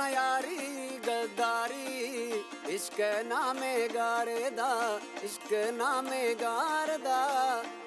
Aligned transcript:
نیاری 0.00 0.98
گداری 1.06 2.32
عشق 2.68 3.00
نام 3.28 3.60
گاردا 3.94 4.98
عشق 5.24 5.52
نام 5.78 6.10
گاردا 6.40 7.22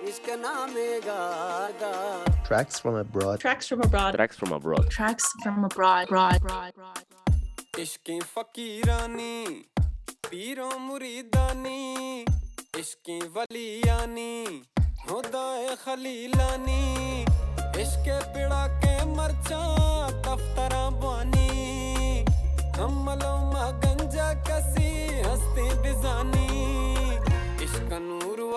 عشق 0.08 0.30
نام 0.30 0.76
گاردا 1.06 1.96
Tracks 2.50 2.78
from 2.80 2.96
abroad. 3.04 3.40
Tracks 3.40 3.68
from 3.70 3.82
abroad. 3.82 4.12
Tracks 4.18 4.38
from 4.42 4.52
abroad. 4.58 4.86
Tracks 4.98 5.28
from 5.44 5.64
abroad. 5.68 6.08
عشق 7.78 8.12
فقیرانی 8.34 9.66
پیرو 10.30 10.70
مریدانی 10.80 12.24
عشق 12.74 13.10
ولیانی 13.36 14.62
خدا 15.08 15.76
خلیلانی 15.84 17.26
عشق 17.76 18.06
پیڑا 18.34 18.66
کے 18.82 18.98
مرچاں 19.06 20.10
دفتراں 20.24 20.90
بانی۔ 20.92 21.35
کملوں 22.76 23.52
گنجا 23.84 24.32
کسی 24.46 24.90
ہستی 25.22 25.68
بزانی 25.84 26.74
عشق 27.64 27.94
نور 27.94 28.40
و 28.40 28.56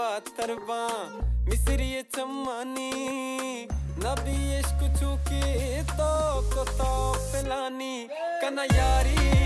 مصری 1.46 2.02
چمانی 2.14 3.66
نبی 4.04 4.54
عشق 4.54 4.80
چوکی 5.00 5.82
تو 5.96 7.14
پلانی 7.32 8.08
کنا 8.40 8.64
یاری 8.64 9.37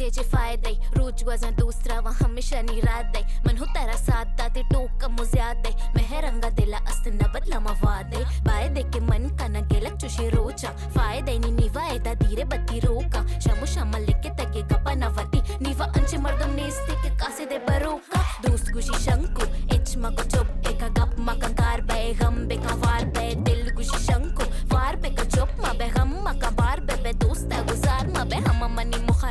رستے 0.00 0.22
فائدے 0.30 0.72
روج 0.98 1.22
وزن 1.26 1.54
دوسرا، 1.58 1.98
وہاں 2.04 2.24
ہمیشہ 2.24 2.56
نی 2.68 2.80
رات 2.82 3.14
دے 3.14 3.20
من 3.46 3.58
ہو 3.58 3.64
تیرا 3.74 3.96
ساتھ 3.96 4.28
داتے 4.38 4.62
ٹوک 4.70 5.00
کم 5.00 5.12
مزیاد 5.18 5.64
دے 5.64 5.70
مہرنگا 5.94 6.48
دلا 6.58 6.78
است 6.90 7.06
نہ 7.06 7.26
بدلا 7.32 7.58
مواد 7.66 8.12
دے 8.12 8.22
بائے 8.46 8.68
دے 8.74 8.82
کے 8.92 9.00
من 9.08 9.28
کا 9.38 9.46
نہ 9.54 9.58
گلک 9.70 9.98
چوشی 10.00 10.30
روچا۔ 10.30 10.70
فائدے 10.94 11.38
نی 11.38 11.50
نیوائے 11.50 11.98
دا 12.04 12.12
دیرے 12.20 12.44
بتی 12.50 12.80
روکا۔ 12.80 13.22
شمو 13.44 13.66
شمل 13.74 14.06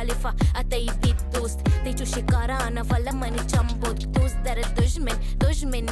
मुखालिफा 0.04 0.30
अतई 0.60 0.88
भी 1.00 1.12
दोस्त 1.32 1.58
ते 1.84 1.92
चुशिकारा 1.92 2.56
आना 2.68 2.82
वाला 2.92 3.12
मन 3.12 3.36
चंबो 3.48 3.88
दोस्त 4.12 4.36
दर 4.44 4.60
दुश्मन 4.76 5.16
दुश्मन 5.40 5.86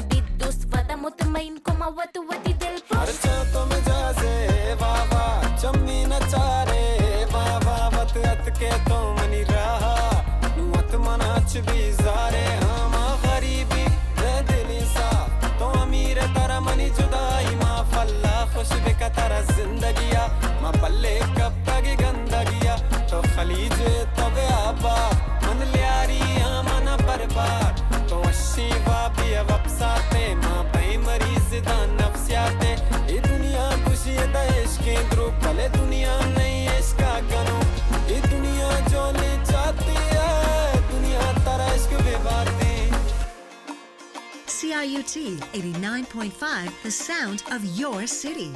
KIUT 44.72 45.36
89.5, 45.52 46.82
the 46.82 46.90
sound 46.90 47.44
of 47.52 47.62
your 47.78 48.06
city. 48.06 48.50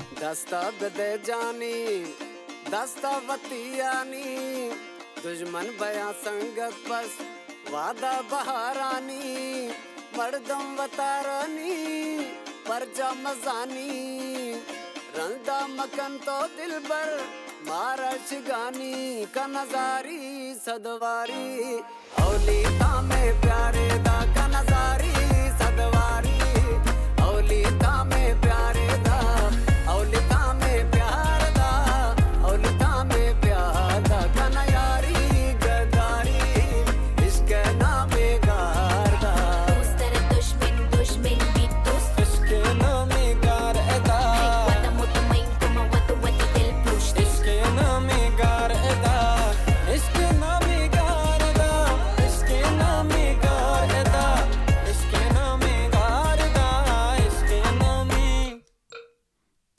مردم 10.17 10.79
وطارانی 10.79 12.19
پرجا 12.67 13.11
مزانی 13.25 14.55
رندا 15.17 15.61
مکن 15.77 16.19
تو 16.25 16.39
دل 16.57 16.79
بر 16.89 17.11
مارا 17.67 18.11
شگانی 18.31 19.27
کا 19.35 19.47
نظاری 19.47 20.55
صدواری 20.65 21.79
اولی 22.19 22.63
میں 23.09 23.33
پیارے 23.43 23.89
دا 24.05 24.19
کا 24.35 24.47
نظاری 24.47 24.76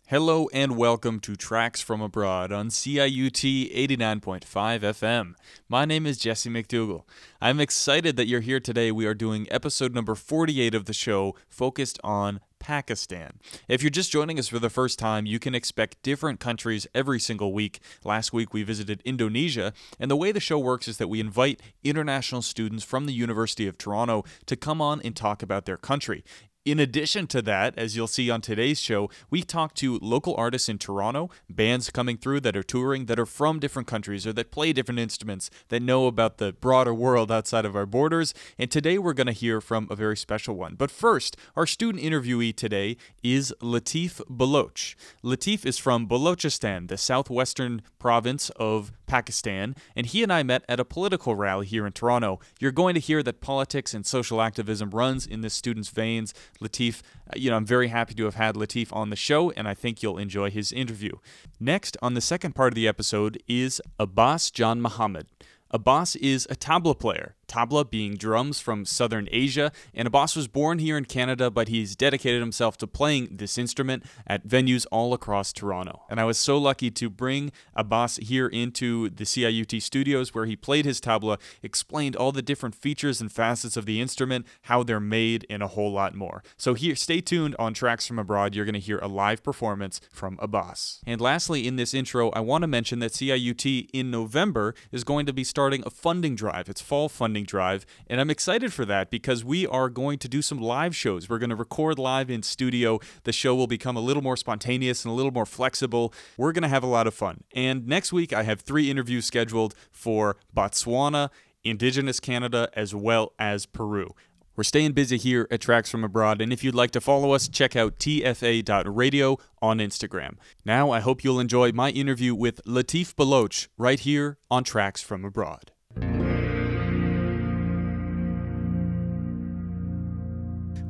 Hello 0.10 0.48
and 0.54 0.78
welcome 0.78 1.20
to 1.20 1.36
Tracks 1.36 1.82
from 1.82 2.00
Abroad 2.00 2.50
on 2.50 2.70
CIUT 2.70 3.76
89.5 3.76 4.40
FM. 4.46 5.34
My 5.68 5.84
name 5.84 6.06
is 6.06 6.18
Jesse 6.18 6.50
McDougall. 6.50 7.04
I'm 7.42 7.60
excited 7.60 8.16
that 8.16 8.26
you're 8.26 8.40
here 8.40 8.62
today. 8.62 8.90
We 8.90 9.06
are 9.06 9.14
doing 9.14 9.50
episode 9.52 9.94
number 9.94 10.16
48 10.16 10.74
of 10.74 10.86
the 10.86 10.94
show 10.94 11.36
focused 11.50 12.00
on 12.06 12.40
Pakistan. 12.60 13.40
If 13.68 13.84
you're 13.84 13.90
just 13.90 14.12
joining 14.12 14.40
us 14.40 14.48
for 14.48 14.60
the 14.60 14.70
first 14.70 14.98
time, 14.98 15.26
you 15.26 15.40
can 15.40 15.54
expect 15.54 16.02
different 16.04 16.40
countries 16.40 16.88
every 16.96 17.20
single 17.20 17.54
week. 17.54 17.80
Last 18.04 18.34
week 18.34 18.54
we 18.54 18.64
visited 18.64 19.02
Indonesia, 19.04 19.74
and 20.00 20.10
the 20.10 20.16
way 20.16 20.32
the 20.32 20.40
show 20.40 20.58
works 20.58 20.88
is 20.88 20.98
that 20.98 21.10
we 21.10 21.20
invite 21.20 21.62
international 21.84 22.42
students 22.42 22.84
from 22.84 23.06
the 23.06 23.14
University 23.14 23.68
of 23.68 23.78
Toronto 23.78 24.24
to 24.46 24.56
come 24.56 24.82
on 24.82 25.02
and 25.02 25.16
talk 25.16 25.44
about 25.44 25.66
their 25.66 25.78
country. 25.78 26.24
In 26.68 26.82
addition 26.82 27.28
to 27.28 27.42
that, 27.44 27.78
as 27.78 27.96
you'll 27.96 28.08
see 28.08 28.30
on 28.30 28.42
today's 28.42 28.78
show, 28.78 29.10
we 29.30 29.42
talk 29.42 29.74
to 29.76 29.98
local 30.02 30.36
artists 30.36 30.68
in 30.68 30.78
Toronto, 30.78 31.30
bands 31.50 31.90
coming 31.90 32.18
through 32.18 32.42
that 32.42 32.58
are 32.58 32.62
touring 32.62 33.06
that 33.06 33.18
are 33.18 33.26
from 33.26 33.62
different 33.62 33.88
countries 33.88 34.28
or 34.28 34.34
that 34.34 34.52
play 34.52 34.74
different 34.74 35.00
instruments 35.00 35.50
that 35.70 35.82
know 35.82 36.08
about 36.08 36.40
the 36.40 36.52
broader 36.52 36.94
world 36.94 37.32
outside 37.32 37.64
of 37.64 37.74
our 37.78 37.86
borders. 37.86 38.34
And 38.60 38.70
today 38.70 38.98
we're 38.98 39.14
going 39.14 39.28
to 39.28 39.32
hear 39.32 39.62
from 39.62 39.88
a 39.90 39.96
very 39.96 40.18
special 40.18 40.56
one. 40.58 40.76
But 40.76 40.92
first, 40.92 41.38
our 41.56 41.66
student 41.66 42.04
interviewee 42.04 42.54
today 42.54 42.98
is 43.24 43.54
Lateef 43.62 44.22
Baloch. 44.28 44.98
Lateef 45.24 45.66
is 45.66 45.78
from 45.78 46.06
Balochistan, 46.06 46.90
the 46.90 46.98
southwestern 46.98 47.82
province 47.98 48.50
of 48.58 48.92
Pakistan, 49.08 49.76
and 49.96 50.06
he 50.06 50.22
and 50.22 50.32
I 50.32 50.44
met 50.44 50.64
at 50.70 50.80
a 50.80 50.86
political 50.86 51.36
rally 51.36 51.66
here 51.66 51.88
in 51.88 51.94
Toronto. 51.94 52.40
You're 52.60 52.72
going 52.72 52.94
to 52.94 53.00
hear 53.00 53.24
that 53.24 53.42
politics 53.42 53.94
and 53.94 54.06
social 54.06 54.42
activism 54.42 54.92
runs 54.92 55.26
in 55.26 55.42
this 55.42 55.54
student's 55.54 55.90
veins. 55.90 56.34
Lateef, 56.62 57.02
uh, 57.30 57.34
you 57.36 57.50
know, 57.50 57.56
I'm 57.56 57.66
very 57.66 57.88
happy 57.88 58.14
to 58.16 58.26
have 58.26 58.36
had 58.36 58.56
Lateef 58.56 58.94
on 58.94 59.10
the 59.10 59.16
show, 59.16 59.52
and 59.52 59.68
I 59.68 59.74
think 59.74 60.04
you'll 60.04 60.18
enjoy 60.18 60.52
his 60.52 60.72
interview. 60.72 61.14
Next, 61.60 61.98
on 62.02 62.14
the 62.14 62.22
second 62.22 62.54
part 62.54 62.74
of 62.74 62.76
the 62.76 62.88
episode, 62.88 63.42
is 63.48 63.82
Abbas 63.98 64.52
Janmohammad. 64.52 65.28
Abbas 65.72 66.16
is 66.18 66.48
a 66.50 66.56
tabla 66.56 66.98
player, 66.98 67.36
tabla 67.48 67.90
being 67.90 68.16
drums 68.16 68.60
from 68.60 68.86
southern 68.86 69.28
Asia. 69.32 69.72
And 69.94 70.08
Abbas 70.08 70.36
was 70.36 70.48
born 70.48 70.80
here 70.80 70.98
in 70.98 71.06
Canada, 71.06 71.50
but 71.50 71.68
he's 71.68 71.96
dedicated 71.96 72.42
himself 72.42 72.78
to 72.78 72.88
playing 72.88 73.30
this 73.32 73.58
instrument 73.58 74.04
at 74.26 74.48
venues 74.48 74.86
all 74.92 75.14
across 75.14 75.54
Toronto. 75.54 76.04
And 76.10 76.20
I 76.20 76.26
was 76.26 76.38
so 76.38 76.58
lucky 76.58 76.92
to 76.92 77.10
bring 77.10 77.52
Abbas 77.76 78.18
here 78.18 78.48
into 78.48 79.10
the 79.10 79.24
CIUT 79.24 79.82
studios 79.82 80.34
where 80.34 80.46
he 80.46 80.56
played 80.56 80.86
his 80.86 81.02
tabla, 81.02 81.40
explained 81.62 82.16
all 82.16 82.32
the 82.32 82.42
different 82.42 82.76
features 82.76 83.22
and 83.22 83.32
facets 83.32 83.78
of 83.78 83.86
the 83.86 84.02
instrument, 84.02 84.46
how 84.64 84.84
they're 84.84 85.00
made, 85.00 85.46
and 85.50 85.64
a 85.64 85.68
whole 85.68 85.92
lot 85.92 86.16
more. 86.16 86.44
So 86.58 86.74
here, 86.74 86.96
stay 86.96 87.22
tuned 87.22 87.56
on 87.58 87.74
Tracks 87.74 88.08
from 88.08 88.20
Abroad. 88.20 88.56
You're 88.56 88.66
going 88.66 88.74
to 88.74 88.80
hear 88.80 89.00
a 89.00 89.08
live 89.08 89.44
performance 89.44 90.02
from 90.12 90.38
Abbas. 90.42 91.02
And 91.06 91.22
lastly, 91.22 91.68
in 91.68 91.76
this 91.76 91.94
intro, 91.94 92.30
I 92.32 92.40
want 92.40 92.64
to 92.64 92.68
mention 92.68 93.00
that 93.00 93.14
CIUT 93.14 93.90
in 93.94 94.12
November 94.12 94.76
is 94.92 95.04
going 95.04 95.26
to 95.26 95.34
be 95.34 95.44
starting 95.44 95.84
a 95.86 95.90
funding 95.90 96.36
drive. 96.36 96.70
It's 96.70 96.82
fall 96.82 97.10
funding 97.10 97.37
drive, 97.46 97.86
and 98.08 98.20
I'm 98.20 98.30
excited 98.30 98.74
for 98.74 98.86
that 98.86 99.10
because 99.10 99.44
we 99.44 99.68
are 99.68 99.90
going 99.90 100.20
to 100.20 100.28
do 100.28 100.42
some 100.42 100.60
live 100.60 100.96
shows. 100.96 101.30
We're 101.30 101.40
going 101.40 101.50
to 101.50 101.56
record 101.56 102.00
live 102.00 102.30
in 102.30 102.44
studio. 102.44 103.00
The 103.24 103.34
show 103.34 103.56
will 103.56 103.68
become 103.68 103.96
a 103.96 104.02
little 104.02 104.24
more 104.24 104.38
spontaneous 104.38 105.06
and 105.06 105.12
a 105.12 105.16
little 105.16 105.32
more 105.32 105.46
flexible. 105.46 106.14
We're 106.38 106.52
going 106.52 106.64
to 106.64 106.68
have 106.68 106.84
a 106.84 106.88
lot 106.88 107.08
of 107.08 107.14
fun. 107.14 107.44
And 107.54 107.88
next 107.88 108.12
week, 108.14 108.34
I 108.34 108.44
have 108.44 108.62
three 108.62 108.90
interviews 108.90 109.26
scheduled 109.26 109.76
for 109.92 110.38
Botswana, 110.56 111.30
Indigenous 111.64 112.20
Canada, 112.20 112.70
as 112.74 112.96
well 112.96 113.34
as 113.38 113.66
Peru. 113.66 114.14
We're 114.58 114.64
staying 114.64 114.94
busy 114.94 115.18
here 115.18 115.48
at 115.52 115.62
Tracks 115.62 115.92
from 115.92 116.04
Abroad, 116.04 116.42
and 116.42 116.52
if 116.52 116.64
you'd 116.64 116.74
like 116.74 116.90
to 116.92 117.02
follow 117.02 117.32
us, 117.32 117.48
check 117.48 117.76
out 117.76 118.00
tfa.radio 118.00 119.38
on 119.62 119.78
Instagram. 119.78 120.38
Now, 120.66 120.90
I 120.90 121.00
hope 121.00 121.24
you'll 121.24 121.40
enjoy 121.40 121.74
my 121.74 121.92
interview 121.92 122.34
with 122.34 122.64
Lateef 122.66 123.16
Baloch 123.16 123.70
right 123.78 124.00
here 124.00 124.40
on 124.50 124.64
Tracks 124.64 125.04
from 125.04 125.24
Abroad. 125.24 125.74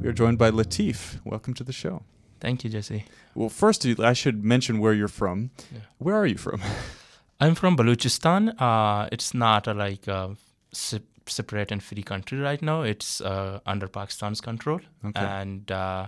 We 0.08 0.12
are 0.12 0.14
joined 0.14 0.38
by 0.38 0.52
Lateef. 0.52 1.20
Welcome 1.26 1.54
to 1.56 1.66
the 1.66 1.74
show. 1.74 2.02
Thank 2.40 2.64
you, 2.64 2.70
Jesse. 2.70 3.04
Well, 3.36 3.50
first, 3.50 3.86
I 3.86 4.14
should 4.14 4.46
mention 4.46 4.80
where 4.80 4.94
you're 4.94 5.10
from. 5.10 5.50
Yeah. 5.70 5.82
Where 5.98 6.16
are 6.16 6.26
you 6.26 6.38
from? 6.38 6.62
I'm 7.42 7.56
from 7.56 7.76
Balochistan. 7.76 8.54
Uh, 8.58 9.10
it's 9.12 9.34
not 9.34 9.68
a, 9.68 9.74
like 9.74 10.08
a 10.08 10.38
se- 10.72 11.02
separate 11.26 11.74
and 11.74 11.84
free 11.84 12.04
country 12.04 12.40
right 12.40 12.62
now. 12.62 12.84
It's 12.84 13.20
uh, 13.20 13.60
under 13.66 13.90
Pakistan's 13.90 14.40
control. 14.40 14.80
Okay. 15.04 15.20
And 15.26 15.70
uh, 15.70 16.06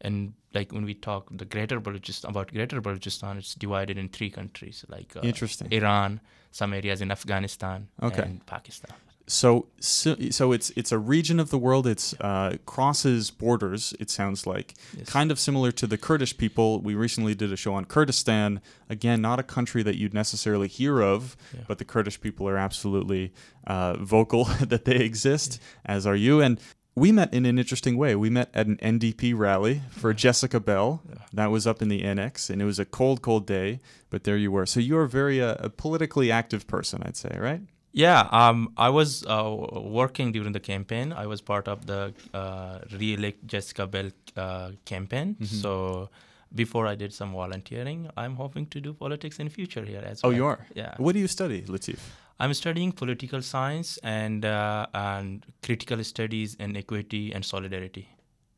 and 0.00 0.34
like 0.54 0.70
when 0.70 0.84
we 0.84 0.94
talk 0.94 1.26
the 1.36 1.44
Greater 1.44 1.80
Balochistan 1.80 2.28
about 2.30 2.52
Greater 2.52 2.80
Balochistan, 2.80 3.36
it's 3.38 3.56
divided 3.56 3.98
in 3.98 4.10
three 4.10 4.30
countries, 4.30 4.84
like 4.88 5.16
uh, 5.16 5.22
Interesting. 5.22 5.66
Iran, 5.72 6.20
some 6.52 6.72
areas 6.72 7.00
in 7.00 7.10
Afghanistan, 7.10 7.88
Okay. 8.00 8.22
and 8.22 8.46
Pakistan. 8.46 8.94
So, 9.30 9.68
so, 9.78 10.16
so 10.30 10.50
it's 10.50 10.70
it's 10.70 10.90
a 10.90 10.98
region 10.98 11.38
of 11.38 11.50
the 11.50 11.58
world. 11.58 11.86
It's 11.86 12.14
uh, 12.20 12.56
crosses 12.66 13.30
borders. 13.30 13.94
It 14.00 14.10
sounds 14.10 14.44
like 14.46 14.74
Yes. 14.96 15.08
kind 15.08 15.30
of 15.30 15.38
similar 15.38 15.70
to 15.72 15.86
the 15.86 15.96
Kurdish 15.96 16.36
people. 16.36 16.80
We 16.80 16.94
recently 16.96 17.34
did 17.36 17.52
a 17.52 17.56
show 17.56 17.74
on 17.74 17.84
Kurdistan. 17.84 18.60
Again, 18.88 19.20
not 19.20 19.38
a 19.38 19.44
country 19.44 19.84
that 19.84 19.96
you'd 19.96 20.14
necessarily 20.14 20.66
hear 20.66 21.00
of, 21.00 21.36
Yeah. 21.54 21.60
but 21.68 21.78
the 21.78 21.84
Kurdish 21.84 22.20
people 22.20 22.48
are 22.48 22.56
absolutely 22.58 23.32
uh, 23.68 23.96
vocal 23.98 24.44
that 24.60 24.84
they 24.84 24.96
exist, 24.96 25.60
as 25.86 26.06
are 26.06 26.16
you. 26.16 26.40
And 26.40 26.58
we 26.96 27.12
met 27.12 27.32
in 27.32 27.46
an 27.46 27.56
interesting 27.56 27.96
way. 27.96 28.16
We 28.16 28.30
met 28.30 28.50
at 28.52 28.66
an 28.66 28.78
NDP 28.78 29.32
rally 29.38 29.82
for 29.90 30.12
Jessica 30.12 30.58
Bell. 30.58 31.02
That 31.32 31.52
was 31.52 31.68
up 31.68 31.80
in 31.80 31.88
the 31.88 32.02
annex, 32.02 32.50
and 32.50 32.60
it 32.60 32.64
was 32.64 32.80
a 32.80 32.84
cold, 32.84 33.22
cold 33.22 33.46
day. 33.46 33.78
But 34.10 34.24
there 34.24 34.36
you 34.36 34.50
were. 34.50 34.66
So 34.66 34.80
you're 34.80 35.04
a 35.04 35.08
very 35.08 35.40
uh, 35.40 35.54
a 35.60 35.70
politically 35.70 36.32
active 36.32 36.66
person, 36.66 37.00
I'd 37.06 37.16
say, 37.16 37.36
right? 37.38 37.60
Yeah, 37.92 38.28
um, 38.30 38.72
I 38.76 38.88
was 38.88 39.24
uh, 39.26 39.52
working 39.82 40.30
during 40.32 40.52
the 40.52 40.60
campaign. 40.60 41.12
I 41.12 41.26
was 41.26 41.40
part 41.40 41.66
of 41.66 41.86
the 41.86 42.14
uh, 42.32 42.78
re-elect 42.92 43.46
Jessica 43.46 43.86
Bell 43.86 44.10
uh, 44.36 44.70
campaign. 44.84 45.34
Mm-hmm. 45.40 45.44
So 45.56 46.08
before 46.54 46.86
I 46.86 46.94
did 46.94 47.12
some 47.12 47.32
volunteering, 47.32 48.08
I'm 48.16 48.36
hoping 48.36 48.66
to 48.66 48.80
do 48.80 48.92
politics 48.92 49.38
in 49.40 49.48
future 49.48 49.84
here 49.84 50.02
as 50.04 50.20
Oh, 50.22 50.28
well. 50.28 50.32
Oh, 50.32 50.36
you 50.36 50.46
are. 50.46 50.66
Yeah, 50.74 50.94
What 50.98 51.12
do 51.14 51.18
you 51.18 51.26
study, 51.28 51.62
Lateef? 51.62 51.98
I'm 52.38 52.54
studying 52.54 52.92
political 52.92 53.42
science 53.42 53.98
and 54.02 54.44
uh, 54.46 54.86
and 54.94 55.44
critical 55.62 56.02
studies 56.04 56.54
in 56.54 56.74
equity 56.76 57.32
and 57.34 57.44
solidarity 57.44 58.08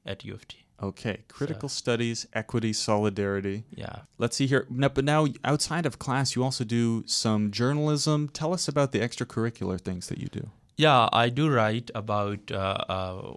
at 0.07 0.25
U 0.25 0.35
of 0.35 0.47
T. 0.47 0.59
Okay, 0.83 1.19
critical 1.29 1.69
studies, 1.69 2.27
equity, 2.33 2.73
solidarity. 2.73 3.63
Yeah. 3.71 4.01
Let's 4.19 4.37
see 4.37 4.47
here. 4.47 4.67
Now, 4.69 4.89
but 4.89 5.05
now, 5.05 5.29
outside 5.45 5.87
of 5.87 6.01
class, 6.01 6.35
you 6.35 6.43
also 6.43 6.65
do 6.65 7.05
some 7.07 7.53
journalism. 7.53 8.29
Tell 8.29 8.53
us 8.53 8.67
about 8.67 8.91
the 8.91 8.99
extracurricular 8.99 9.81
things 9.81 10.09
that 10.09 10.19
you 10.19 10.27
do. 10.27 10.51
Yeah, 10.77 11.09
I 11.13 11.29
do 11.29 11.49
write 11.49 11.91
about 11.95 12.51
uh, 12.51 12.57
uh, 12.89 13.33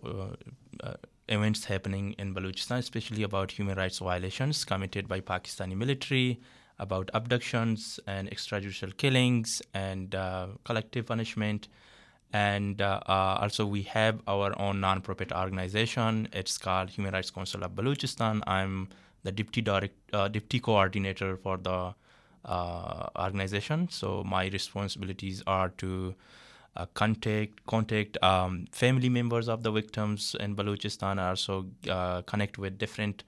uh, 0.81 0.94
events 1.30 1.65
happening 1.65 2.15
in 2.18 2.33
Balochistan, 2.33 2.80
especially 2.80 3.21
about 3.21 3.51
human 3.51 3.77
rights 3.77 4.00
violations 4.00 4.65
committed 4.65 5.07
by 5.07 5.19
Pakistani 5.19 5.75
military, 5.75 6.39
about 6.80 7.12
abductions 7.13 8.00
and 8.07 8.30
extrajudicial 8.30 8.95
killings 8.98 9.62
and 9.74 10.15
uh, 10.15 10.48
collective 10.63 11.06
punishment. 11.06 11.68
And 12.35 12.81
uh, 12.81 12.99
uh, 13.07 13.37
also, 13.43 13.65
we 13.65 13.83
have 13.83 14.19
our 14.27 14.51
own 14.59 14.81
non-profit 14.81 15.31
organization. 15.31 16.27
It's 16.33 16.57
called 16.57 16.89
Human 16.89 17.13
Rights 17.13 17.31
Council 17.31 17.63
of 17.63 17.71
Balochistan. 17.71 18.41
I'm 18.45 18.89
the 19.23 19.31
deputy 19.31 19.61
direct, 19.61 19.95
uh, 20.11 20.27
deputy 20.27 20.59
coordinator 20.59 21.37
for 21.37 21.55
the 21.55 21.95
uh, 22.43 23.07
organization. 23.17 23.87
So 23.89 24.21
my 24.25 24.47
responsibilities 24.47 25.43
are 25.47 25.69
to 25.77 26.13
uh, 26.75 26.87
contact 26.93 27.65
contact 27.67 28.21
um, 28.21 28.67
family 28.73 29.07
members 29.07 29.47
of 29.47 29.63
the 29.63 29.71
victims 29.71 30.35
in 30.41 30.57
Balochistan. 30.57 31.25
Also 31.25 31.67
uh, 31.89 32.21
connect 32.23 32.57
with 32.57 32.77
different 32.77 33.23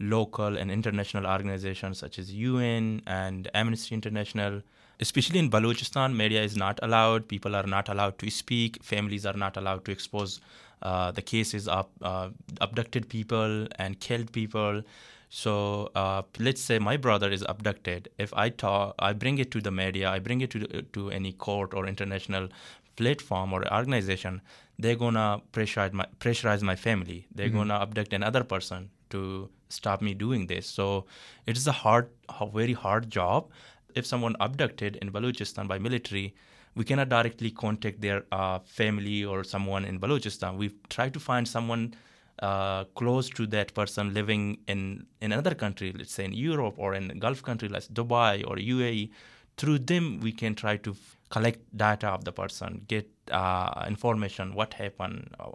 local 0.00 0.56
and 0.56 0.70
international 0.70 1.26
organizations 1.26 1.98
such 1.98 2.18
as 2.18 2.32
UN 2.32 3.02
and 3.06 3.50
Amnesty 3.52 3.94
International. 3.94 4.62
Especially 5.00 5.38
in 5.38 5.50
Balochistan, 5.50 6.14
media 6.16 6.42
is 6.42 6.56
not 6.56 6.78
allowed. 6.82 7.28
People 7.28 7.54
are 7.54 7.66
not 7.66 7.88
allowed 7.88 8.18
to 8.18 8.30
speak. 8.30 8.82
Families 8.82 9.26
are 9.26 9.34
not 9.34 9.56
allowed 9.56 9.84
to 9.84 9.92
expose 9.92 10.40
uh, 10.82 11.10
the 11.10 11.22
cases 11.22 11.68
of 11.68 11.86
uh, 12.02 12.28
abducted 12.60 13.08
people 13.08 13.66
and 13.76 14.00
killed 14.00 14.32
people. 14.32 14.82
So 15.28 15.90
uh, 15.94 16.22
let's 16.38 16.60
say 16.60 16.78
my 16.78 16.96
brother 16.96 17.30
is 17.30 17.44
abducted. 17.48 18.08
If 18.18 18.32
I 18.34 18.48
talk, 18.48 18.94
I 18.98 19.12
bring 19.12 19.38
it 19.38 19.50
to 19.50 19.60
the 19.60 19.70
media, 19.70 20.08
I 20.08 20.18
bring 20.18 20.40
it 20.40 20.50
to 20.50 20.82
to 20.96 21.10
any 21.10 21.32
court 21.32 21.74
or 21.74 21.86
international 21.86 22.48
platform 22.96 23.52
or 23.52 23.60
organization. 23.72 24.40
They're 24.78 24.96
gonna 24.96 25.42
pressurize 25.52 25.92
my 25.92 26.06
pressurize 26.20 26.62
my 26.62 26.76
family. 26.76 27.26
They're 27.34 27.48
gonna 27.58 27.80
abduct 27.80 28.12
another 28.12 28.44
person 28.44 28.90
to 29.10 29.48
stop 29.68 30.02
me 30.02 30.14
doing 30.14 30.46
this. 30.46 30.66
So 30.66 31.06
it 31.46 31.56
is 31.56 31.66
a 31.66 31.72
hard, 31.72 32.10
a 32.40 32.46
very 32.46 32.72
hard 32.72 33.10
job. 33.10 33.50
If 33.96 34.04
someone 34.04 34.36
abducted 34.40 34.96
in 34.96 35.10
Balochistan 35.10 35.66
by 35.66 35.78
military, 35.78 36.34
we 36.74 36.84
cannot 36.84 37.08
directly 37.08 37.50
contact 37.50 38.02
their 38.02 38.24
uh, 38.30 38.58
family 38.58 39.24
or 39.24 39.42
someone 39.42 39.86
in 39.86 39.98
Balochistan. 39.98 40.58
We 40.58 40.74
try 40.90 41.08
to 41.08 41.18
find 41.18 41.48
someone 41.48 41.94
uh, 42.40 42.84
close 42.94 43.30
to 43.30 43.46
that 43.46 43.72
person 43.72 44.12
living 44.12 44.58
in, 44.68 45.06
in 45.22 45.32
another 45.32 45.54
country, 45.54 45.94
let's 45.96 46.12
say 46.12 46.26
in 46.26 46.34
Europe 46.34 46.74
or 46.76 46.94
in 46.94 47.18
Gulf 47.18 47.42
country 47.42 47.70
like 47.70 47.84
Dubai 47.84 48.44
or 48.46 48.56
UAE. 48.56 49.10
Through 49.56 49.78
them, 49.78 50.20
we 50.20 50.32
can 50.32 50.54
try 50.54 50.76
to 50.76 50.94
collect 51.30 51.60
data 51.74 52.08
of 52.08 52.24
the 52.24 52.32
person, 52.32 52.84
get 52.86 53.10
uh, 53.30 53.86
information, 53.88 54.54
what 54.54 54.74
happened, 54.74 55.34
uh, 55.40 55.46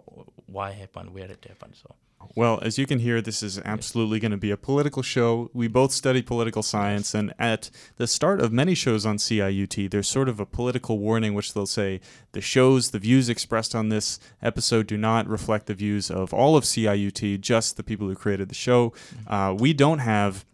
why 0.46 0.72
happened, 0.72 1.14
where 1.14 1.30
it 1.30 1.46
happened. 1.48 1.76
So. 1.80 1.94
Well, 2.34 2.58
as 2.62 2.78
you 2.78 2.86
can 2.86 2.98
hear, 3.00 3.20
this 3.20 3.42
is 3.42 3.58
absolutely 3.58 4.18
going 4.18 4.30
to 4.30 4.36
be 4.36 4.50
a 4.50 4.56
political 4.56 5.02
show. 5.02 5.50
We 5.52 5.68
both 5.68 5.92
study 5.92 6.22
political 6.22 6.62
science, 6.62 7.14
and 7.14 7.34
at 7.38 7.70
the 7.96 8.06
start 8.06 8.40
of 8.40 8.52
many 8.52 8.74
shows 8.74 9.04
on 9.04 9.18
CIUT, 9.18 9.90
there's 9.90 10.08
sort 10.08 10.28
of 10.28 10.40
a 10.40 10.46
political 10.46 10.98
warning 10.98 11.34
which 11.34 11.52
they'll 11.52 11.66
say 11.66 12.00
the 12.32 12.40
shows, 12.40 12.90
the 12.90 12.98
views 12.98 13.28
expressed 13.28 13.74
on 13.74 13.90
this 13.90 14.18
episode 14.42 14.86
do 14.86 14.96
not 14.96 15.26
reflect 15.26 15.66
the 15.66 15.74
views 15.74 16.10
of 16.10 16.32
all 16.32 16.56
of 16.56 16.64
CIUT, 16.64 17.40
just 17.40 17.76
the 17.76 17.82
people 17.82 18.08
who 18.08 18.14
created 18.14 18.48
the 18.48 18.54
show. 18.54 18.92
Uh, 19.26 19.54
we 19.58 19.72
don't 19.72 19.98
have 19.98 20.44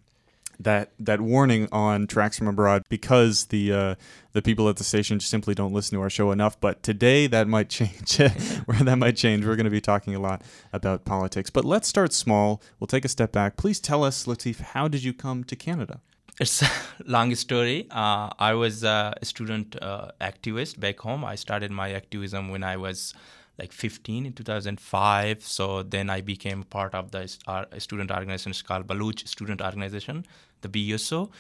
that 0.61 0.93
that 0.99 1.21
warning 1.21 1.69
on 1.71 2.07
tracks 2.07 2.39
from 2.39 2.49
abroad 2.49 2.83
because 2.89 3.47
the 3.47 3.73
uh, 3.73 3.95
the 4.33 4.43
people 4.43 4.69
at 4.69 4.77
the 4.77 4.85
station 4.85 5.21
simply 5.21 5.55
don't 5.55 5.73
listen 5.73 5.97
to 5.97 6.03
our 6.03 6.11
show 6.11 6.31
enough. 6.31 6.61
But 6.61 6.83
today 6.83 7.27
that 7.29 7.49
might 7.49 7.69
change. 7.79 8.17
That 8.17 8.99
might 8.99 9.17
change. 9.17 9.45
We're 9.45 9.57
going 9.57 9.65
to 9.65 9.71
be 9.71 9.81
talking 9.81 10.15
a 10.15 10.21
lot 10.21 10.43
about 10.73 11.05
politics. 11.05 11.51
But 11.51 11.65
let's 11.65 11.89
start 11.89 12.13
small. 12.13 12.63
We'll 12.79 12.87
take 12.87 13.05
a 13.05 13.09
step 13.09 13.33
back. 13.33 13.57
Please 13.57 13.81
tell 13.81 14.05
us, 14.05 14.27
Lateef, 14.27 14.61
how 14.61 14.89
did 14.89 15.03
you 15.03 15.13
come 15.13 15.45
to 15.45 15.57
Canada? 15.57 16.01
It's 16.41 16.63
a 16.63 16.71
long 17.05 17.35
story. 17.35 17.89
Uh, 17.91 18.31
I 18.39 18.55
was 18.55 18.85
a 18.85 19.15
student 19.23 19.77
uh, 19.83 20.11
activist 20.21 20.79
back 20.79 21.01
home. 21.01 21.25
I 21.25 21.35
started 21.35 21.71
my 21.71 21.93
activism 21.93 22.49
when 22.51 22.63
I 22.63 22.77
was 22.77 23.15
like 23.59 23.73
15 23.73 24.27
in 24.27 24.33
2005. 24.33 25.43
So 25.43 25.83
then 25.83 26.09
I 26.09 26.21
became 26.21 26.63
part 26.63 26.95
of 26.95 27.11
the 27.11 27.35
uh, 27.47 27.65
student 27.79 28.11
organization 28.11 28.53
called 28.67 28.87
Baluch 28.87 29.27
Student 29.27 29.61
Organization, 29.61 30.25
the 30.63 30.69
BSO. 30.69 31.31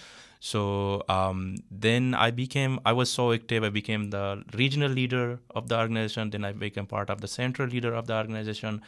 So 0.40 1.02
um, 1.08 1.56
then 1.70 2.14
I 2.14 2.30
became, 2.30 2.78
I 2.86 2.92
was 2.92 3.10
so 3.10 3.32
active, 3.32 3.64
I 3.64 3.70
became 3.70 4.10
the 4.10 4.44
regional 4.54 4.90
leader 4.90 5.40
of 5.54 5.68
the 5.68 5.76
organization. 5.76 6.30
Then 6.30 6.44
I 6.44 6.52
became 6.52 6.86
part 6.86 7.10
of 7.10 7.20
the 7.20 7.28
central 7.28 7.68
leader 7.68 7.92
of 7.92 8.06
the 8.06 8.16
organization 8.16 8.82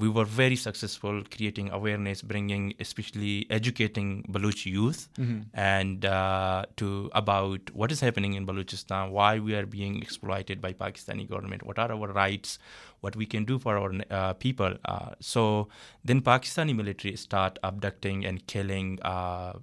we 0.00 0.08
were 0.08 0.24
very 0.24 0.56
successful 0.56 1.22
creating 1.30 1.70
awareness, 1.70 2.22
bringing, 2.22 2.72
especially 2.80 3.46
educating 3.50 4.24
Baluch 4.30 4.64
youth 4.64 5.08
Mm-hmm. 5.18 5.40
and 5.52 6.04
uh, 6.06 6.64
to 6.76 7.10
about 7.12 7.70
what 7.72 7.92
is 7.92 8.00
happening 8.00 8.34
in 8.34 8.46
Balochistan, 8.46 9.10
why 9.10 9.38
we 9.38 9.54
are 9.54 9.66
being 9.66 10.00
exploited 10.00 10.60
by 10.60 10.72
Pakistani 10.72 11.28
government, 11.28 11.64
what 11.64 11.78
are 11.78 11.92
our 11.92 12.08
rights, 12.08 12.58
what 13.00 13.16
we 13.16 13.26
can 13.26 13.44
do 13.44 13.58
for 13.58 13.76
our 13.76 13.92
uh, 14.10 14.32
people. 14.34 14.74
Uh, 14.84 15.10
so 15.20 15.68
then 16.04 16.20
Pakistani 16.20 16.74
military 16.74 17.16
start 17.16 17.58
abducting 17.62 18.24
and 18.24 18.46
killing, 18.46 18.98
uh, 19.02 19.54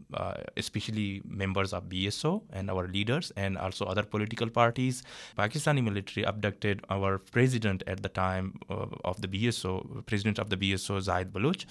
especially 0.56 1.22
members 1.25 1.74
of 1.74 1.84
BSO 1.89 2.41
and 2.51 2.70
our 2.70 2.88
leaders, 2.88 3.32
and 3.36 3.58
also 3.58 3.86
other 3.86 4.03
political 4.03 4.50
parties. 4.50 5.03
Pakistani 5.38 5.84
military 5.84 6.25
abducted 6.25 6.84
our 6.89 7.17
president 7.17 7.84
at 7.88 8.03
the 8.03 8.10
time 8.10 8.60
of 8.70 9.22
the 9.22 9.27
BSO, 9.27 10.06
president 10.06 10.39
of 10.39 10.50
the 10.50 10.58
BSO, 10.58 11.01
Zahid 11.01 11.32
Baluch, 11.32 11.65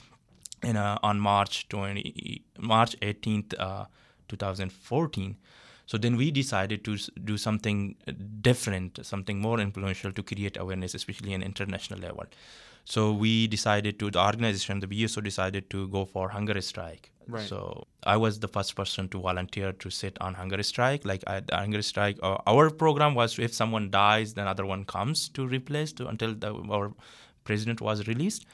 in, 0.63 0.77
on 0.77 1.21
March 1.21 1.69
20, 1.69 2.43
March 2.59 2.99
18th, 3.01 3.55
uh, 3.59 3.85
2014. 4.29 5.37
So 5.87 5.97
then 5.97 6.17
we 6.17 6.31
decided 6.31 6.85
to 6.85 6.99
do 7.25 7.37
something 7.39 7.97
different, 8.41 9.05
something 9.07 9.39
more 9.41 9.61
influential 9.61 10.13
to 10.13 10.23
create 10.23 10.57
awareness, 10.57 10.95
especially 10.95 11.35
on 11.35 11.43
international 11.43 12.01
level. 12.01 12.25
So 12.85 13.13
we 13.13 13.47
decided 13.47 13.99
to, 14.01 14.11
the 14.11 14.25
organization, 14.25 14.81
the 14.81 14.87
BSO 14.87 15.23
decided 15.23 15.71
to 15.71 15.89
go 15.89 16.05
for 16.05 16.29
hunger 16.29 16.61
strike. 16.61 17.11
Right. 17.29 17.49
So 17.49 17.87
I 18.05 18.17
was 18.17 18.39
the 18.39 18.49
first 18.49 18.77
person 18.77 19.09
to 19.09 19.21
volunteer 19.21 19.73
to 19.73 19.91
sit 19.91 20.17
on 20.21 20.35
hunger 20.35 20.63
strike. 20.63 21.05
Like 21.05 21.25
I, 21.27 21.41
the 21.41 21.57
hunger 21.57 21.83
strike, 21.83 22.19
uh, 22.23 22.39
our 22.47 22.71
program 22.71 23.15
was 23.15 23.39
if 23.39 23.53
someone 23.53 23.91
dies, 23.91 24.35
then 24.35 24.47
other 24.47 24.65
one 24.65 24.85
comes 24.85 25.29
to 25.31 25.47
replace 25.47 25.93
to 25.95 26.07
until 26.07 26.35
the, 26.35 26.55
our 26.71 26.93
president 27.43 27.81
was 27.81 28.07
released. 28.07 28.47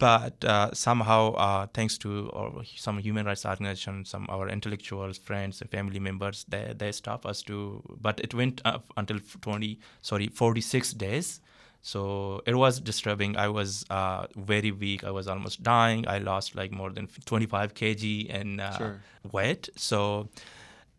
But 0.00 0.44
uh, 0.44 0.70
somehow, 0.72 1.34
uh, 1.34 1.66
thanks 1.74 1.98
to 1.98 2.30
our, 2.32 2.64
some 2.76 2.98
human 2.98 3.26
rights 3.26 3.44
organizations, 3.46 4.08
some 4.10 4.26
our 4.30 4.48
intellectuals, 4.48 5.18
friends, 5.18 5.62
family 5.70 6.00
members, 6.00 6.44
they 6.48 6.74
they 6.76 6.90
stopped 6.92 7.26
us 7.26 7.42
to. 7.42 7.82
But 8.00 8.18
it 8.20 8.32
went 8.34 8.62
up 8.64 8.92
until 8.96 9.18
20, 9.42 9.78
sorry, 10.02 10.28
46 10.28 10.92
days. 10.94 11.40
So 11.82 12.42
it 12.46 12.54
was 12.54 12.80
disturbing. 12.80 13.36
I 13.36 13.48
was 13.48 13.84
uh, 13.90 14.26
very 14.36 14.70
weak. 14.70 15.04
I 15.04 15.10
was 15.10 15.28
almost 15.28 15.62
dying. 15.62 16.06
I 16.08 16.18
lost 16.18 16.54
like 16.54 16.72
more 16.72 16.90
than 16.90 17.08
25 17.24 17.74
kg 17.74 18.26
in 18.28 18.60
uh, 18.60 18.76
Sure. 18.76 19.00
weight. 19.32 19.68
So 19.76 20.28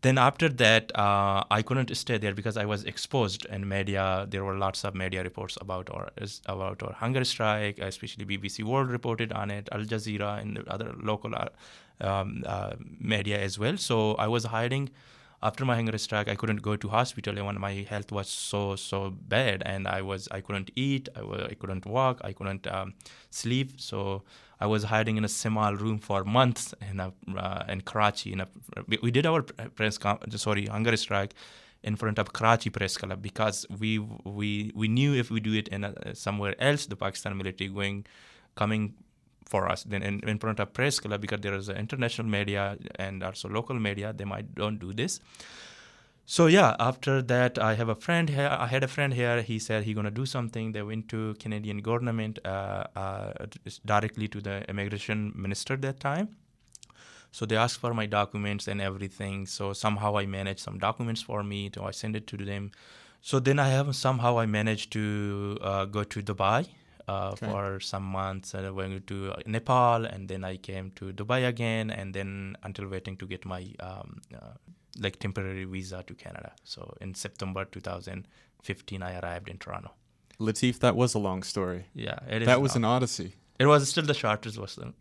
then 0.02 0.18
after 0.18 0.48
that, 0.48 0.90
uh, 0.96 1.44
I 1.50 1.62
couldn't 1.62 1.94
stay 1.96 2.18
there 2.18 2.34
because 2.34 2.56
I 2.56 2.64
was 2.64 2.84
exposed 2.84 3.44
in 3.46 3.68
media. 3.68 4.26
There 4.28 4.44
were 4.44 4.56
lots 4.56 4.84
of 4.84 4.94
media 4.94 5.22
reports 5.22 5.56
about 5.60 5.90
our 5.90 6.10
about 6.46 6.82
our 6.82 6.92
hunger 6.92 7.24
strike, 7.24 7.78
especially 7.78 8.24
BBC 8.24 8.64
World 8.64 8.90
reported 8.90 9.32
on 9.32 9.50
it, 9.50 9.68
Al 9.72 9.80
Jazeera, 9.82 10.40
and 10.40 10.58
other 10.68 10.92
local 11.02 11.34
uh, 11.34 11.48
um, 12.00 12.42
uh, 12.46 12.74
media 13.00 13.40
as 13.40 13.58
well. 13.58 13.76
So 13.76 14.14
I 14.14 14.26
was 14.28 14.44
hiding. 14.44 14.90
After 15.42 15.64
my 15.64 15.74
hunger 15.74 15.98
strike, 15.98 16.28
I 16.28 16.36
couldn't 16.36 16.62
go 16.62 16.76
to 16.76 16.88
hospital, 16.88 17.36
and 17.36 17.46
when 17.46 17.60
my 17.60 17.72
health 17.88 18.12
was 18.12 18.28
so 18.28 18.76
so 18.76 19.10
bad, 19.10 19.62
and 19.66 19.88
I 19.88 20.00
was 20.02 20.28
I 20.30 20.40
couldn't 20.40 20.70
eat, 20.76 21.08
I 21.16 21.22
wa- 21.22 21.46
I 21.50 21.54
couldn't 21.54 21.84
walk, 21.84 22.20
I 22.22 22.32
couldn't 22.32 22.66
um, 22.68 22.94
sleep. 23.30 23.80
So 23.80 24.22
I 24.60 24.66
was 24.66 24.84
hiding 24.84 25.16
in 25.16 25.24
a 25.24 25.28
small 25.28 25.74
room 25.74 25.98
for 25.98 26.22
months 26.24 26.74
in 26.88 27.00
a, 27.00 27.12
uh, 27.36 27.64
in 27.68 27.80
Karachi. 27.80 28.32
In 28.32 28.40
a, 28.42 28.48
we, 29.02 29.10
did 29.10 29.26
our 29.26 29.42
press 29.42 29.98
com- 29.98 30.18
sorry 30.36 30.66
hunger 30.66 30.96
strike 30.96 31.34
in 31.82 31.96
front 31.96 32.20
of 32.20 32.32
Karachi 32.32 32.70
Press 32.70 32.96
Club 32.96 33.20
because 33.20 33.66
we 33.80 33.98
we 33.98 34.70
we 34.76 34.86
knew 34.86 35.12
if 35.14 35.30
we 35.32 35.40
do 35.40 35.52
it 35.54 35.66
in 35.68 35.82
a, 35.84 36.14
somewhere 36.14 36.54
else, 36.60 36.86
the 36.86 36.94
Pakistan 36.94 37.36
military 37.36 37.68
going 37.68 38.06
coming 38.54 38.94
for 39.52 39.62
us. 39.72 39.80
Then 39.92 40.02
in, 40.10 40.20
in 40.32 40.38
front 40.44 40.58
of 40.64 40.72
Press 40.78 40.98
Club 41.04 41.20
because 41.24 41.40
there 41.46 41.56
is 41.62 41.68
international 41.84 42.28
media 42.38 42.62
and 43.06 43.22
also 43.22 43.48
local 43.58 43.78
media, 43.88 44.12
they 44.18 44.28
might 44.34 44.54
don't 44.62 44.78
do 44.86 44.92
this. 45.00 45.20
So 46.34 46.46
yeah, 46.56 46.76
after 46.88 47.14
that, 47.32 47.58
I 47.70 47.72
have 47.80 47.90
a 47.96 47.98
friend 48.06 48.30
here. 48.36 48.50
I 48.66 48.68
had 48.74 48.82
a 48.88 48.90
friend 48.96 49.12
here. 49.22 49.42
He 49.50 49.58
said 49.66 49.84
he 49.88 49.92
gonna 49.98 50.16
do 50.22 50.26
something. 50.36 50.72
They 50.76 50.84
went 50.90 51.08
to 51.14 51.34
Canadian 51.44 51.78
government 51.88 52.38
uh, 52.44 52.84
uh, 53.04 53.46
directly 53.92 54.28
to 54.34 54.40
the 54.48 54.56
immigration 54.72 55.18
minister 55.46 55.76
that 55.86 55.98
time. 56.00 56.28
So 57.38 57.46
they 57.50 57.58
asked 57.64 57.80
for 57.84 57.92
my 58.00 58.06
documents 58.20 58.68
and 58.68 58.80
everything. 58.88 59.46
So 59.56 59.72
somehow 59.84 60.10
I 60.22 60.26
managed 60.38 60.62
some 60.68 60.78
documents 60.88 61.22
for 61.28 61.42
me. 61.52 61.60
So 61.74 61.84
I 61.90 61.92
send 62.02 62.14
it 62.20 62.26
to 62.32 62.36
them. 62.52 62.70
So 63.30 63.40
then 63.48 63.58
I 63.66 63.68
have 63.76 63.94
somehow 63.96 64.32
I 64.44 64.46
managed 64.60 64.88
to 64.98 65.04
uh, 65.70 65.84
go 65.96 66.02
to 66.14 66.22
Dubai 66.30 66.60
uh, 67.08 67.34
for 67.34 67.80
some 67.80 68.02
months. 68.04 68.54
I 68.54 68.68
went 68.70 69.06
to 69.08 69.34
Nepal 69.46 70.04
and 70.04 70.28
then 70.28 70.44
I 70.44 70.56
came 70.56 70.90
to 70.96 71.12
Dubai 71.12 71.46
again 71.46 71.90
and 71.90 72.14
then 72.14 72.56
until 72.62 72.88
waiting 72.88 73.16
to 73.18 73.26
get 73.26 73.44
my 73.44 73.66
um, 73.80 74.20
uh, 74.34 74.54
like 75.00 75.18
temporary 75.18 75.64
visa 75.64 76.02
to 76.06 76.14
Canada. 76.14 76.52
So 76.64 76.94
in 77.00 77.14
September 77.14 77.64
2015, 77.64 79.02
I 79.02 79.18
arrived 79.20 79.48
in 79.48 79.58
Toronto. 79.58 79.92
Lateef, 80.40 80.78
that 80.80 80.96
was 80.96 81.14
a 81.14 81.18
long 81.18 81.42
story. 81.42 81.86
Yeah, 81.94 82.18
it 82.28 82.42
is 82.42 82.46
That 82.46 82.60
was 82.60 82.72
long. 82.74 82.84
an 82.84 82.90
odyssey. 82.90 83.34
It 83.62 83.66
was 83.72 83.88
still 83.88 84.06
the 84.12 84.18
shortest 84.22 84.56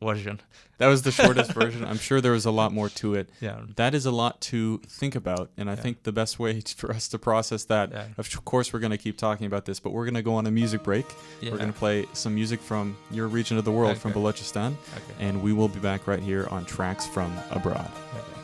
version. 0.10 0.36
That 0.80 0.88
was 0.94 1.02
the 1.08 1.12
shortest 1.20 1.52
version. 1.62 1.82
I'm 1.92 2.02
sure 2.08 2.20
there 2.26 2.36
was 2.40 2.46
a 2.46 2.52
lot 2.62 2.72
more 2.80 2.90
to 3.02 3.08
it. 3.20 3.28
Yeah. 3.48 3.60
That 3.82 3.94
is 4.00 4.06
a 4.06 4.12
lot 4.22 4.34
to 4.52 4.60
think 5.00 5.14
about, 5.22 5.46
and 5.60 5.70
I 5.74 5.76
think 5.84 6.04
the 6.10 6.12
best 6.22 6.34
way 6.44 6.52
for 6.82 6.90
us 6.98 7.08
to 7.14 7.18
process 7.30 7.66
that, 7.74 7.92
Yeah. 7.92 8.06
of 8.22 8.26
course, 8.52 8.68
we're 8.74 8.84
going 8.86 8.98
to 9.00 9.04
keep 9.08 9.18
talking 9.18 9.48
about 9.52 9.64
this, 9.66 9.80
but 9.84 9.92
we're 9.94 10.06
going 10.10 10.20
to 10.24 10.28
go 10.32 10.36
on 10.42 10.46
a 10.48 10.52
music 10.62 10.82
break. 10.84 11.08
Yeah. 11.42 11.52
We're 11.52 11.62
going 11.64 11.74
to 11.74 11.80
play 11.86 12.06
some 12.14 12.34
music 12.42 12.60
from 12.70 12.96
your 13.12 13.28
region 13.40 13.58
of 13.58 13.66
the 13.70 13.76
world, 13.80 13.98
from 13.98 14.12
Okay. 14.12 14.20
Balochistan, 14.20 14.72
Okay. 15.00 15.16
and 15.26 15.42
we 15.46 15.52
will 15.54 15.72
be 15.78 15.80
back 15.92 16.02
right 16.12 16.24
here 16.32 16.48
on 16.56 16.66
Tracks 16.66 17.06
from 17.08 17.32
Abroad. 17.60 17.92
दिल 18.14 18.41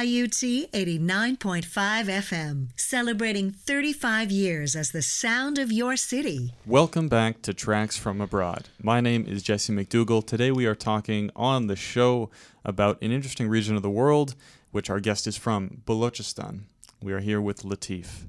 CIUT 0.00 0.70
89.5 0.70 1.62
FM, 2.06 2.68
celebrating 2.74 3.50
35 3.50 4.30
years 4.30 4.74
as 4.74 4.92
the 4.92 5.02
sound 5.02 5.58
of 5.58 5.70
your 5.70 5.94
city. 5.94 6.54
Welcome 6.64 7.08
back 7.08 7.42
to 7.42 7.52
Tracks 7.52 7.98
from 7.98 8.22
Abroad. 8.22 8.70
My 8.82 9.02
name 9.02 9.26
is 9.26 9.42
Jesse 9.42 9.74
McDougall. 9.74 10.26
Today 10.26 10.52
we 10.52 10.64
are 10.64 10.74
talking 10.74 11.30
on 11.36 11.66
the 11.66 11.76
show 11.76 12.30
about 12.64 12.96
an 13.02 13.12
interesting 13.12 13.46
region 13.46 13.76
of 13.76 13.82
the 13.82 13.90
world, 13.90 14.36
which 14.70 14.88
our 14.88 15.00
guest 15.00 15.26
is 15.26 15.36
from, 15.36 15.82
Balochistan. 15.84 16.60
We 17.02 17.12
are 17.12 17.20
here 17.20 17.42
with 17.42 17.62
Lateef. 17.62 18.24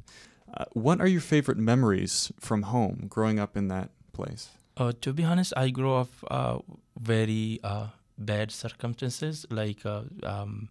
Uh, 0.54 0.66
what 0.74 1.00
are 1.00 1.08
your 1.08 1.22
favorite 1.22 1.58
memories 1.58 2.34
from 2.38 2.64
home, 2.64 3.06
growing 3.08 3.40
up 3.40 3.56
in 3.56 3.70
that 3.70 3.92
place? 4.12 4.50
Uh, 4.76 4.92
to 5.00 5.14
be 5.14 5.24
honest, 5.24 5.54
I 5.56 5.70
grew 5.70 5.94
up 5.94 6.10
uh, 6.30 6.60
very 7.00 7.62
uh, 7.64 7.88
bad 8.18 8.52
circumstances, 8.52 9.46
like 9.50 9.86
uh, 9.86 10.02
um, 10.24 10.68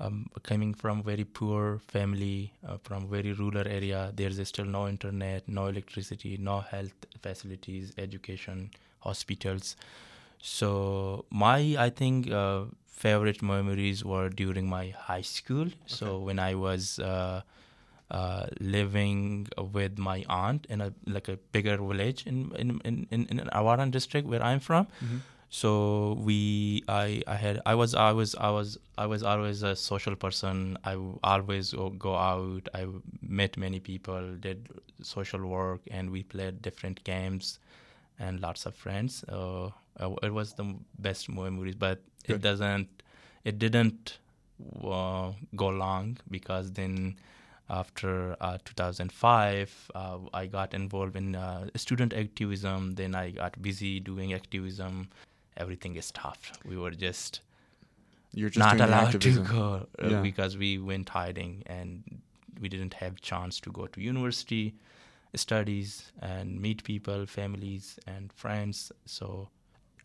um, 0.00 0.26
coming 0.42 0.74
from 0.74 1.02
very 1.02 1.24
poor 1.24 1.78
family, 1.88 2.52
uh, 2.66 2.76
from 2.82 3.08
very 3.08 3.32
rural 3.32 3.66
area. 3.66 4.12
There's 4.14 4.46
still 4.48 4.64
no 4.64 4.88
internet, 4.88 5.48
no 5.48 5.66
electricity, 5.66 6.36
no 6.38 6.60
health 6.60 6.94
facilities, 7.22 7.92
education, 7.98 8.70
hospitals. 9.00 9.76
So 10.40 11.24
my, 11.30 11.76
I 11.78 11.90
think, 11.90 12.30
uh, 12.30 12.64
favorite 12.86 13.42
memories 13.42 14.04
were 14.04 14.28
during 14.28 14.68
my 14.68 14.88
high 14.90 15.22
school. 15.22 15.68
So 15.86 16.18
when 16.18 16.38
I 16.38 16.54
was 16.54 16.98
uh, 16.98 17.42
uh, 18.10 18.46
living 18.60 19.48
with 19.72 19.98
my 19.98 20.24
aunt 20.28 20.66
in 20.68 20.80
a 20.80 20.92
like 21.06 21.28
a 21.28 21.36
bigger 21.52 21.76
village 21.76 22.26
in 22.26 22.52
in 22.56 22.80
in 22.84 23.06
in, 23.10 23.26
in 23.28 23.38
Awaran 23.52 23.90
district 23.90 24.26
where 24.26 24.42
I'm 24.42 24.60
from. 24.60 24.86
So 25.50 26.18
we, 26.20 26.84
I, 26.88 27.22
I 27.26 27.34
had, 27.36 27.60
I 27.64 27.74
was, 27.74 27.94
I 27.94 28.12
was, 28.12 28.34
I 28.34 28.50
was, 28.50 28.76
I 28.98 29.06
was 29.06 29.22
always 29.22 29.62
a 29.62 29.74
social 29.74 30.14
person. 30.14 30.76
i 30.84 30.96
always 31.22 31.72
go, 31.72 31.90
go 31.90 32.14
out. 32.14 32.68
i 32.74 32.86
met 33.22 33.56
many 33.56 33.80
people, 33.80 34.36
did 34.36 34.68
social 35.02 35.46
work, 35.46 35.80
and 35.90 36.10
we 36.10 36.22
played 36.22 36.60
different 36.60 37.02
games, 37.04 37.60
and 38.18 38.40
lots 38.40 38.66
of 38.66 38.74
friends. 38.74 39.24
Uh, 39.28 39.70
uh, 39.98 40.14
it 40.22 40.32
was 40.32 40.52
the 40.52 40.74
best 40.98 41.30
memories, 41.30 41.74
but 41.74 42.02
Good. 42.26 42.36
it 42.36 42.42
doesn't, 42.42 43.02
it 43.44 43.58
didn't 43.58 44.18
uh, 44.84 45.32
go 45.56 45.68
long 45.68 46.18
because 46.30 46.72
then 46.72 47.16
after 47.70 48.34
uh, 48.40 48.56
2005 48.64 49.90
uh, 49.94 50.18
i 50.32 50.46
got 50.46 50.72
involved 50.72 51.16
in 51.16 51.36
uh, 51.36 51.66
student 51.76 52.12
activism 52.14 52.94
then 52.94 53.14
i 53.14 53.30
got 53.30 53.60
busy 53.60 54.00
doing 54.00 54.32
activism 54.32 55.08
everything 55.62 55.92
is 56.00 56.06
stopped 56.14 56.46
we 56.70 56.76
were 56.82 56.90
just 57.08 57.32
You're 58.38 58.50
just 58.56 58.66
not 58.66 58.80
allowed 58.88 59.20
to 59.26 59.32
go 59.56 59.64
uh, 60.02 60.08
Yeah. 60.12 60.22
because 60.30 60.52
we 60.64 60.70
went 60.90 61.08
hiding 61.20 61.52
and 61.76 61.90
we 62.62 62.68
didn't 62.74 62.94
have 63.02 63.12
chance 63.30 63.54
to 63.64 63.70
go 63.78 63.86
to 63.94 63.98
university 64.12 64.64
studies 65.34 66.12
and 66.20 66.60
meet 66.60 66.82
people 66.84 67.26
families 67.26 67.98
and 68.06 68.32
friends 68.32 68.92
so 69.04 69.48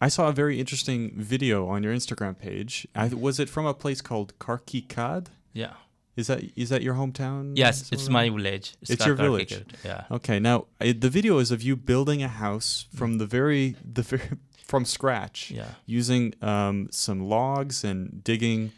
I 0.02 0.10
saw 0.10 0.28
a 0.28 0.34
very 0.34 0.60
interesting 0.60 1.02
video 1.16 1.68
on 1.70 1.82
your 1.82 1.94
Instagram 1.96 2.38
page. 2.38 2.86
I, 2.94 3.08
was 3.08 3.40
it 3.40 3.48
from 3.50 3.66
a 3.66 3.74
place 3.74 4.02
called 4.02 4.38
Karkikad? 4.40 5.28
yeah 5.54 5.74
Is 6.18 6.28
that 6.28 6.40
is 6.64 6.68
that 6.70 6.82
your 6.88 6.96
hometown? 6.96 7.44
yes 7.64 7.76
it's 7.92 8.10
my 8.10 8.26
village 8.30 8.68
It's 8.82 9.06
your 9.06 9.16
village. 9.26 9.54
Yeah 9.86 10.04
Okay, 10.18 10.38
now 10.50 10.58
it, 10.80 11.00
the 11.06 11.10
video 11.10 11.34
is 11.44 11.50
of 11.52 11.62
you 11.68 11.76
building 11.76 12.22
a 12.24 12.28
house 12.46 12.70
from 12.98 13.18
the 13.22 13.26
very 13.38 13.76
the 13.98 14.02
very 14.12 14.30
from 14.74 14.86
scratch, 14.86 15.38
Yeah. 15.52 15.72
using 16.00 16.24
um, 16.42 16.78
some 16.92 17.20
logs 17.36 17.84
and 17.90 18.24
digging. 18.30 18.72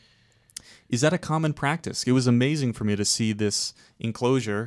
Is 0.96 1.00
that 1.02 1.14
a 1.14 1.18
common 1.32 1.54
practice? 1.54 2.00
It 2.10 2.14
was 2.20 2.28
amazing 2.28 2.74
for 2.78 2.84
me 2.90 2.96
to 2.96 3.06
see 3.06 3.30
this 3.34 3.74
enclosure 4.08 4.64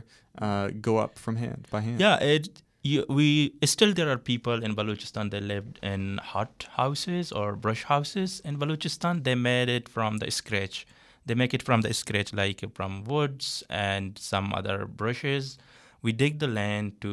uh, 0.46 0.68
go 0.88 0.92
up 1.04 1.12
from 1.24 1.34
hand 1.36 1.62
by 1.70 1.80
hand. 1.86 2.00
Yeah, 2.00 2.16
it. 2.34 2.44
You, 2.90 3.04
we 3.08 3.28
still 3.64 3.92
there 3.98 4.08
are 4.14 4.18
people 4.32 4.58
in 4.66 4.74
Balochistan 4.78 5.30
that 5.32 5.42
lived 5.42 5.74
in 5.82 6.02
hut 6.32 6.54
houses 6.80 7.32
or 7.32 7.46
brush 7.56 7.82
houses 7.94 8.40
in 8.48 8.56
Balochistan. 8.56 9.24
They 9.24 9.34
made 9.34 9.68
it 9.78 9.88
from 9.88 10.18
the 10.18 10.30
scratch. 10.30 10.86
They 11.26 11.34
make 11.34 11.52
it 11.58 11.62
from 11.68 11.80
the 11.82 11.92
scratch, 11.92 12.32
like 12.32 12.60
from 12.78 12.92
woods 13.04 13.46
and 13.68 14.16
some 14.18 14.54
other 14.58 14.86
brushes. 14.86 15.58
We 16.04 16.12
dig 16.12 16.38
the 16.38 16.46
land 16.60 16.86
to 17.04 17.12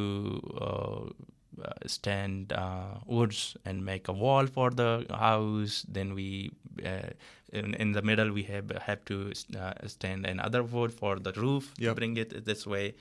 uh, 0.62 0.66
uh, 0.66 1.10
stand 1.86 2.54
uh, 2.54 3.00
woods 3.06 3.56
and 3.66 3.84
make 3.86 4.08
a 4.08 4.14
wall 4.14 4.48
for 4.48 4.70
the 4.70 5.06
house. 5.10 5.86
Then 5.88 6.14
we, 6.14 6.52
uh, 6.86 7.10
in, 7.54 7.74
in 7.76 7.92
the 7.94 8.02
middle, 8.02 8.32
we 8.32 8.44
have 8.44 8.70
have 8.88 9.06
to 9.06 9.32
uh, 9.58 9.74
stand 9.88 10.26
another 10.26 10.64
wood 10.64 10.92
for 10.92 11.20
the 11.20 11.32
roof. 11.34 11.74
Yep. 11.78 11.96
Bring 11.96 12.18
it 12.18 12.46
this 12.46 12.66
way. 12.68 12.96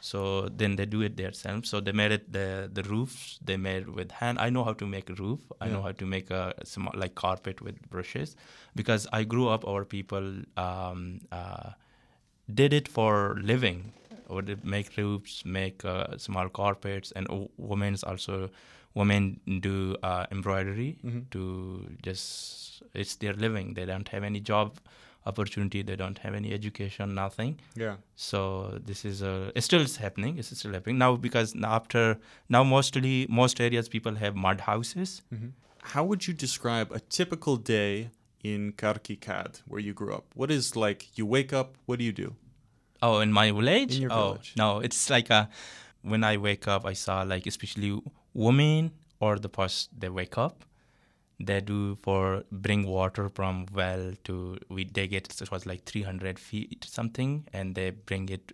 So 0.00 0.48
then 0.48 0.76
they 0.76 0.86
do 0.86 1.02
it 1.02 1.16
themselves. 1.16 1.68
So 1.68 1.80
they 1.80 1.92
made 1.92 2.12
it 2.12 2.32
the 2.32 2.70
the 2.72 2.82
roofs. 2.82 3.38
They 3.44 3.56
made 3.56 3.88
with 3.88 4.10
hand. 4.12 4.38
I 4.38 4.48
know 4.50 4.64
how 4.64 4.74
to 4.74 4.86
make 4.86 5.10
a 5.10 5.14
roof. 5.14 5.40
I 5.60 5.68
know 5.68 5.82
how 5.82 5.92
to 5.92 6.06
make 6.06 6.30
a 6.30 6.54
small 6.64 6.92
like 6.94 7.14
carpet 7.14 7.60
with 7.60 7.76
brushes, 7.90 8.36
because 8.74 9.06
I 9.12 9.24
grew 9.24 9.48
up. 9.48 9.66
Our 9.66 9.84
people 9.84 10.26
um, 10.56 11.20
uh, 11.30 11.70
did 12.52 12.72
it 12.72 12.88
for 12.88 13.36
living. 13.42 13.92
Or 14.28 14.42
they 14.42 14.56
make 14.62 14.96
roofs, 14.96 15.44
make 15.44 15.84
uh, 15.84 16.16
small 16.18 16.48
carpets, 16.48 17.12
and 17.12 17.26
women's 17.56 18.04
also. 18.04 18.50
Women 18.94 19.38
do 19.60 19.94
uh, 20.02 20.26
embroidery 20.32 20.98
to 21.30 21.86
just 22.02 22.82
it's 22.94 23.14
their 23.16 23.34
living. 23.34 23.74
They 23.74 23.84
don't 23.84 24.08
have 24.08 24.24
any 24.24 24.40
job 24.40 24.78
opportunity. 25.26 25.82
They 25.82 25.94
don't 25.94 26.18
have 26.18 26.34
any 26.34 26.52
education. 26.52 27.14
Nothing. 27.14 27.60
Yeah. 27.76 27.96
So 28.16 28.80
this 28.84 29.04
is 29.04 29.22
a 29.22 29.52
it 29.54 29.60
still 29.60 29.82
is 29.82 29.98
happening. 29.98 30.38
It's 30.38 30.56
still 30.58 30.72
happening 30.72 30.98
now 30.98 31.14
because 31.16 31.54
after 31.62 32.18
now 32.48 32.64
mostly 32.64 33.26
most 33.28 33.60
areas 33.60 33.88
people 33.88 34.16
have 34.16 34.34
mud 34.34 34.62
houses. 34.62 35.22
How 35.82 36.04
would 36.04 36.26
you 36.26 36.34
describe 36.34 36.90
a 36.90 37.00
typical 37.00 37.56
day 37.56 38.10
in 38.42 38.72
Karkikad, 38.72 39.62
where 39.68 39.80
you 39.80 39.92
grew 39.92 40.14
up? 40.14 40.24
What 40.34 40.50
is 40.50 40.74
like 40.74 41.16
you 41.16 41.26
wake 41.26 41.52
up, 41.52 41.76
what 41.86 41.98
do 42.00 42.04
you 42.04 42.12
do? 42.12 42.34
Oh, 43.02 43.20
in 43.20 43.32
my 43.32 43.50
village? 43.52 43.96
In 43.96 44.02
your 44.02 44.12
oh, 44.12 44.32
village. 44.32 44.54
no, 44.56 44.80
it's 44.80 45.08
like 45.08 45.30
a, 45.30 45.48
when 46.02 46.24
I 46.24 46.36
wake 46.36 46.66
up, 46.66 46.84
I 46.84 46.94
saw 46.94 47.22
like 47.22 47.46
especially 47.46 48.00
women 48.34 48.92
or 49.20 49.38
the 49.38 49.48
person 49.48 49.90
they 49.96 50.08
wake 50.08 50.36
up, 50.38 50.64
they 51.40 51.60
do 51.60 51.96
for 52.02 52.44
bring 52.50 52.86
water 52.86 53.28
from 53.28 53.66
well 53.72 54.12
to 54.24 54.58
we 54.68 54.84
they 54.84 55.06
get 55.06 55.40
it 55.40 55.50
was 55.50 55.66
like 55.66 55.84
300 55.84 56.38
feet 56.38 56.84
something 56.88 57.46
and 57.52 57.74
they 57.74 57.90
bring 57.90 58.28
it 58.28 58.52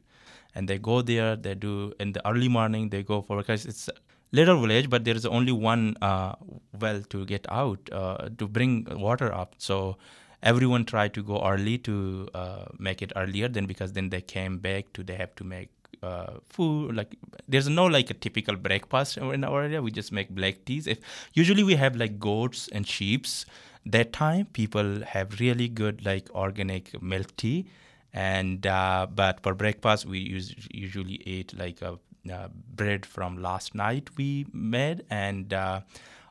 and 0.54 0.68
they 0.68 0.78
go 0.78 1.00
there 1.00 1.34
they 1.34 1.54
do 1.54 1.92
in 1.98 2.12
the 2.12 2.28
early 2.28 2.48
morning 2.48 2.90
they 2.90 3.02
go 3.02 3.22
for 3.22 3.38
because 3.38 3.64
it's 3.64 3.88
a 3.88 3.92
little 4.32 4.60
village 4.60 4.90
but 4.90 5.04
there 5.04 5.16
is 5.16 5.24
only 5.24 5.52
one 5.52 5.96
uh, 6.02 6.34
well 6.78 7.00
to 7.08 7.24
get 7.24 7.46
out 7.48 7.78
uh, 7.90 8.28
to 8.36 8.46
bring 8.46 8.86
water 8.90 9.32
up 9.32 9.54
so 9.56 9.96
everyone 10.44 10.84
tried 10.84 11.14
to 11.14 11.22
go 11.22 11.42
early 11.44 11.78
to 11.78 12.28
uh, 12.34 12.66
make 12.78 13.02
it 13.02 13.12
earlier 13.16 13.48
then 13.48 13.66
because 13.66 13.92
then 13.94 14.10
they 14.10 14.20
came 14.20 14.58
back 14.58 14.92
to 14.92 15.02
they 15.02 15.16
have 15.16 15.34
to 15.36 15.44
make 15.44 15.70
uh, 16.02 16.34
food 16.48 16.94
like 16.94 17.16
there's 17.48 17.68
no 17.68 17.86
like 17.86 18.10
a 18.10 18.14
typical 18.14 18.56
breakfast 18.56 19.16
in 19.16 19.42
our 19.44 19.62
area. 19.62 19.82
We 19.82 19.90
just 19.90 20.12
make 20.12 20.30
black 20.30 20.64
teas. 20.66 20.86
If 20.86 20.98
usually 21.32 21.62
we 21.64 21.76
have 21.76 21.96
like 21.96 22.18
goats 22.20 22.68
and 22.68 22.86
sheeps. 22.86 23.46
That 23.86 24.12
time 24.12 24.46
people 24.46 25.02
have 25.02 25.40
really 25.40 25.68
good 25.68 26.04
like 26.04 26.30
organic 26.34 27.02
milk 27.02 27.36
tea. 27.36 27.66
And 28.12 28.66
uh, 28.66 29.06
but 29.14 29.40
for 29.40 29.54
breakfast 29.54 30.06
we 30.06 30.18
use, 30.20 30.54
usually 30.72 31.20
eat 31.26 31.56
like 31.58 31.82
a 31.82 31.98
uh, 32.32 32.48
bread 32.74 33.04
from 33.04 33.42
last 33.42 33.74
night 33.74 34.10
we 34.16 34.46
made. 34.52 35.04
And 35.10 35.52
uh, 35.52 35.80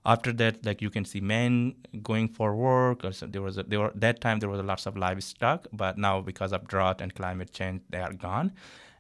after 0.06 0.34
that 0.34 0.66
like 0.66 0.82
you 0.82 0.90
can 0.90 1.06
see 1.06 1.22
men 1.22 1.76
going 2.02 2.28
for 2.28 2.56
work 2.56 3.06
or 3.06 3.12
so 3.12 3.26
there 3.26 3.42
was 3.42 3.58
a, 3.58 3.64
there 3.64 3.80
were 3.80 3.92
that 3.96 4.20
time 4.20 4.40
there 4.40 4.50
was 4.50 4.62
lots 4.62 4.86
of 4.86 4.98
livestock 4.98 5.68
but 5.72 5.98
now 5.98 6.20
because 6.22 6.52
of 6.52 6.68
drought 6.68 7.00
and 7.02 7.16
climate 7.16 7.52
change 7.52 7.82
they 7.90 8.00
are 8.00 8.14
gone. 8.14 8.52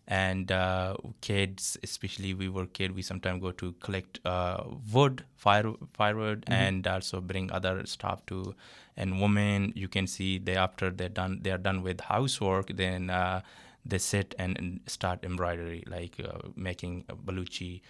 And 0.05 0.51
uh, 0.51 0.97
kids 1.21 1.77
especially 1.81 2.33
we 2.33 2.49
were 2.49 2.65
kid 2.65 2.93
we 2.93 3.01
sometimes 3.01 3.41
go 3.41 3.51
to 3.53 3.71
collect 3.79 4.19
uh, 4.25 4.63
wood 4.91 5.23
fire 5.37 5.71
firewood 5.93 6.43
and 6.47 6.85
also 6.85 7.21
bring 7.21 7.49
other 7.53 7.85
stuff 7.85 8.25
to 8.25 8.53
and 8.97 9.21
women 9.21 9.71
you 9.77 9.87
can 9.87 10.05
see 10.05 10.37
they 10.39 10.57
after 10.57 10.89
they're 10.91 11.07
done 11.07 11.39
they 11.41 11.51
are 11.51 11.57
done 11.57 11.83
with 11.83 12.01
housework 12.01 12.75
then 12.75 13.09
uh, 13.09 13.41
they 13.85 13.97
sit 13.97 14.35
and, 14.37 14.57
and 14.57 14.81
start 14.87 15.23
embroidery 15.23 15.85
like 15.87 16.19
uh, 16.19 16.49
making 16.57 17.05
baluchi 17.25 17.81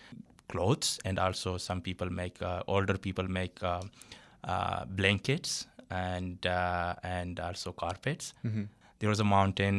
clothes 0.54 0.90
and 1.06 1.20
also 1.26 1.58
some 1.58 1.82
people 1.90 2.10
make 2.22 2.42
uh, 2.42 2.62
older 2.76 2.98
people 3.08 3.28
make 3.40 3.62
uh, 3.64 3.82
uh, 4.54 4.86
blankets 5.02 5.68
and 5.90 6.46
uh, 6.46 6.94
and 7.18 7.40
also 7.40 7.72
carpets. 7.84 8.34
There 9.00 9.10
was 9.10 9.20
a 9.20 9.30
mountain 9.38 9.78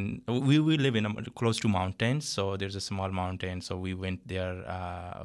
we, 0.49 0.59
we 0.69 0.77
live 0.87 0.97
in 1.01 1.07
a, 1.07 1.13
close 1.41 1.59
to 1.65 1.69
mountains 1.69 2.25
so 2.37 2.57
there's 2.61 2.77
a 2.77 2.81
small 2.91 3.11
mountain 3.23 3.61
so 3.69 3.77
we 3.85 3.93
went 3.95 4.21
there 4.33 4.57
uh, 4.69 5.25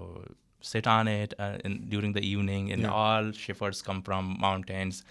sit 0.62 0.88
on 0.88 1.08
it 1.08 1.34
uh, 1.40 1.58
in, 1.66 1.74
during 1.94 2.14
the 2.18 2.22
evening 2.34 2.72
and 2.74 2.82
Yeah. 2.84 2.94
all 3.02 3.32
shepherds 3.44 3.82
come 3.88 4.02
from 4.02 4.38
mountains. 4.40 5.04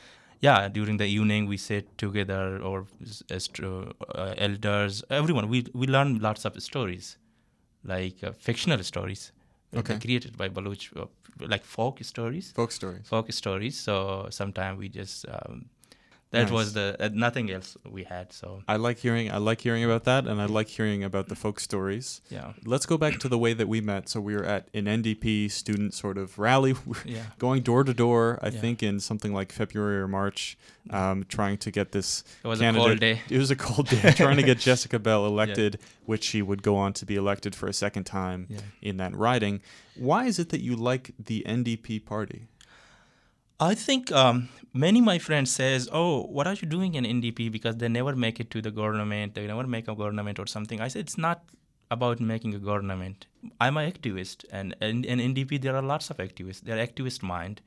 Yeah 0.47 0.69
during 0.79 0.97
the 1.03 1.07
evening 1.17 1.49
we 1.53 1.57
sit 1.59 1.87
together 2.05 2.43
or 2.71 2.87
as 3.39 3.49
to, 3.59 3.67
uh, 4.15 4.35
elders 4.47 5.03
everyone 5.21 5.49
we 5.55 5.59
we 5.81 5.87
learn 5.97 6.11
lots 6.29 6.45
of 6.49 6.53
stories 6.71 7.07
like 7.93 8.19
uh, 8.29 8.33
fictional 8.49 8.83
stories 8.93 9.23
Okay. 9.77 9.99
created 9.99 10.37
by 10.37 10.49
Baluch 10.49 10.97
uh, 10.97 11.07
like 11.47 11.65
folk 11.65 12.03
stories 12.03 12.53
Folk 12.53 12.73
stories. 12.73 13.07
folk 13.07 13.31
stories 13.33 13.77
so 13.79 14.27
sometimes 14.31 14.79
we 14.79 14.89
just 14.89 15.27
um, 15.29 15.67
that 16.31 16.51
was 16.51 16.73
the 16.75 16.97
uh, 17.01 17.09
nothing 17.13 17.51
else 17.51 17.77
we 17.91 18.05
had 18.05 18.33
so 18.33 18.63
I 18.69 18.77
like 18.77 18.99
hearing 18.99 19.31
I 19.31 19.39
like 19.39 19.61
hearing 19.63 19.83
about 19.85 20.05
that 20.05 20.27
and 20.27 20.41
I 20.43 20.45
like 20.47 20.69
hearing 20.69 21.03
about 21.03 21.29
the 21.29 21.35
folk 21.35 21.59
stories. 21.61 22.21
yeah 22.31 22.53
Let's 22.65 22.87
go 22.87 22.99
back 22.99 23.19
to 23.21 23.29
the 23.29 23.39
way 23.39 23.55
that 23.55 23.67
we 23.69 23.81
met. 23.81 24.09
So 24.09 24.21
we 24.21 24.35
were 24.37 24.45
at 24.45 24.69
an 24.75 24.85
NDP 24.85 25.51
student 25.51 25.95
sort 25.95 26.19
of 26.19 26.39
rally, 26.39 26.75
Yeah. 27.05 27.23
going 27.39 27.63
door 27.63 27.83
to 27.85 27.95
door. 27.95 28.39
I 28.43 28.49
Yeah. 28.49 28.61
think 28.61 28.83
in 28.83 29.01
something 29.01 29.33
like 29.33 29.53
February 29.53 29.99
or 29.99 30.09
March, 30.09 30.59
um, 30.91 31.25
trying 31.29 31.57
to 31.59 31.71
get 31.71 31.93
this. 31.93 32.25
It 32.45 32.49
was 32.49 32.61
a 32.61 32.73
cold 32.73 33.01
day. 33.01 33.21
It 33.31 33.39
was 33.39 33.51
a 33.51 33.57
cold 33.57 33.89
day. 33.89 34.13
trying 34.13 34.37
to 34.37 34.43
get 34.43 34.59
Jessica 34.69 34.99
Bell 34.99 35.25
elected, 35.27 35.79
which 36.05 36.25
she 36.25 36.43
would 36.43 36.63
go 36.63 36.77
on 36.77 36.93
to 36.95 37.07
be 37.07 37.17
elected 37.17 37.55
for 37.55 37.67
a 37.69 37.73
second 37.73 38.05
time 38.05 38.47
Yeah. 38.51 38.61
in 38.83 38.97
that 38.99 39.15
riding. 39.17 39.61
Why 39.97 40.27
is 40.27 40.39
it 40.39 40.49
that 40.51 40.61
you 40.61 40.77
like 40.77 41.13
the 41.19 41.43
NDP 41.47 42.05
party? 42.05 42.49
I 43.61 43.75
think 43.75 44.13
um, 44.13 44.49
many 44.73 45.01
my 45.01 45.19
friends 45.19 45.51
says, 45.51 45.89
"Oh, 45.93 46.23
what 46.25 46.47
are 46.47 46.55
you 46.55 46.69
doing 46.69 46.95
in 46.95 47.05
NDP?" 47.05 47.51
Because 47.51 47.77
they 47.77 47.89
never 47.89 48.15
make 48.15 48.41
it 48.41 48.51
to 48.53 48.63
the 48.63 48.71
government. 48.71 49.35
They 49.35 49.47
never 49.47 49.67
make 49.67 49.89
a 49.89 49.95
government 49.95 50.39
or 50.39 50.47
something. 50.47 50.81
I 50.81 50.89
said 50.89 51.01
it's 51.01 51.19
not 51.19 51.43
about 51.91 52.21
making 52.21 52.55
a 52.55 52.59
government. 52.59 53.27
I'm 53.61 53.77
an 53.77 53.91
activist, 53.91 54.45
and 54.53 54.77
in, 54.81 55.05
in 55.05 55.19
NDP 55.19 55.61
there 55.61 55.75
are 55.75 55.83
lots 55.83 56.11
of 56.11 56.19
activists. 56.19 56.61
They're 56.61 56.85
activist 56.87 57.23
mind. 57.23 57.61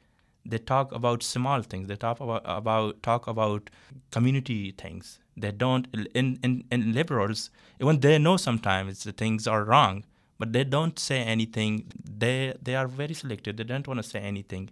They 0.46 0.58
talk 0.58 0.92
about 0.94 1.24
small 1.24 1.62
things. 1.62 1.88
They 1.88 1.98
talk 1.98 2.20
about, 2.22 2.44
about 2.46 3.04
talk 3.04 3.28
about 3.28 3.70
community 4.12 4.72
things. 4.72 5.20
They 5.36 5.52
don't 5.52 5.88
in, 6.16 6.40
in 6.42 6.64
in 6.72 6.94
liberals 6.94 7.50
even 7.82 8.00
they 8.00 8.18
know 8.18 8.38
sometimes 8.38 9.04
the 9.04 9.12
things 9.12 9.46
are 9.48 9.64
wrong, 9.66 10.06
but 10.40 10.54
they 10.54 10.64
don't 10.64 10.98
say 10.98 11.20
anything. 11.20 11.92
They 12.24 12.54
they 12.62 12.76
are 12.76 12.88
very 12.88 13.14
selective. 13.14 13.58
They 13.58 13.66
don't 13.66 13.88
want 13.88 14.02
to 14.02 14.10
say 14.10 14.20
anything 14.20 14.70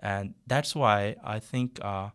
and 0.00 0.34
that's 0.46 0.74
why 0.74 1.16
I 1.24 1.38
think 1.38 1.78
uh, 1.82 2.10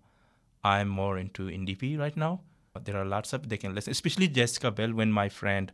I'm 0.63 0.87
more 0.87 1.17
into 1.17 1.47
NDP 1.47 1.97
right 1.99 2.15
now. 2.15 2.41
There 2.83 2.97
are 2.97 3.05
lots 3.05 3.33
of 3.33 3.49
they 3.49 3.57
can 3.57 3.75
listen, 3.75 3.91
especially 3.91 4.27
Jessica 4.27 4.71
Bell. 4.71 4.93
When 4.93 5.11
my 5.11 5.27
friend 5.29 5.71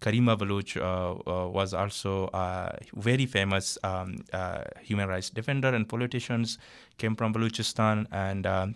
Karima 0.00 0.36
Baluch 0.38 0.76
uh, 0.76 1.30
uh, 1.30 1.48
was 1.48 1.74
also 1.74 2.26
uh, 2.28 2.76
very 2.94 3.26
famous 3.26 3.76
um, 3.82 4.24
uh, 4.32 4.64
human 4.80 5.08
rights 5.08 5.28
defender 5.28 5.68
and 5.68 5.88
politicians 5.88 6.58
came 6.96 7.14
from 7.14 7.34
Balochistan, 7.34 8.06
and 8.10 8.46
um, 8.46 8.74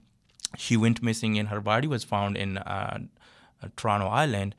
she 0.59 0.77
went 0.77 1.03
missing, 1.03 1.39
and 1.39 1.49
her 1.49 1.61
body 1.61 1.89
was 1.89 2.05
found 2.05 2.37
in 2.37 2.59
uh, 2.59 2.99
Toronto 3.77 4.09
Island. 4.09 4.55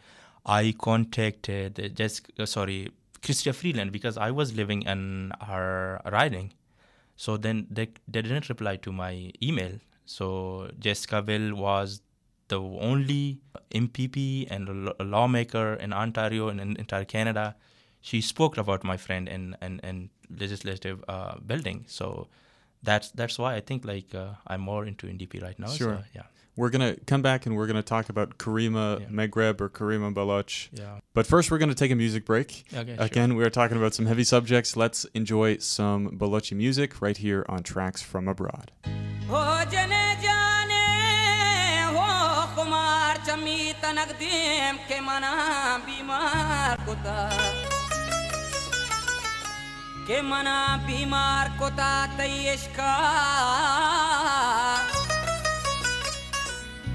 I 0.45 0.73
contacted 0.77 1.95
Jessica, 1.95 2.47
sorry, 2.47 2.91
Chrystia 3.21 3.53
Freeland 3.53 3.91
because 3.91 4.17
I 4.17 4.31
was 4.31 4.55
living 4.55 4.83
in 4.83 5.31
her 5.41 6.01
riding. 6.11 6.53
So 7.15 7.37
then 7.37 7.67
they, 7.69 7.89
they 8.07 8.21
didn't 8.21 8.49
reply 8.49 8.77
to 8.77 8.91
my 8.91 9.31
email. 9.41 9.79
So 10.05 10.69
Jessica 10.79 11.21
Bell 11.21 11.55
was 11.55 12.01
the 12.47 12.59
only 12.59 13.39
MPP 13.73 14.47
and 14.49 14.93
a 14.99 15.03
lawmaker 15.03 15.73
in 15.75 15.93
Ontario 15.93 16.49
and 16.49 16.59
in 16.61 16.77
entire 16.77 17.05
Canada. 17.05 17.55
She 18.01 18.21
spoke 18.21 18.57
about 18.57 18.83
my 18.83 18.97
friend 18.97 19.27
in 19.27 19.57
in, 19.61 19.79
in 19.79 20.09
legislative 20.29 21.03
uh, 21.07 21.37
building. 21.39 21.85
So 21.87 22.27
that's 22.83 23.09
that's 23.11 23.39
why 23.39 23.55
I 23.55 23.61
think 23.61 23.83
like 23.85 24.13
uh, 24.13 24.33
I'm 24.45 24.61
more 24.61 24.85
into 24.85 25.07
NDP 25.07 25.41
right 25.41 25.57
now. 25.57 25.67
Sure. 25.67 25.97
So, 25.97 26.03
yeah. 26.13 26.23
We're 26.57 26.69
going 26.69 26.95
to 26.95 26.99
come 27.05 27.21
back 27.21 27.45
and 27.45 27.55
we're 27.55 27.67
going 27.67 27.75
to 27.75 27.83
talk 27.83 28.09
about 28.09 28.37
Karima 28.37 29.01
yeah. 29.01 29.07
Mehrab 29.07 29.59
or 29.59 29.69
Karima 29.69 30.13
Baloch. 30.13 30.69
Yeah. 30.71 30.99
But 31.13 31.27
first, 31.27 31.51
we're 31.51 31.57
going 31.57 31.69
to 31.69 31.75
take 31.75 31.91
a 31.91 31.95
music 31.95 32.25
break. 32.25 32.65
Okay, 32.73 32.95
Again, 32.97 33.29
sure. 33.29 33.37
we 33.37 33.43
are 33.43 33.49
talking 33.49 33.77
about 33.77 33.93
some 33.93 34.05
heavy 34.05 34.23
subjects. 34.23 34.77
Let's 34.77 35.05
enjoy 35.13 35.57
some 35.57 36.17
Balochi 36.17 36.55
music 36.55 37.01
right 37.01 37.17
here 37.17 37.45
on 37.49 37.63
Tracks 37.63 38.01
from 38.01 38.27
Abroad. 38.27 38.71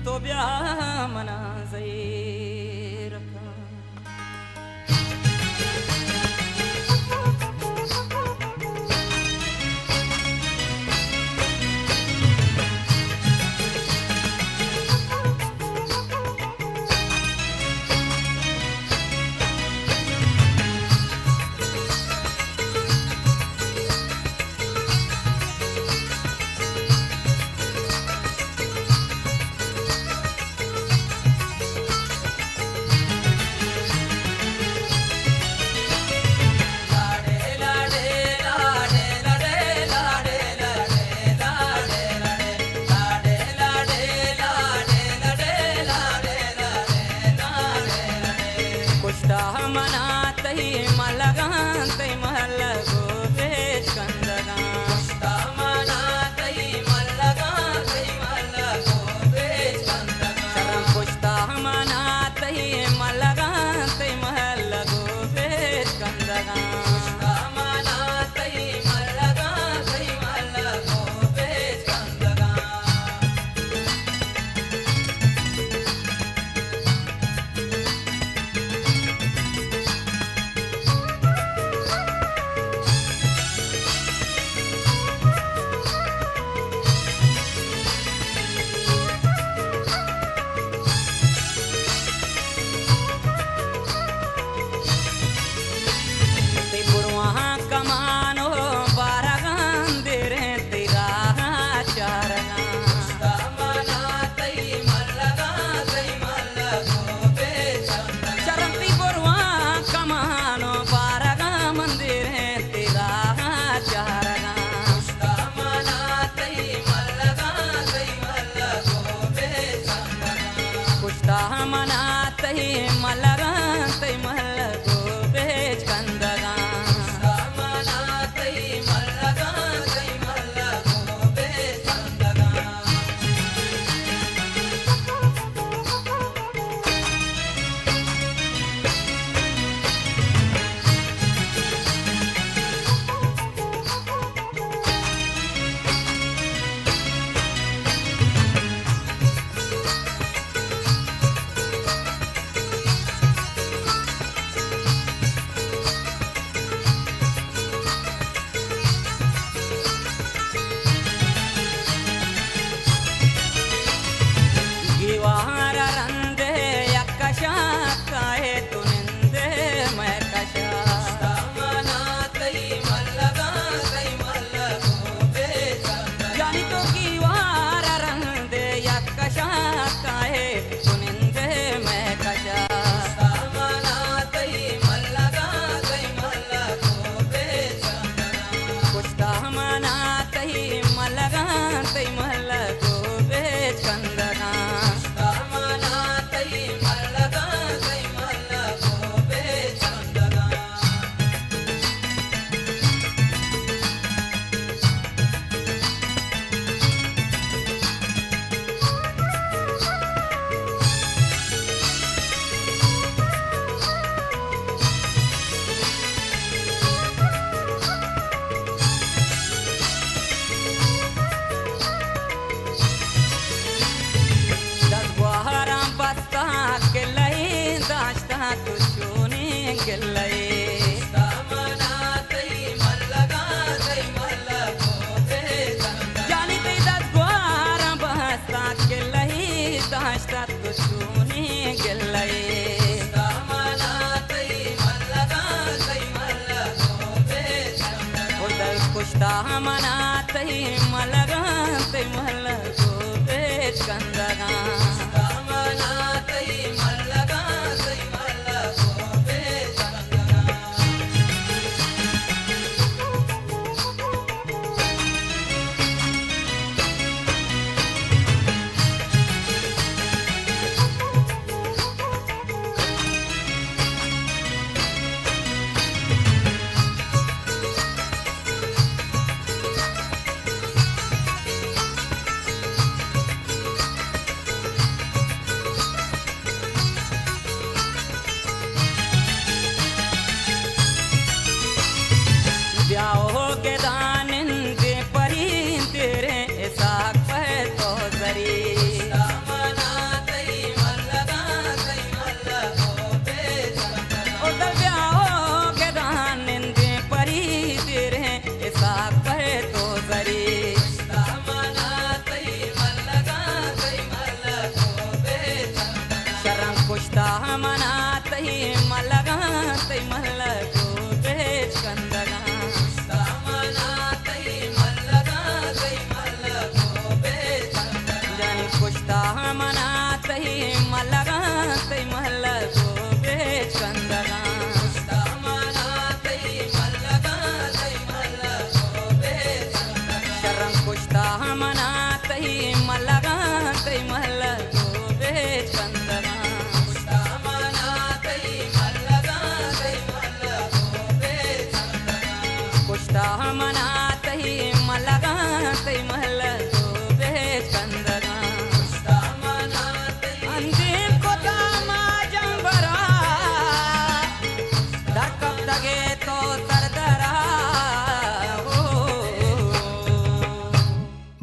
तो 0.10 0.20
ब्या 0.20 0.46
मना 1.08 1.40
जय 1.72 2.19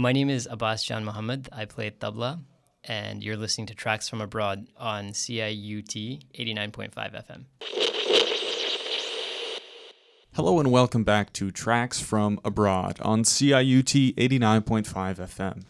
My 0.07 0.13
name 0.13 0.29
is 0.29 0.47
Abbas 0.49 0.85
Janmohammad. 0.85 1.49
I 1.51 1.65
play 1.65 1.91
tabla, 1.91 2.39
and 2.85 3.21
you're 3.21 3.35
listening 3.35 3.67
to 3.67 3.75
Tracks 3.75 4.07
from 4.07 4.21
Abroad 4.21 4.67
on 4.77 5.09
CIUT 5.09 6.23
89.5 6.33 6.93
FM. 6.93 7.43
Hello 10.33 10.61
and 10.61 10.71
welcome 10.71 11.03
back 11.03 11.33
to 11.33 11.51
Tracks 11.51 11.99
from 11.99 12.39
Abroad 12.45 13.01
on 13.01 13.23
CIUT 13.23 14.15
89.5 14.15 14.85
FM. 15.17 15.63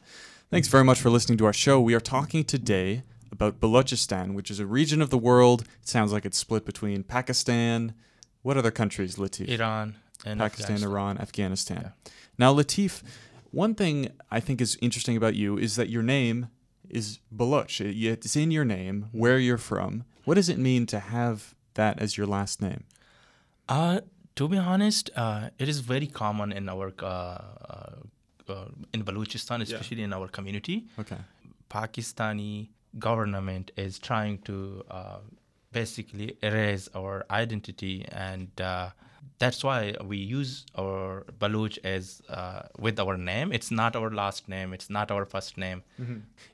Thanks 0.52 0.68
very 0.68 0.84
much 0.84 1.02
for 1.02 1.10
listening 1.10 1.40
to 1.40 1.46
our 1.48 1.54
show. 1.54 1.82
We 1.82 1.96
are 1.96 2.00
talking 2.00 2.44
today 2.44 3.02
about 3.32 3.60
Balochistan, 3.60 4.36
which 4.36 4.52
is 4.52 4.60
a 4.60 4.68
region 4.68 5.02
of 5.02 5.10
the 5.10 5.18
world. 5.18 5.64
It 5.82 5.88
sounds 5.88 6.14
like 6.14 6.28
it's 6.28 6.38
split 6.38 6.64
between 6.64 7.02
Pakistan. 7.02 7.96
What 8.44 8.56
other 8.56 8.70
countries, 8.70 9.16
Lateef? 9.16 9.48
Iran 9.48 9.96
and 10.24 10.40
Pakistan, 10.40 10.76
Afghanistan. 10.76 10.92
Iran, 10.92 11.18
Afghanistan. 11.18 11.94
Now, 12.38 12.54
Lateef, 12.54 13.02
one 13.58 13.74
thing 13.74 13.96
I 14.30 14.40
think 14.40 14.62
is 14.62 14.78
interesting 14.82 15.18
about 15.18 15.36
you 15.36 15.58
is 15.58 15.72
that 15.78 15.90
your 15.90 16.04
name 16.04 16.50
is 17.00 17.20
Baloch. 17.32 17.82
It's 17.82 18.36
in 18.36 18.52
your 18.52 18.66
name, 18.78 19.08
where 19.12 19.40
you're 19.40 19.58
from. 19.72 20.04
What 20.26 20.36
does 20.36 20.48
it 20.48 20.60
mean 20.60 20.86
to 20.94 21.00
have 21.00 21.56
that 21.74 22.00
as 22.00 22.18
your 22.18 22.28
last 22.28 22.62
name? 22.62 22.84
Uh, 23.68 24.02
to 24.36 24.48
be 24.48 24.58
honest, 24.58 25.10
uh, 25.16 25.50
it 25.58 25.68
is 25.68 25.80
very 25.80 26.06
common 26.24 26.52
in 26.52 26.70
our 26.70 26.94
uh, 27.02 27.06
uh, 27.06 27.96
uh, 28.48 28.66
in 28.94 29.04
Balochistan, 29.04 29.62
especially 29.64 30.04
in 30.04 30.14
our 30.14 30.28
community. 30.28 30.86
Okay. 31.00 31.18
Pakistani 31.70 32.70
government 33.00 33.72
is 33.76 33.98
trying 33.98 34.38
to 34.50 34.84
uh, 34.92 35.20
basically 35.72 36.38
erase 36.44 36.88
our 36.96 37.26
identity, 37.32 38.06
and 38.12 38.50
uh, 38.62 38.90
that's 39.40 39.64
why 39.64 39.96
we 40.04 40.18
use 40.18 40.66
our 40.78 41.24
Baloch 41.40 41.78
as 41.84 42.22
uh, 42.30 42.64
with 42.80 43.00
our 43.00 43.18
name. 43.18 43.52
It's 43.52 43.70
not 43.72 43.96
our 43.96 44.10
last 44.10 44.48
name. 44.50 44.74
It's 44.74 44.90
not 44.90 45.12
our 45.12 45.26
first 45.26 45.58
name. 45.58 45.84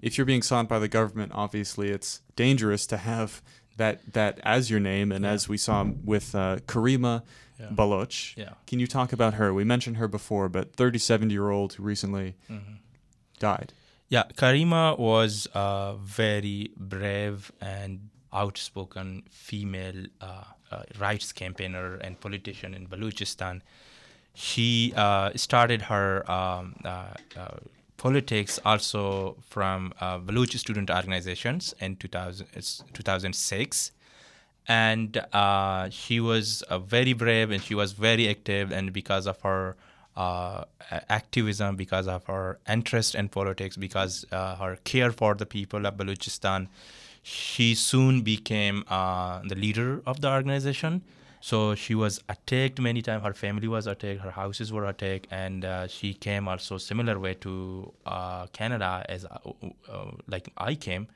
If 0.02 0.18
you're 0.18 0.26
being 0.26 0.42
sought 0.44 0.68
by 0.68 0.80
the 0.80 0.88
government, 0.90 1.32
obviously 1.34 1.90
it's 1.90 2.22
dangerous 2.36 2.86
to 2.88 2.98
have 2.98 3.42
that 3.78 4.02
that 4.14 4.40
as 4.44 4.70
your 4.70 4.80
name. 4.80 5.12
And 5.12 5.26
as 5.26 5.48
we 5.50 5.58
saw 5.58 5.86
with 6.04 6.36
uh, 6.36 6.58
Karima 6.68 7.24
Yeah. 7.60 7.70
Baloch, 7.72 8.36
Yeah. 8.36 8.54
can 8.68 8.80
you 8.80 8.88
talk 8.88 9.14
about 9.14 9.34
her? 9.36 9.54
We 9.54 9.64
mentioned 9.64 9.98
her 9.98 10.08
before, 10.08 10.50
but 10.50 10.76
37 10.76 11.30
year 11.30 11.50
old 11.52 11.74
who 11.74 11.84
recently 11.84 12.36
Mm-hmm. 12.50 12.76
died. 13.40 13.74
Yeah, 14.10 14.24
Karima 14.36 14.98
was 15.00 15.48
a 15.56 15.96
very 16.00 16.72
brave 16.78 17.52
and 17.62 18.10
outspoken 18.34 19.24
female 19.30 20.06
uh, 20.22 20.44
uh, 20.72 20.84
rights 21.00 21.32
campaigner 21.32 21.96
and 21.96 22.20
politician 22.20 22.74
in 22.74 22.88
Balochistan. 22.88 23.62
She 24.34 24.94
uh, 24.96 25.32
started 25.36 25.84
her 25.84 26.30
um, 26.30 26.76
politics 28.04 28.60
also 28.66 29.38
from 29.48 29.94
uh, 30.02 30.18
Baloch 30.18 30.52
student 30.52 30.90
organizations 30.90 31.74
in 31.80 31.96
2000, 31.96 32.48
2006 32.94 33.92
and 34.68 35.18
uh, 35.32 35.90
she 35.90 36.20
was 36.20 36.64
uh, 36.64 36.80
very 36.80 37.14
brave 37.14 37.50
and 37.52 37.64
she 37.64 37.76
was 37.76 37.94
very 37.94 38.28
active 38.30 38.72
and 38.72 38.92
because 38.92 39.26
of 39.26 39.40
her 39.42 39.78
uh, 40.18 40.66
activism 41.10 41.76
because 41.76 42.08
of 42.08 42.26
her 42.26 42.60
interest 42.70 43.16
in 43.16 43.30
politics 43.30 43.78
because 43.78 44.26
her 44.32 44.78
care 44.84 45.12
for 45.12 45.34
the 45.34 45.46
people 45.46 45.86
of 45.86 45.96
balochistan 45.96 46.68
she 47.24 47.74
soon 47.74 48.22
became 48.22 48.84
uh, 48.90 49.42
the 49.48 49.56
leader 49.56 50.02
of 50.06 50.20
the 50.22 50.30
organization. 50.30 51.02
So 51.40 51.76
she 51.76 51.96
was 51.96 52.22
attacked 52.30 52.80
many 52.80 53.02
times. 53.02 53.24
Her 53.24 53.34
family 53.34 53.68
was 53.68 53.88
attacked. 53.88 54.22
Her 54.22 54.32
houses 54.32 54.72
were 54.72 54.86
attacked. 54.86 55.28
And 55.32 55.66
uh, 55.66 55.88
she 55.88 56.14
came 56.14 56.48
also 56.48 56.78
similar 56.78 57.18
way 57.20 57.34
to 57.36 57.92
uh, 58.06 58.48
canada 58.48 59.06
as 59.10 59.26
uh, 59.26 59.38
uh, 59.90 60.12
like 60.28 60.50
i 60.58 60.76
came. 60.76 61.08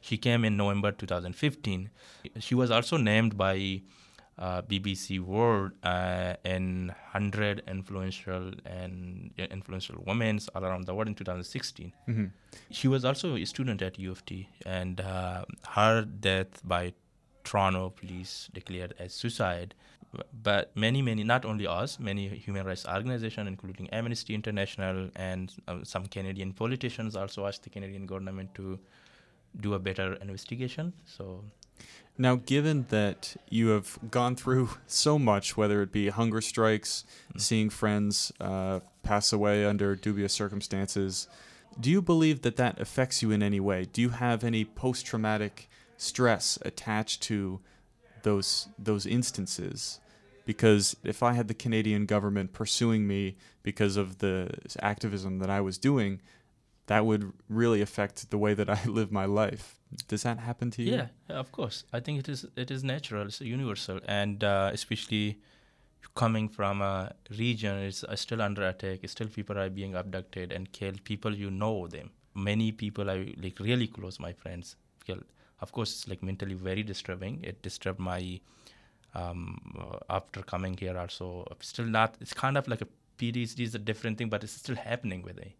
She 0.00 0.16
came 0.16 0.44
in 0.44 0.56
November 0.56 0.92
2015. 0.92 1.90
She 2.38 2.54
was 2.54 2.70
also 2.70 2.96
named 2.96 3.36
by 3.36 3.80
uh, 4.38 4.62
BBC 4.62 5.18
World 5.20 5.72
uh, 5.82 6.34
in 6.44 6.88
100 7.12 7.62
influential 7.66 8.52
and 8.64 9.30
influential 9.50 9.96
women 10.06 10.38
all 10.54 10.64
around 10.64 10.86
the 10.86 10.94
world 10.94 11.08
in 11.08 11.14
2016. 11.14 11.92
She 12.70 12.88
was 12.88 13.04
also 13.04 13.36
a 13.36 13.44
student 13.44 13.82
at 13.82 13.98
U 13.98 14.10
of 14.12 14.24
T, 14.24 14.48
and 14.64 15.00
uh, 15.00 15.44
her 15.70 16.04
death 16.04 16.60
by 16.64 16.92
Toronto 17.44 17.90
police 17.90 18.48
declared 18.52 18.94
as 18.98 19.12
suicide. 19.12 19.74
But 20.42 20.74
many, 20.74 21.02
many, 21.02 21.22
not 21.22 21.44
only 21.44 21.66
us, 21.66 21.98
many 21.98 22.28
human 22.28 22.64
rights 22.64 22.86
organizations, 22.86 23.46
including 23.46 23.90
Amnesty 23.90 24.34
International 24.34 25.10
and 25.16 25.52
uh, 25.66 25.78
some 25.82 26.06
Canadian 26.06 26.54
politicians, 26.54 27.14
also 27.14 27.46
asked 27.46 27.64
the 27.64 27.70
Canadian 27.70 28.06
government 28.06 28.54
to 28.54 28.78
do 29.60 29.74
a 29.74 29.78
better 29.78 30.14
investigation. 30.14 30.92
So 31.04 31.44
Now, 32.16 32.36
given 32.36 32.86
that 32.88 33.36
you 33.48 33.68
have 33.68 33.98
gone 34.10 34.34
through 34.36 34.70
so 34.86 35.18
much, 35.18 35.56
whether 35.56 35.82
it 35.82 35.92
be 35.92 36.08
hunger 36.08 36.40
strikes, 36.40 37.04
seeing 37.36 37.70
friends 37.70 38.32
uh, 38.40 38.80
pass 39.02 39.32
away 39.32 39.64
under 39.64 39.94
dubious 39.94 40.32
circumstances, 40.32 41.28
do 41.78 41.90
you 41.90 42.02
believe 42.02 42.42
that 42.42 42.56
that 42.56 42.80
affects 42.80 43.22
you 43.22 43.30
in 43.30 43.42
any 43.42 43.60
way? 43.60 43.86
Do 43.92 44.00
you 44.00 44.10
have 44.10 44.42
any 44.42 44.64
post 44.64 45.06
traumatic 45.06 45.68
stress 45.96 46.58
attached 46.62 47.22
to 47.22 47.60
those 48.22 48.68
those 48.78 49.06
instances? 49.06 50.00
Because 50.44 50.96
if 51.04 51.22
I 51.22 51.34
had 51.34 51.46
the 51.46 51.54
Canadian 51.54 52.06
government 52.06 52.52
pursuing 52.52 53.06
me 53.06 53.36
because 53.62 53.96
of 53.98 54.18
the 54.18 54.50
activism 54.80 55.38
that 55.40 55.50
I 55.50 55.60
was 55.60 55.76
doing, 55.76 56.20
that 56.88 57.04
would 57.06 57.32
really 57.48 57.80
affect 57.80 58.30
the 58.30 58.38
way 58.38 58.54
that 58.54 58.68
I 58.68 58.82
live 58.98 59.12
my 59.12 59.26
life. 59.26 59.78
Does 60.08 60.22
that 60.24 60.38
happen 60.38 60.70
to 60.72 60.82
you? 60.82 60.96
yeah, 60.96 61.08
of 61.28 61.52
course, 61.52 61.84
I 61.92 62.00
think 62.00 62.18
it 62.18 62.28
is 62.28 62.44
it 62.56 62.70
is 62.70 62.84
natural, 62.84 63.26
it's 63.26 63.40
universal, 63.40 64.00
and 64.06 64.44
uh, 64.44 64.70
especially 64.72 65.38
coming 66.14 66.48
from 66.48 66.82
a 66.82 67.12
region, 67.38 67.78
it's 67.78 68.04
uh, 68.04 68.16
still 68.16 68.42
under 68.42 68.66
attack. 68.66 69.08
Still, 69.08 69.28
people 69.28 69.58
are 69.58 69.70
being 69.70 69.94
abducted 69.94 70.52
and 70.52 70.70
killed. 70.72 71.02
People 71.04 71.34
you 71.34 71.50
know 71.50 71.86
them. 71.86 72.10
Many 72.34 72.72
people 72.72 73.10
are 73.10 73.24
like 73.42 73.60
really 73.60 73.86
close, 73.86 74.18
my 74.18 74.32
friends. 74.32 74.76
Killed. 75.06 75.24
Of 75.60 75.72
course, 75.72 75.92
it's 75.94 76.08
like 76.08 76.22
mentally 76.22 76.54
very 76.54 76.82
disturbing. 76.82 77.40
It 77.42 77.62
disturbed 77.62 77.98
my 77.98 78.40
um, 79.14 79.40
uh, 79.78 79.98
after 80.10 80.42
coming 80.42 80.76
here 80.76 80.98
also. 80.98 81.46
Still 81.60 81.86
not. 81.86 82.16
It's 82.20 82.34
kind 82.34 82.58
of 82.58 82.68
like 82.68 82.82
a 82.82 82.88
PTSD 83.18 83.60
is 83.60 83.74
a 83.74 83.78
different 83.78 84.18
thing, 84.18 84.28
but 84.28 84.44
it's 84.44 84.52
still 84.52 84.76
happening 84.76 85.22
with 85.22 85.36
me. 85.36 85.56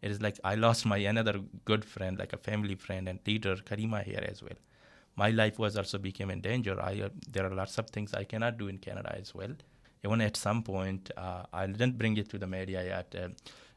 It 0.00 0.10
is 0.10 0.20
like 0.22 0.38
I 0.44 0.54
lost 0.54 0.86
my 0.86 0.98
another 0.98 1.40
good 1.64 1.84
friend, 1.84 2.18
like 2.18 2.32
a 2.32 2.36
family 2.36 2.74
friend 2.76 3.08
and 3.08 3.18
leader, 3.26 3.56
Karima 3.56 4.02
here 4.04 4.24
as 4.28 4.42
well. 4.42 4.58
My 5.16 5.30
life 5.30 5.58
was 5.58 5.76
also 5.76 5.98
became 5.98 6.30
in 6.30 6.40
danger. 6.40 6.80
I 6.80 7.00
uh, 7.00 7.08
there 7.30 7.44
are 7.46 7.54
lots 7.54 7.78
of 7.78 7.90
things 7.90 8.14
I 8.14 8.24
cannot 8.24 8.58
do 8.58 8.68
in 8.68 8.78
Canada 8.78 9.14
as 9.18 9.34
well. 9.34 9.54
Even 10.04 10.20
at 10.20 10.36
some 10.36 10.62
point, 10.62 11.10
uh, 11.16 11.42
I 11.52 11.66
didn't 11.66 11.98
bring 11.98 12.16
it 12.16 12.28
to 12.30 12.38
the 12.38 12.46
media 12.46 12.84
yet. 12.84 13.14
Uh, 13.14 13.28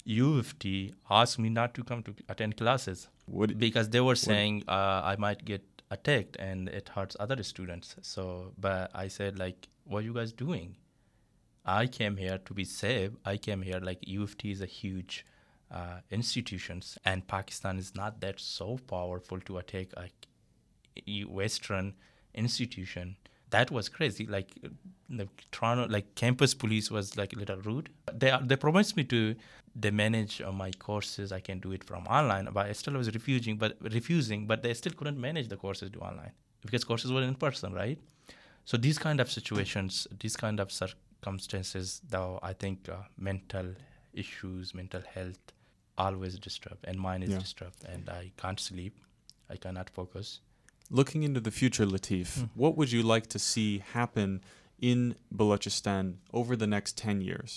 U 0.06 0.38
of 0.38 0.58
T 0.60 0.94
asked 1.10 1.40
me 1.40 1.50
not 1.50 1.74
to 1.76 1.84
come 1.84 2.04
to 2.04 2.14
attend 2.30 2.58
classes 2.58 3.08
What, 3.26 3.58
because 3.58 3.90
they 3.90 4.02
were 4.02 4.16
saying 4.16 4.64
uh, 4.68 5.02
I 5.04 5.16
might 5.18 5.46
get 5.46 5.64
attacked 5.92 6.38
and 6.38 6.70
it 6.70 6.90
hurts 6.90 7.16
other 7.20 7.42
students. 7.44 7.96
So, 8.02 8.54
but 8.60 8.92
I 8.94 9.08
said 9.08 9.38
like, 9.38 9.68
what 9.86 10.00
are 10.00 10.02
you 10.02 10.14
guys 10.14 10.32
doing? 10.32 10.76
I 11.66 11.86
came 11.88 12.18
here 12.18 12.40
to 12.46 12.54
be 12.54 12.66
safe. 12.66 13.12
I 13.26 13.38
came 13.38 13.62
here 13.62 13.80
like 13.80 14.00
U 14.08 14.24
of 14.24 14.38
T 14.38 14.52
is 14.52 14.62
a 14.62 14.66
huge 14.66 15.26
uh, 15.72 16.00
institutions, 16.10 16.98
and 17.06 17.28
Pakistan 17.28 17.78
is 17.78 17.96
not 17.96 18.20
that 18.22 18.40
so 18.40 18.78
powerful 18.88 19.40
to 19.42 19.58
attack 19.58 19.88
a 21.08 21.22
Western 21.22 21.94
institution. 22.34 23.16
That 23.50 23.72
was 23.72 23.90
crazy. 23.90 24.26
Like 24.26 24.50
the 25.10 25.28
Toronto, 25.52 25.88
like 25.92 26.16
campus 26.16 26.54
police 26.54 26.90
was 26.90 27.18
like 27.18 27.34
a 27.34 27.40
little 27.40 27.58
rude. 27.58 27.90
They 28.14 28.38
they 28.44 28.56
promised 28.56 28.96
me 28.96 29.04
to 29.06 29.36
they 29.76 29.92
manage 29.92 30.42
uh, 30.42 30.52
my 30.52 30.72
courses. 30.72 31.32
I 31.32 31.40
can 31.40 31.60
do 31.60 31.72
it 31.72 31.84
from 31.84 32.06
online, 32.08 32.50
but 32.54 32.66
I 32.68 32.74
still 32.74 32.94
was 32.94 33.14
refusing. 33.14 33.58
But 33.58 33.78
refusing, 33.82 34.48
but 34.48 34.64
they 34.64 34.74
still 34.74 34.94
couldn't 34.94 35.20
manage 35.20 35.48
the 35.50 35.58
courses 35.58 35.90
to 35.92 36.00
online 36.00 36.32
because 36.62 36.84
courses 36.84 37.12
were 37.12 37.24
in 37.24 37.36
person, 37.36 37.74
right? 37.74 38.00
So 38.66 38.78
these 38.78 38.98
kind 38.98 39.20
of 39.20 39.32
situations, 39.32 40.08
these 40.20 40.36
kind 40.36 40.60
of 40.60 40.72
circumstances, 40.72 42.02
though, 42.08 42.40
I 42.44 42.54
think 42.54 42.88
uh, 42.88 42.98
mental 43.18 43.74
issues, 44.14 44.74
mental 44.74 45.02
health, 45.14 45.54
always 46.06 46.38
disturbed, 46.40 46.84
and 46.90 47.00
mine 47.00 47.24
is 47.24 47.32
Yeah. 47.32 47.40
disturbed, 47.48 47.82
and 47.94 48.10
I 48.10 48.32
can't 48.42 48.60
sleep, 48.60 48.96
I 49.50 49.56
cannot 49.58 49.90
focus. 49.90 50.40
Looking 50.90 51.24
into 51.24 51.40
the 51.40 51.52
future, 51.52 51.86
Lateef, 51.86 52.30
what 52.56 52.76
would 52.78 52.92
you 52.92 53.04
like 53.04 53.28
to 53.36 53.40
see 53.40 53.80
happen 53.80 54.42
in 54.92 55.16
Balochistan 55.34 56.06
over 56.34 56.56
the 56.56 56.68
next 56.68 56.98
10 56.98 57.22
years? 57.22 57.52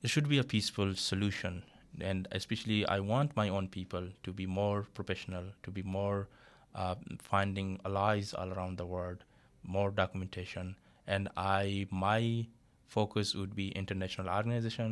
There 0.00 0.08
should 0.14 0.28
be 0.28 0.38
a 0.38 0.44
peaceful 0.44 0.94
solution, 0.94 1.64
and 2.00 2.28
especially 2.30 2.86
I 2.86 3.00
want 3.00 3.34
my 3.42 3.48
own 3.48 3.68
people 3.68 4.04
to 4.22 4.32
be 4.32 4.46
more 4.46 4.82
professional, 4.98 5.44
to 5.62 5.70
be 5.70 5.82
more 5.82 6.28
uh, 6.74 6.96
finding 7.32 7.80
allies 7.84 8.34
all 8.34 8.52
around 8.52 8.76
the 8.78 8.86
world, 8.86 9.24
more 9.62 9.90
documentation, 9.90 10.76
and 11.06 11.28
I 11.36 11.86
my 11.90 12.46
focus 12.94 13.34
would 13.34 13.54
be 13.62 13.66
international 13.82 14.28
organization, 14.28 14.88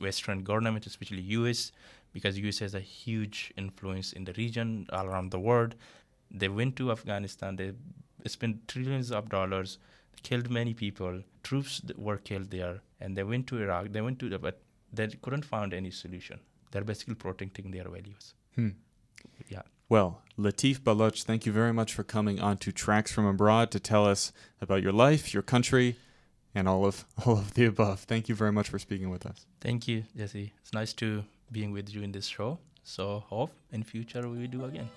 Western 0.00 0.44
government, 0.50 0.86
especially 0.86 1.22
U.S., 1.38 1.60
because 2.12 2.38
U.S. 2.38 2.58
has 2.60 2.74
a 2.74 2.84
huge 2.98 3.38
influence 3.56 4.12
in 4.12 4.22
the 4.28 4.34
region 4.34 4.86
all 4.92 5.06
around 5.10 5.30
the 5.32 5.40
world. 5.48 5.74
They 6.30 6.50
went 6.60 6.76
to 6.76 6.92
Afghanistan. 6.96 7.56
They 7.56 7.72
spent 8.36 8.68
trillions 8.68 9.10
of 9.10 9.28
dollars, 9.28 9.78
killed 10.22 10.48
many 10.60 10.72
people. 10.84 11.22
Troops 11.42 11.82
were 12.06 12.18
killed 12.30 12.50
there, 12.58 12.76
and 13.00 13.16
they 13.16 13.24
went 13.32 13.48
to 13.48 13.60
Iraq. 13.64 13.92
They 13.96 14.04
went 14.08 14.18
to 14.20 14.28
the, 14.28 14.38
but 14.38 14.60
they 14.92 15.08
couldn't 15.22 15.44
find 15.54 15.74
any 15.74 15.90
solution. 15.90 16.38
They're 16.70 16.88
basically 16.92 17.16
protecting 17.26 17.70
their 17.72 17.88
values. 17.96 18.34
Hmm. 18.54 18.74
Yeah. 19.48 19.62
Well, 19.88 20.22
Lateef 20.38 20.78
Baloch, 20.86 21.18
thank 21.30 21.44
you 21.46 21.52
very 21.52 21.72
much 21.72 21.92
for 21.92 22.04
coming 22.16 22.40
on 22.40 22.56
to 22.58 22.72
Tracks 22.72 23.12
from 23.12 23.26
Abroad 23.26 23.70
to 23.72 23.80
tell 23.80 24.06
us 24.06 24.32
about 24.60 24.82
your 24.82 24.92
life, 24.92 25.34
your 25.34 25.42
country, 25.42 25.96
and 26.54 26.68
all 26.68 26.84
of 26.84 27.04
all 27.26 27.38
of 27.38 27.54
the 27.54 27.66
above. 27.66 28.00
Thank 28.00 28.28
you 28.28 28.34
very 28.34 28.52
much 28.52 28.68
for 28.68 28.78
speaking 28.78 29.10
with 29.10 29.26
us. 29.26 29.46
Thank 29.60 29.88
you, 29.88 30.04
Jesse. 30.16 30.52
It's 30.62 30.72
nice 30.72 30.92
to 30.94 31.24
being 31.50 31.72
with 31.72 31.92
you 31.94 32.02
in 32.02 32.12
this 32.12 32.26
show. 32.26 32.58
So 32.84 33.24
hope 33.28 33.50
in 33.72 33.82
future 33.82 34.28
we 34.28 34.38
will 34.38 34.46
do 34.46 34.64
again. 34.64 34.88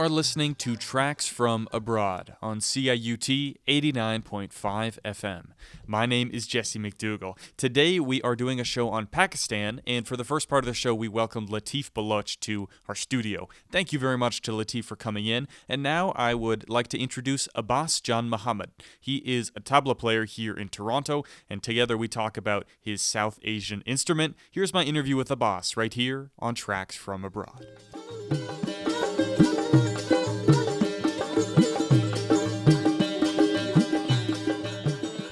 Are 0.00 0.08
listening 0.08 0.54
to 0.54 0.76
Tracks 0.76 1.28
from 1.28 1.68
Abroad 1.72 2.34
on 2.40 2.60
CIUT 2.60 3.56
89.5 3.68 4.50
FM. 5.04 5.48
My 5.86 6.06
name 6.06 6.30
is 6.32 6.46
Jesse 6.46 6.78
McDougall. 6.78 7.36
Today 7.58 8.00
we 8.00 8.22
are 8.22 8.34
doing 8.34 8.58
a 8.58 8.64
show 8.64 8.88
on 8.88 9.08
Pakistan, 9.08 9.82
and 9.86 10.08
for 10.08 10.16
the 10.16 10.24
first 10.24 10.48
part 10.48 10.64
of 10.64 10.68
the 10.68 10.72
show, 10.72 10.94
we 10.94 11.06
welcomed 11.06 11.50
Lateef 11.50 11.92
Baloch 11.92 12.40
to 12.40 12.66
our 12.88 12.94
studio. 12.94 13.46
Thank 13.70 13.92
you 13.92 13.98
very 13.98 14.16
much 14.16 14.40
to 14.40 14.52
Lateef 14.52 14.84
for 14.84 14.96
coming 14.96 15.26
in. 15.26 15.46
And 15.68 15.82
now 15.82 16.12
I 16.12 16.32
would 16.32 16.70
like 16.70 16.88
to 16.88 16.98
introduce 16.98 17.46
Abbas 17.54 18.00
Janmohammad. 18.00 18.70
He 18.98 19.16
is 19.16 19.52
a 19.54 19.60
tabla 19.60 19.98
player 19.98 20.24
here 20.24 20.54
in 20.54 20.70
Toronto, 20.70 21.24
and 21.50 21.62
together 21.62 21.98
we 21.98 22.08
talk 22.08 22.38
about 22.38 22.64
his 22.80 23.02
South 23.02 23.38
Asian 23.44 23.82
instrument. 23.82 24.34
Here's 24.50 24.72
my 24.72 24.82
interview 24.82 25.16
with 25.16 25.30
Abbas 25.30 25.76
right 25.76 25.92
here 25.92 26.30
on 26.38 26.54
Tracks 26.54 26.96
from 26.96 27.22
Abroad. 27.22 27.66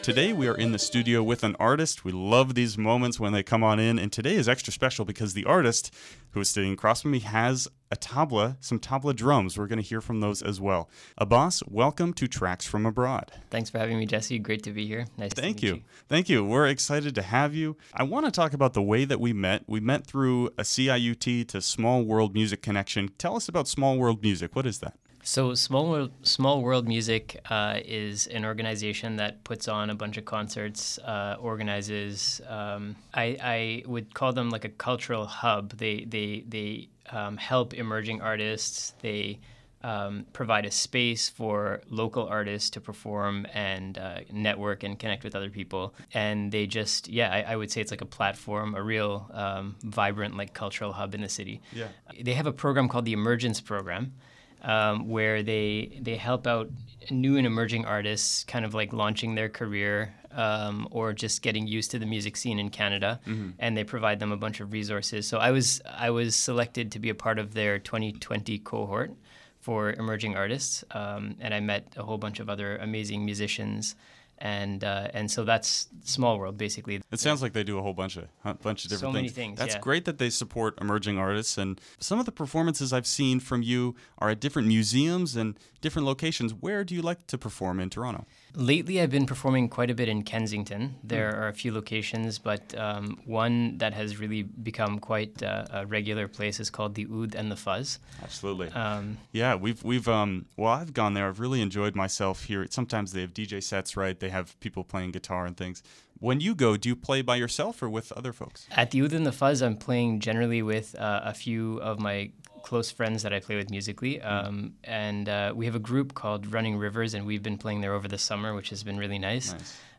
Today 0.08 0.32
we 0.32 0.48
are 0.48 0.54
in 0.54 0.72
the 0.72 0.78
studio 0.78 1.22
with 1.22 1.44
an 1.44 1.54
artist. 1.60 2.02
We 2.02 2.12
love 2.12 2.54
these 2.54 2.78
moments 2.78 3.20
when 3.20 3.34
they 3.34 3.42
come 3.42 3.62
on 3.62 3.78
in, 3.78 3.98
and 3.98 4.10
today 4.10 4.36
is 4.36 4.48
extra 4.48 4.72
special 4.72 5.04
because 5.04 5.34
the 5.34 5.44
artist 5.44 5.94
who 6.30 6.40
is 6.40 6.48
sitting 6.48 6.72
across 6.72 7.02
from 7.02 7.10
me 7.10 7.18
has 7.18 7.68
a 7.90 7.96
tabla, 7.96 8.56
some 8.58 8.80
tabla 8.80 9.14
drums. 9.14 9.58
We're 9.58 9.66
going 9.66 9.82
to 9.82 9.86
hear 9.86 10.00
from 10.00 10.20
those 10.20 10.40
as 10.40 10.62
well. 10.62 10.88
Abbas, 11.18 11.62
welcome 11.68 12.14
to 12.14 12.26
Tracks 12.26 12.66
from 12.66 12.86
Abroad. 12.86 13.32
Thanks 13.50 13.68
for 13.68 13.76
having 13.76 13.98
me, 13.98 14.06
Jesse. 14.06 14.38
Great 14.38 14.62
to 14.62 14.70
be 14.70 14.86
here. 14.86 15.08
Nice 15.18 15.34
Thank 15.34 15.62
you. 15.62 15.74
you. 15.74 15.82
Thank 16.08 16.30
you. 16.30 16.42
We're 16.42 16.68
excited 16.68 17.14
to 17.16 17.20
have 17.20 17.54
you. 17.54 17.76
I 17.92 18.04
want 18.04 18.24
to 18.24 18.32
talk 18.32 18.54
about 18.54 18.72
the 18.72 18.80
way 18.80 19.04
that 19.04 19.20
we 19.20 19.34
met. 19.34 19.64
We 19.66 19.80
met 19.80 20.06
through 20.06 20.46
a 20.56 20.62
CIUT 20.62 21.48
to 21.48 21.60
Small 21.60 22.02
World 22.02 22.32
Music 22.32 22.62
Connection. 22.62 23.10
Tell 23.18 23.36
us 23.36 23.46
about 23.46 23.68
Small 23.68 23.98
World 23.98 24.22
Music. 24.22 24.56
What 24.56 24.64
is 24.64 24.78
that? 24.78 24.96
So, 25.28 25.54
Small 25.54 25.90
World, 25.90 26.10
Small 26.22 26.62
World 26.62 26.88
Music 26.88 27.38
uh, 27.50 27.80
is 27.84 28.28
an 28.28 28.46
organization 28.46 29.16
that 29.16 29.44
puts 29.44 29.68
on 29.68 29.90
a 29.90 29.94
bunch 29.94 30.16
of 30.16 30.24
concerts, 30.24 30.98
uh, 31.00 31.36
organizes. 31.38 32.40
Um, 32.48 32.96
I, 33.12 33.36
I 33.42 33.82
would 33.86 34.14
call 34.14 34.32
them 34.32 34.48
like 34.48 34.64
a 34.64 34.70
cultural 34.70 35.26
hub. 35.26 35.76
They 35.76 36.06
they 36.08 36.44
they 36.48 36.88
um, 37.10 37.36
help 37.36 37.74
emerging 37.74 38.22
artists. 38.22 38.94
They 39.02 39.40
um, 39.82 40.24
provide 40.32 40.64
a 40.64 40.70
space 40.70 41.28
for 41.28 41.82
local 41.90 42.26
artists 42.26 42.70
to 42.70 42.80
perform 42.80 43.46
and 43.52 43.98
uh, 43.98 44.20
network 44.32 44.82
and 44.82 44.98
connect 44.98 45.24
with 45.24 45.34
other 45.36 45.50
people. 45.50 45.94
And 46.14 46.50
they 46.50 46.66
just, 46.66 47.06
yeah, 47.06 47.30
I, 47.30 47.52
I 47.52 47.56
would 47.56 47.70
say 47.70 47.82
it's 47.82 47.90
like 47.90 48.00
a 48.00 48.06
platform, 48.06 48.74
a 48.74 48.82
real 48.82 49.30
um, 49.34 49.76
vibrant 49.82 50.38
like 50.38 50.54
cultural 50.54 50.94
hub 50.94 51.14
in 51.14 51.20
the 51.20 51.28
city. 51.28 51.60
Yeah. 51.72 51.88
They 52.18 52.32
have 52.32 52.46
a 52.46 52.52
program 52.52 52.88
called 52.88 53.04
the 53.04 53.12
Emergence 53.12 53.60
Program 53.60 54.14
um, 54.62 55.08
where 55.08 55.42
they 55.42 55.98
they 56.02 56.16
help 56.16 56.46
out 56.46 56.70
new 57.10 57.36
and 57.36 57.46
emerging 57.46 57.84
artists, 57.86 58.44
kind 58.44 58.64
of 58.64 58.74
like 58.74 58.92
launching 58.92 59.34
their 59.34 59.48
career 59.48 60.14
um, 60.32 60.86
or 60.90 61.12
just 61.12 61.40
getting 61.42 61.66
used 61.66 61.90
to 61.92 61.98
the 61.98 62.04
music 62.06 62.36
scene 62.36 62.58
in 62.58 62.68
Canada, 62.68 63.18
Mhm. 63.26 63.54
and 63.58 63.76
they 63.76 63.84
provide 63.84 64.20
them 64.20 64.30
a 64.32 64.36
bunch 64.36 64.60
of 64.60 64.72
resources. 64.72 65.26
So 65.26 65.38
I 65.38 65.50
was 65.52 65.80
I 65.86 66.10
was 66.10 66.36
selected 66.36 66.92
to 66.92 66.98
be 66.98 67.08
a 67.08 67.14
part 67.14 67.38
of 67.38 67.54
their 67.54 67.78
2020 67.78 68.58
cohort 68.58 69.12
for 69.60 69.92
emerging 69.92 70.36
artists, 70.36 70.84
um, 70.92 71.36
and 71.40 71.52
I 71.54 71.60
met 71.60 71.94
a 71.96 72.02
whole 72.02 72.18
bunch 72.18 72.40
of 72.40 72.48
other 72.48 72.76
amazing 72.76 73.24
musicians. 73.24 73.96
And 74.40 74.84
uh, 74.84 75.08
and 75.14 75.28
so 75.30 75.44
that's 75.44 75.88
Small 76.04 76.38
World 76.38 76.56
basically. 76.56 77.00
It 77.10 77.18
sounds 77.18 77.42
like 77.42 77.52
they 77.54 77.64
do 77.64 77.76
a 77.78 77.82
whole 77.82 77.92
bunch 77.92 78.16
of 78.16 78.28
a 78.44 78.54
bunch 78.54 78.84
of 78.84 78.90
So 78.90 78.96
different 78.96 79.14
many 79.14 79.28
things. 79.28 79.34
things, 79.34 79.58
That's 79.58 79.74
yeah. 79.74 79.80
great 79.80 80.04
that 80.04 80.18
they 80.18 80.30
support 80.30 80.78
emerging 80.80 81.18
artists 81.18 81.58
and 81.58 81.80
some 81.98 82.20
of 82.20 82.24
the 82.26 82.30
performances 82.32 82.92
I've 82.92 83.06
seen 83.06 83.40
from 83.40 83.62
you 83.62 83.96
are 84.18 84.30
at 84.30 84.38
different 84.40 84.68
museums 84.68 85.34
and 85.34 85.58
different 85.80 86.06
locations. 86.06 86.54
Where 86.54 86.84
do 86.84 86.94
you 86.94 87.02
like 87.02 87.26
to 87.26 87.36
perform 87.38 87.80
in 87.80 87.90
Toronto? 87.90 88.26
Lately, 88.54 89.00
I've 89.00 89.10
been 89.10 89.26
performing 89.26 89.68
quite 89.68 89.90
a 89.90 89.94
bit 89.94 90.08
in 90.08 90.22
Kensington. 90.22 90.96
There 91.04 91.34
are 91.40 91.48
a 91.48 91.52
few 91.52 91.72
locations, 91.72 92.38
but 92.38 92.76
um, 92.78 93.18
one 93.24 93.78
that 93.78 93.92
has 93.92 94.18
really 94.18 94.42
become 94.42 94.98
quite 94.98 95.42
uh, 95.42 95.66
a 95.70 95.86
regular 95.86 96.28
place 96.28 96.58
is 96.58 96.70
called 96.70 96.94
the 96.94 97.06
Oud 97.12 97.34
and 97.34 97.50
the 97.50 97.56
Fuzz. 97.56 97.98
Absolutely. 98.22 98.68
Um, 98.70 99.18
Yeah, 99.32 99.54
we've 99.54 99.82
we've 99.84 100.08
um 100.08 100.46
well 100.56 100.72
I've 100.72 100.92
gone 100.94 101.14
there. 101.14 101.28
I've 101.28 101.40
really 101.40 101.60
enjoyed 101.60 101.94
myself 101.94 102.44
here. 102.44 102.66
Sometimes 102.70 103.12
they 103.12 103.20
have 103.20 103.34
DJ 103.34 103.62
sets, 103.62 103.96
right? 103.96 104.18
They 104.18 104.30
have 104.30 104.58
people 104.60 104.82
playing 104.84 105.12
guitar 105.12 105.46
and 105.46 105.56
things. 105.56 105.82
When 106.20 106.40
you 106.40 106.56
go, 106.56 106.76
do 106.76 106.88
you 106.88 106.96
play 106.96 107.22
by 107.22 107.36
yourself 107.36 107.80
or 107.80 107.88
with 107.88 108.10
other 108.12 108.32
folks? 108.32 108.66
At 108.72 108.90
the 108.90 109.02
Oud 109.02 109.12
and 109.12 109.24
the 109.24 109.30
Fuzz, 109.30 109.62
I'm 109.62 109.76
playing 109.76 110.18
generally 110.18 110.62
with 110.62 110.96
uh, 110.98 111.20
a 111.22 111.32
few 111.32 111.78
of 111.78 112.00
my 112.00 112.32
close 112.62 112.90
friends 112.90 113.22
that 113.22 113.32
I 113.32 113.40
play 113.40 113.56
with 113.56 113.70
musically. 113.70 114.20
Um, 114.20 114.74
and 114.84 115.28
uh, 115.28 115.52
we 115.54 115.66
have 115.66 115.74
a 115.74 115.80
group 115.80 116.14
called 116.14 116.52
Running 116.52 116.76
Rivers, 116.76 117.14
and 117.14 117.26
we've 117.26 117.42
been 117.42 117.58
playing 117.58 117.80
there 117.80 117.94
over 117.94 118.08
the 118.08 118.18
summer, 118.18 118.54
which 118.54 118.70
has 118.70 118.82
been 118.82 118.98
really 118.98 119.18
nice. 119.18 119.54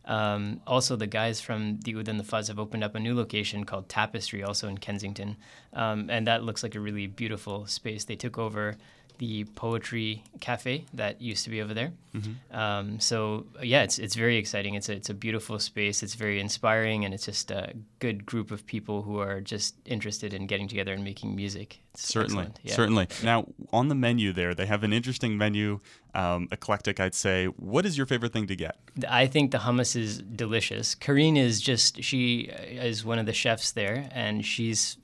Um, 0.06 0.62
also, 0.66 0.96
the 0.96 1.08
guys 1.08 1.40
from 1.40 1.80
the 1.82 1.94
and 1.94 2.20
the 2.20 2.24
Fuzz 2.24 2.48
have 2.48 2.58
opened 2.58 2.84
up 2.84 2.96
a 2.96 3.00
new 3.00 3.16
location 3.16 3.64
called 3.64 3.90
Tapestry, 3.90 4.44
also 4.44 4.68
in 4.68 4.78
Kensington. 4.80 5.38
Um, 5.74 6.10
and 6.10 6.26
that 6.26 6.44
looks 6.44 6.64
like 6.64 6.76
a 6.76 6.80
really 6.80 7.06
beautiful 7.06 7.68
space. 7.68 8.06
They 8.06 8.16
took 8.16 8.38
over 8.38 8.78
the 9.20 9.44
poetry 9.56 10.24
cafe 10.40 10.86
that 10.94 11.22
used 11.22 11.44
to 11.44 11.50
be 11.50 11.62
over 11.62 11.74
there. 11.74 11.92
Mhm. 12.16 12.36
Um, 12.56 13.00
so 13.00 13.46
yeah, 13.62 13.84
it's 13.84 14.00
it's 14.00 14.16
very 14.16 14.38
exciting. 14.38 14.74
It's 14.76 14.90
a, 14.90 14.94
it's 14.94 15.10
a 15.10 15.14
beautiful 15.14 15.60
space. 15.60 16.02
It's 16.02 16.16
very 16.16 16.40
inspiring, 16.40 17.06
and 17.06 17.14
it's 17.14 17.26
just 17.26 17.52
a 17.52 17.74
good 18.00 18.26
group 18.26 18.50
of 18.50 18.66
people 18.66 19.04
who 19.04 19.20
are 19.20 19.42
just 19.42 19.76
interested 19.86 20.34
in 20.34 20.48
getting 20.48 20.68
together 20.68 20.94
and 20.94 21.04
making 21.04 21.36
music. 21.36 21.82
It's 21.94 22.08
Certainly. 22.08 22.48
Yeah. 22.64 22.74
certainly. 22.76 23.08
Now, 23.24 23.46
on 23.74 23.90
the 23.90 23.96
menu 23.96 24.32
there, 24.32 24.56
they 24.56 24.66
have 24.68 24.84
an 24.84 24.94
interesting 24.94 25.38
menu, 25.38 25.80
um, 26.16 26.48
eclectic, 26.52 27.00
I'd 27.00 27.14
say. 27.16 27.46
What 27.48 27.86
is 27.86 27.98
your 27.98 28.06
favorite 28.08 28.32
thing 28.32 28.48
to 28.48 28.56
get? 28.56 28.78
I 29.08 29.28
think 29.28 29.52
the 29.52 29.60
hummus 29.60 29.96
is 29.96 30.20
delicious. 30.20 30.96
Karine 30.96 31.38
is 31.38 31.60
just 31.62 32.02
she 32.04 32.50
is 32.90 33.04
one 33.04 33.20
of 33.20 33.26
the 33.26 33.34
chefs 33.34 33.72
there, 33.72 34.10
and 34.14 34.46
she's 34.46 34.98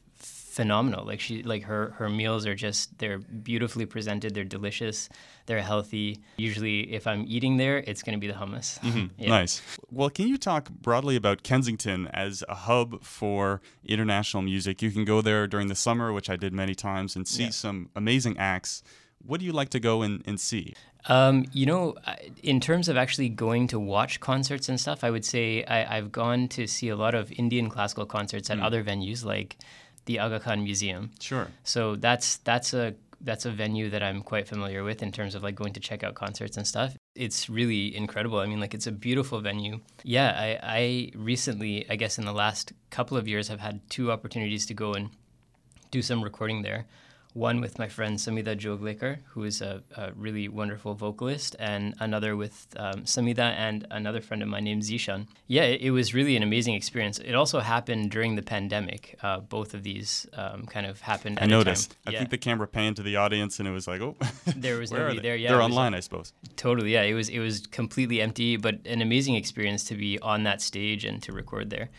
phenomenal. 0.56 1.06
Like 1.06 1.20
she 1.20 1.43
like 1.43 1.64
her 1.64 1.91
her 1.99 2.10
meals 2.10 2.45
are 2.49 2.56
just 2.56 2.97
they're 2.99 3.20
beautifully 3.20 3.86
presented. 3.86 4.34
They're 4.34 4.43
delicious. 4.58 5.10
They're 5.47 5.62
healthy. 5.62 6.20
Usually, 6.38 6.78
if 6.93 7.06
I'm 7.12 7.24
eating 7.28 7.58
there, 7.58 7.78
it's 7.89 8.01
going 8.03 8.18
to 8.18 8.24
be 8.26 8.32
the 8.34 8.39
hummus. 8.41 8.80
Mhm, 8.80 9.10
Yeah. 9.18 9.30
Nice. 9.30 9.62
Well, 9.91 10.10
can 10.10 10.28
you 10.28 10.38
talk 10.38 10.70
broadly 10.70 11.16
about 11.16 11.43
Kensington 11.43 12.08
as 12.26 12.43
a 12.49 12.56
hub 12.68 13.03
for 13.03 13.62
international 13.84 14.43
music? 14.43 14.82
You 14.82 14.91
can 14.91 15.06
go 15.06 15.22
there 15.22 15.45
during 15.47 15.68
the 15.68 15.76
summer, 15.76 16.08
which 16.14 16.30
I 16.30 16.38
did 16.38 16.53
many 16.53 16.76
times, 16.76 17.16
and 17.16 17.28
see 17.28 17.43
Yeah. 17.43 17.49
some 17.66 17.89
amazing 17.95 18.38
acts. 18.38 18.82
What 19.30 19.39
do 19.39 19.45
you 19.45 19.51
like 19.62 19.70
to 19.70 19.80
go 19.80 20.01
and, 20.03 20.24
and 20.26 20.39
see? 20.39 20.74
Um, 21.08 21.45
you 21.51 21.66
know, 21.72 21.95
in 22.41 22.60
terms 22.60 22.89
of 22.89 22.97
actually 22.97 23.30
going 23.30 23.68
to 23.74 23.80
watch 23.80 24.20
concerts 24.20 24.70
and 24.70 24.80
stuff, 24.80 25.03
I 25.03 25.10
would 25.12 25.26
say 25.26 25.64
I, 25.66 25.97
I've 25.97 26.12
gone 26.12 26.47
to 26.49 26.66
see 26.68 26.89
a 26.89 26.95
lot 26.95 27.14
of 27.14 27.32
Indian 27.43 27.70
classical 27.70 28.06
concerts 28.08 28.49
at 28.49 28.58
Mm. 28.58 28.64
other 28.68 28.84
venues 28.84 29.24
like 29.24 29.58
the 30.06 30.20
Aga 30.20 30.39
Khan 30.39 30.64
Museum. 30.64 31.12
Sure. 31.20 31.47
So 31.64 31.95
that's 31.95 32.38
that's 32.38 32.74
a 32.74 32.95
that's 33.22 33.45
a 33.45 33.51
venue 33.51 33.89
that 33.89 34.03
I'm 34.03 34.22
quite 34.22 34.47
familiar 34.47 34.84
with 34.84 35.01
in 35.01 35.12
terms 35.12 35.36
of 35.36 35.43
like 35.43 35.56
going 35.56 35.74
to 35.74 35.80
check 35.80 36.03
out 36.03 36.14
concerts 36.16 36.58
and 36.58 36.68
stuff. 36.68 36.95
It's 37.16 37.49
really 37.49 37.95
incredible. 37.95 38.39
I 38.39 38.45
mean, 38.45 38.60
like 38.60 38.74
it's 38.74 38.88
a 38.88 38.91
beautiful 38.91 39.41
venue. 39.41 39.80
Yeah, 40.03 40.32
I, 40.38 40.60
I 40.62 41.12
recently, 41.16 41.89
I 41.89 41.95
guess 41.95 42.18
in 42.18 42.26
the 42.26 42.34
last 42.34 42.74
couple 42.89 43.18
of 43.18 43.28
years, 43.28 43.47
have 43.47 43.60
had 43.60 43.82
two 43.89 44.12
opportunities 44.12 44.66
to 44.68 44.74
go 44.74 44.93
and 44.93 45.10
do 45.91 46.01
some 46.01 46.24
recording 46.24 46.62
there. 46.62 46.86
One 47.36 47.59
with 47.59 47.77
my 47.77 47.89
friend 47.89 48.17
Samida 48.17 48.55
Joglekar, 48.57 49.17
who 49.25 49.43
is 49.43 49.61
a, 49.61 49.83
a 49.97 50.13
really 50.13 50.47
wonderful 50.47 50.93
vocalist, 50.93 51.53
and 51.59 51.93
another 51.99 52.38
with 52.38 52.65
um, 52.77 53.03
Samida 53.03 53.53
and 53.57 53.86
another 53.91 54.21
friend 54.21 54.41
of 54.41 54.47
mine 54.47 54.63
named 54.63 54.83
Zishan. 54.83 55.27
Yeah, 55.47 55.63
it, 55.63 55.81
it 55.81 55.91
was 55.91 56.13
really 56.13 56.38
an 56.38 56.43
amazing 56.43 56.75
experience. 56.75 57.19
It 57.19 57.33
also 57.36 57.59
happened 57.59 58.09
during 58.11 58.36
the 58.36 58.41
pandemic. 58.41 59.19
Uh, 59.21 59.41
both 59.41 59.73
of 59.73 59.83
these 59.83 60.25
um, 60.31 60.65
kind 60.65 60.86
of 60.86 61.01
happened. 61.01 61.39
I 61.41 61.45
noticed. 61.45 61.97
I 62.07 62.11
Yeah. 62.11 62.19
think 62.19 62.29
the 62.29 62.38
camera 62.38 62.67
panned 62.69 62.95
to 62.95 63.03
the 63.03 63.17
audience, 63.17 63.59
and 63.59 63.67
it 63.67 63.71
was 63.71 63.86
like, 63.86 63.99
oh, 63.99 64.15
there 64.55 64.77
was 64.79 64.93
nobody 64.93 65.19
there. 65.19 65.36
Yeah, 65.36 65.49
They're 65.49 65.59
it 65.59 65.63
was- 65.63 65.71
online, 65.71 65.93
I 65.93 65.99
suppose. 65.99 66.31
Totally, 66.55 66.93
yeah. 66.93 67.01
It 67.01 67.15
was 67.15 67.27
it 67.27 67.39
was 67.39 67.67
completely 67.67 68.21
empty, 68.21 68.55
but 68.55 68.75
an 68.86 69.01
amazing 69.01 69.36
experience 69.36 69.83
to 69.86 69.95
be 69.95 70.17
on 70.19 70.43
that 70.43 70.61
stage 70.61 71.03
and 71.03 71.21
to 71.23 71.33
record 71.33 71.69
there. 71.69 71.89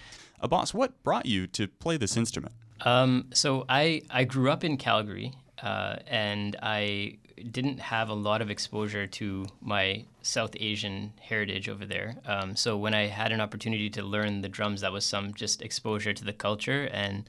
Abbas, 0.41 0.73
what 0.73 1.03
brought 1.03 1.27
you 1.27 1.47
to 1.49 1.69
play 1.69 1.99
this 1.99 2.17
instrument? 2.17 2.55
Um, 2.83 3.27
so 3.33 3.65
I 3.69 4.03
I 4.11 4.25
grew 4.25 4.51
up 4.51 4.65
in 4.65 4.77
Calgary, 4.77 5.33
uh, 5.63 5.97
and 6.07 6.57
I 6.63 7.19
didn't 7.51 7.81
have 7.81 8.09
a 8.09 8.15
lot 8.15 8.41
of 8.41 8.51
exposure 8.51 9.07
to 9.07 9.47
my 9.61 10.05
South 10.23 10.57
Asian 10.59 11.13
heritage 11.21 11.69
over 11.69 11.85
there. 11.85 12.17
Um, 12.25 12.57
so 12.57 12.77
when 12.77 12.95
I 12.95 13.07
had 13.07 13.31
an 13.33 13.41
opportunity 13.41 13.91
to 13.91 14.03
learn 14.03 14.41
the 14.41 14.49
drums, 14.49 14.81
that 14.81 14.93
was 14.93 15.05
some 15.05 15.35
just 15.35 15.63
exposure 15.63 16.13
to 16.13 16.25
the 16.25 16.33
culture 16.33 16.89
and 16.93 17.29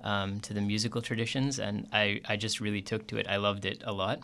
um, 0.00 0.40
to 0.40 0.52
the 0.52 0.60
musical 0.60 1.02
traditions, 1.02 1.58
and 1.58 1.88
I 1.92 2.20
I 2.28 2.36
just 2.36 2.60
really 2.60 2.82
took 2.82 3.06
to 3.08 3.16
it. 3.16 3.26
I 3.28 3.36
loved 3.36 3.64
it 3.64 3.82
a 3.84 3.92
lot. 3.92 4.20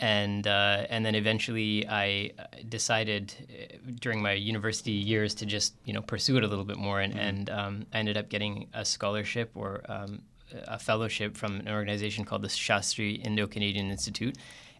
And 0.00 0.46
uh, 0.46 0.86
and 0.88 1.04
then 1.04 1.16
eventually 1.16 1.86
I 1.88 2.30
uh, 2.38 2.44
decided 2.68 3.34
uh, 3.50 3.76
during 3.98 4.22
my 4.22 4.32
university 4.32 4.92
years 4.92 5.34
to 5.36 5.46
just 5.46 5.74
you 5.84 5.92
know 5.92 6.02
pursue 6.02 6.36
it 6.36 6.44
a 6.44 6.46
little 6.46 6.64
bit 6.64 6.76
more 6.76 7.00
and, 7.00 7.18
and 7.18 7.50
um, 7.50 7.86
I 7.92 7.98
ended 7.98 8.16
up 8.16 8.28
getting 8.28 8.68
a 8.74 8.84
scholarship 8.84 9.50
or 9.56 9.82
um, 9.88 10.22
a 10.66 10.78
fellowship 10.78 11.36
from 11.36 11.60
an 11.60 11.68
organization 11.68 12.24
called 12.24 12.42
the 12.42 12.48
Shastri 12.48 13.24
Indo-Canadian 13.24 13.90
Institute, 13.90 14.36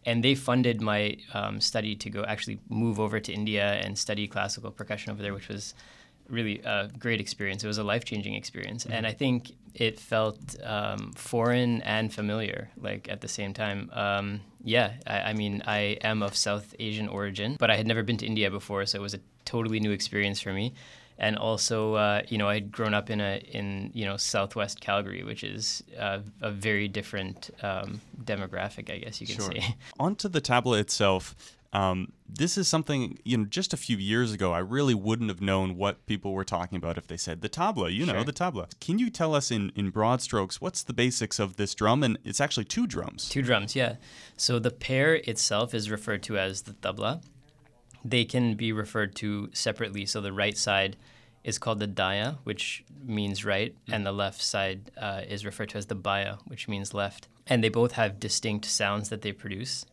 and 0.06 0.22
they 0.24 0.34
funded 0.34 0.80
my 0.80 1.16
um, 1.34 1.60
study 1.60 1.94
to 1.96 2.10
go 2.10 2.24
actually 2.24 2.60
move 2.68 3.00
over 3.00 3.20
to 3.20 3.32
India 3.32 3.74
and 3.82 3.98
study 3.98 4.26
classical 4.26 4.70
percussion 4.70 5.12
over 5.12 5.22
there, 5.22 5.34
which 5.34 5.48
was 5.48 5.74
really 6.28 6.60
a 6.60 6.88
great 6.98 7.20
experience. 7.20 7.64
It 7.64 7.66
was 7.66 7.78
a 7.78 7.84
life 7.84 8.04
changing 8.04 8.34
experience, 8.34 8.86
and 8.86 9.06
I 9.06 9.12
think 9.12 9.52
it 9.74 9.98
felt 10.00 10.38
um, 10.64 11.12
foreign 11.12 11.82
and 11.82 12.12
familiar, 12.12 12.70
like 12.80 13.08
at 13.08 13.20
the 13.20 13.28
same 13.28 13.52
time. 13.54 13.90
Um, 13.92 14.40
yeah, 14.64 14.94
I, 15.06 15.20
I 15.20 15.32
mean, 15.34 15.62
I 15.66 15.98
am 16.02 16.22
of 16.22 16.36
South 16.36 16.74
Asian 16.78 17.08
origin, 17.08 17.56
but 17.58 17.70
I 17.70 17.76
had 17.76 17.86
never 17.86 18.02
been 18.02 18.16
to 18.18 18.26
India 18.26 18.50
before, 18.50 18.84
so 18.86 18.98
it 18.98 19.02
was 19.02 19.14
a 19.14 19.20
totally 19.44 19.80
new 19.80 19.90
experience 19.92 20.40
for 20.40 20.52
me. 20.52 20.74
And 21.20 21.36
also, 21.36 21.94
uh, 21.94 22.22
you 22.28 22.38
know, 22.38 22.48
I 22.48 22.54
had 22.54 22.70
grown 22.70 22.94
up 22.94 23.10
in 23.10 23.20
a 23.20 23.38
in 23.52 23.90
you 23.92 24.04
know 24.04 24.16
Southwest 24.16 24.80
Calgary, 24.80 25.24
which 25.24 25.42
is 25.42 25.82
uh, 25.98 26.20
a 26.40 26.50
very 26.52 26.86
different 26.86 27.50
um, 27.62 28.00
demographic, 28.22 28.88
I 28.92 28.98
guess 28.98 29.20
you 29.20 29.26
can 29.26 29.36
Sure. 29.36 29.50
say. 29.52 29.74
Onto 29.98 30.28
the 30.28 30.40
tabla 30.40 30.78
itself. 30.80 31.34
Um, 31.72 32.12
this 32.26 32.56
is 32.56 32.66
something 32.66 33.18
you 33.24 33.36
know. 33.36 33.44
Just 33.44 33.74
a 33.74 33.76
few 33.76 33.98
years 33.98 34.32
ago, 34.32 34.52
I 34.52 34.58
really 34.60 34.94
wouldn't 34.94 35.28
have 35.28 35.42
known 35.42 35.76
what 35.76 36.06
people 36.06 36.32
were 36.32 36.44
talking 36.44 36.76
about 36.76 36.96
if 36.96 37.06
they 37.06 37.18
said 37.18 37.42
the 37.42 37.48
tabla. 37.48 37.92
You 37.92 38.06
know, 38.06 38.14
Sure. 38.14 38.24
the 38.24 38.32
tabla. 38.32 38.68
Can 38.80 38.98
you 38.98 39.10
tell 39.10 39.34
us 39.34 39.50
in 39.50 39.70
in 39.74 39.90
broad 39.90 40.22
strokes 40.22 40.60
what's 40.62 40.82
the 40.82 40.94
basics 40.94 41.38
of 41.38 41.56
this 41.56 41.74
drum? 41.74 42.02
And 42.02 42.18
it's 42.24 42.40
actually 42.40 42.64
two 42.64 42.86
drums. 42.86 43.28
Two 43.28 43.42
drums, 43.42 43.76
yeah. 43.76 43.96
So 44.36 44.58
the 44.58 44.70
pair 44.70 45.16
itself 45.16 45.74
is 45.74 45.90
referred 45.90 46.22
to 46.24 46.38
as 46.38 46.62
the 46.62 46.72
tabla. 46.72 47.22
They 48.04 48.24
can 48.24 48.54
be 48.54 48.72
referred 48.72 49.14
to 49.16 49.50
separately. 49.52 50.06
So 50.06 50.20
the 50.22 50.32
right 50.32 50.56
side 50.56 50.96
is 51.44 51.58
called 51.58 51.80
the 51.80 51.88
daya, 51.88 52.38
which 52.44 52.84
means 53.04 53.44
right, 53.44 53.74
and 53.90 54.06
the 54.06 54.12
left 54.12 54.40
side 54.42 54.90
uh, 54.96 55.22
is 55.28 55.44
referred 55.44 55.68
to 55.70 55.78
as 55.78 55.86
the 55.86 55.94
baya, 55.94 56.36
which 56.46 56.66
means 56.68 56.94
left. 56.94 57.28
And 57.46 57.62
they 57.62 57.68
both 57.68 57.92
have 57.92 58.20
distinct 58.20 58.64
sounds 58.66 59.08
that 59.10 59.22
they 59.22 59.32
produce. 59.32 59.84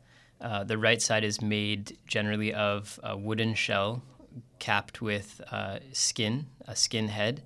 Uh, 0.42 0.64
the 0.64 0.78
right 0.78 1.02
side 1.02 1.24
is 1.24 1.42
made 1.42 1.98
generally 2.08 2.54
of 2.54 3.00
a 3.04 3.18
wooden 3.18 3.56
shell 3.56 4.04
capped 4.60 5.02
with 5.02 5.42
uh, 5.52 5.80
skin, 5.94 6.48
a 6.68 6.76
skin 6.76 7.08
head, 7.08 7.42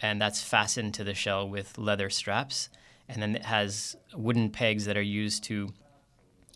and 0.00 0.20
that's 0.20 0.42
fastened 0.42 0.94
to 0.94 1.04
the 1.04 1.14
shell 1.14 1.48
with 1.48 1.78
leather 1.78 2.10
straps. 2.10 2.68
And 3.08 3.20
then 3.20 3.36
it 3.36 3.44
has 3.44 3.96
wooden 4.14 4.50
pegs 4.50 4.86
that 4.86 4.96
are 4.96 5.02
used 5.02 5.44
to 5.44 5.72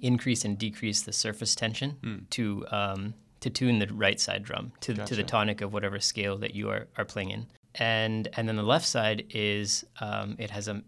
increase 0.01 0.45
and 0.45 0.59
decrease 0.59 1.03
the 1.03 1.13
surface 1.13 1.55
tension 1.55 1.91
Hmm. 2.03 2.17
to 2.31 2.67
um, 2.71 3.15
to 3.41 3.51
tune 3.51 3.79
the 3.79 3.87
right 3.89 4.19
side 4.19 4.43
drum 4.43 4.73
to, 4.81 4.95
to 4.95 5.15
the 5.15 5.23
tonic 5.23 5.61
of 5.61 5.73
whatever 5.73 6.01
scale 6.01 6.39
that 6.39 6.55
you 6.55 6.71
are, 6.71 6.89
are 6.97 7.05
playing 7.05 7.31
in. 7.31 7.47
And 7.75 8.29
and 8.37 8.49
then 8.49 8.57
the 8.57 8.63
left 8.63 8.87
side 8.87 9.27
is 9.31 9.85
um, 10.01 10.37
it 10.39 10.51
has 10.51 10.69
a, 10.69 10.83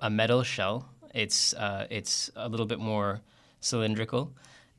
a 0.00 0.10
metal 0.10 0.42
shell. 0.42 0.88
It's 1.14 1.54
uh, 1.54 1.86
it's 1.90 2.30
a 2.34 2.48
little 2.48 2.66
bit 2.66 2.80
more 2.80 3.20
cylindrical, 3.64 4.32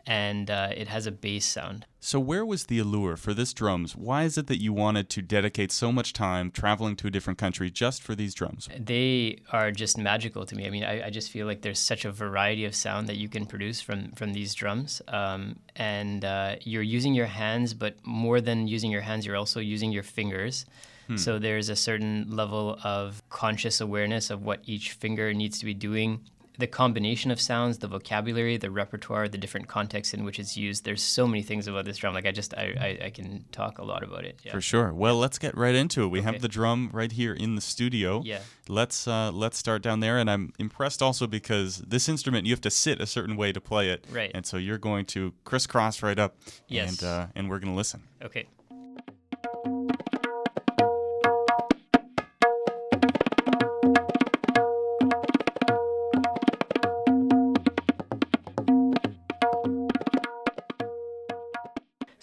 and 0.07 0.51
uh, 0.51 0.69
it 0.75 0.87
has 0.87 1.07
a 1.07 1.11
bass 1.11 1.45
sound. 1.45 1.85
So 1.99 2.19
where 2.19 2.45
was 2.45 2.65
the 2.65 2.77
allure 2.77 3.17
for 3.17 3.33
this 3.33 3.51
drums? 3.51 3.95
Why 3.95 4.23
is 4.23 4.37
it 4.37 4.45
that 4.47 4.61
you 4.61 4.71
wanted 4.71 5.09
to 5.09 5.23
dedicate 5.23 5.71
so 5.71 5.91
much 5.91 6.13
time 6.13 6.51
traveling 6.51 6.95
to 6.97 7.07
a 7.07 7.09
different 7.09 7.39
country 7.39 7.71
just 7.71 8.03
for 8.03 8.13
these 8.13 8.35
drums? 8.35 8.69
they 8.77 9.39
are 9.51 9.71
just 9.71 9.97
magical 9.97 10.45
to 10.45 10.55
me. 10.55 10.67
I 10.67 10.69
mean, 10.69 10.83
I, 10.83 11.07
I 11.07 11.09
just 11.09 11.31
feel 11.31 11.47
like 11.47 11.61
there's 11.61 11.79
such 11.79 12.05
a 12.05 12.11
variety 12.11 12.65
of 12.65 12.75
sound 12.75 13.07
that 13.07 13.17
you 13.17 13.27
can 13.27 13.45
produce 13.47 13.81
from 13.81 14.11
from 14.11 14.33
these 14.33 14.53
drums, 14.53 15.01
um, 15.07 15.57
and 15.75 16.23
uh, 16.23 16.57
you're 16.61 16.83
using 16.83 17.15
your 17.15 17.25
hands, 17.25 17.73
but 17.73 17.95
more 18.03 18.39
than 18.39 18.67
using 18.67 18.91
your 18.91 19.01
hands, 19.01 19.25
you're 19.25 19.35
also 19.35 19.59
using 19.59 19.91
your 19.91 20.03
fingers. 20.03 20.65
Hmm. 21.07 21.17
So 21.17 21.39
there's 21.39 21.69
a 21.69 21.75
certain 21.75 22.27
level 22.29 22.79
of 22.83 23.21
conscious 23.29 23.81
awareness 23.81 24.29
of 24.29 24.43
what 24.43 24.61
each 24.65 24.91
finger 24.91 25.33
needs 25.33 25.59
to 25.59 25.65
be 25.65 25.73
doing. 25.73 26.21
The 26.57 26.67
combination 26.67 27.31
of 27.31 27.39
sounds, 27.41 27.79
the 27.79 27.87
vocabulary, 27.87 28.57
the 28.57 28.71
repertoire, 28.71 29.27
the 29.27 29.37
different 29.37 29.67
contexts 29.67 30.13
in 30.13 30.23
which 30.23 30.39
it's 30.39 30.55
used. 30.55 30.85
There's 30.85 31.01
so 31.03 31.27
many 31.27 31.43
things 31.43 31.67
about 31.67 31.85
this 31.85 31.97
drum. 31.97 32.13
Like 32.13 32.25
I 32.25 32.31
just, 32.31 32.53
I, 32.53 32.97
I, 33.01 33.05
I 33.05 33.09
can 33.09 33.45
talk 33.51 33.77
a 33.79 33.83
lot 33.83 34.03
about 34.03 34.25
it. 34.25 34.39
Yeah. 34.43 34.51
For 34.51 34.61
sure. 34.61 34.93
Well, 34.93 35.17
let's 35.17 35.37
get 35.37 35.57
right 35.57 35.75
into 35.75 36.03
it. 36.03 36.07
We 36.07 36.19
Okay. 36.19 36.31
have 36.31 36.41
the 36.41 36.47
drum 36.47 36.89
right 36.93 37.11
here 37.11 37.33
in 37.33 37.55
the 37.55 37.61
studio. 37.61 38.21
Yeah. 38.25 38.39
Let's 38.67 39.07
uh, 39.07 39.31
let's 39.31 39.57
start 39.57 39.81
down 39.83 39.99
there, 39.99 40.17
and 40.17 40.29
I'm 40.29 40.51
impressed 40.57 41.01
also 41.03 41.27
because 41.27 41.77
this 41.79 42.09
instrument 42.09 42.47
you 42.47 42.53
have 42.53 42.61
to 42.61 42.71
sit 42.71 42.99
a 42.99 43.05
certain 43.05 43.35
way 43.37 43.51
to 43.51 43.61
play 43.61 43.89
it. 43.89 44.05
Right. 44.09 44.31
And 44.33 44.45
so 44.45 44.57
you're 44.57 44.79
going 44.79 45.05
to 45.07 45.33
crisscross 45.43 46.01
right 46.01 46.17
up. 46.17 46.35
Yes. 46.67 46.89
And 47.01 47.03
uh, 47.07 47.27
and 47.35 47.49
we're 47.49 47.59
going 47.59 47.71
to 47.73 47.77
listen. 47.77 48.03
Okay. 48.23 48.47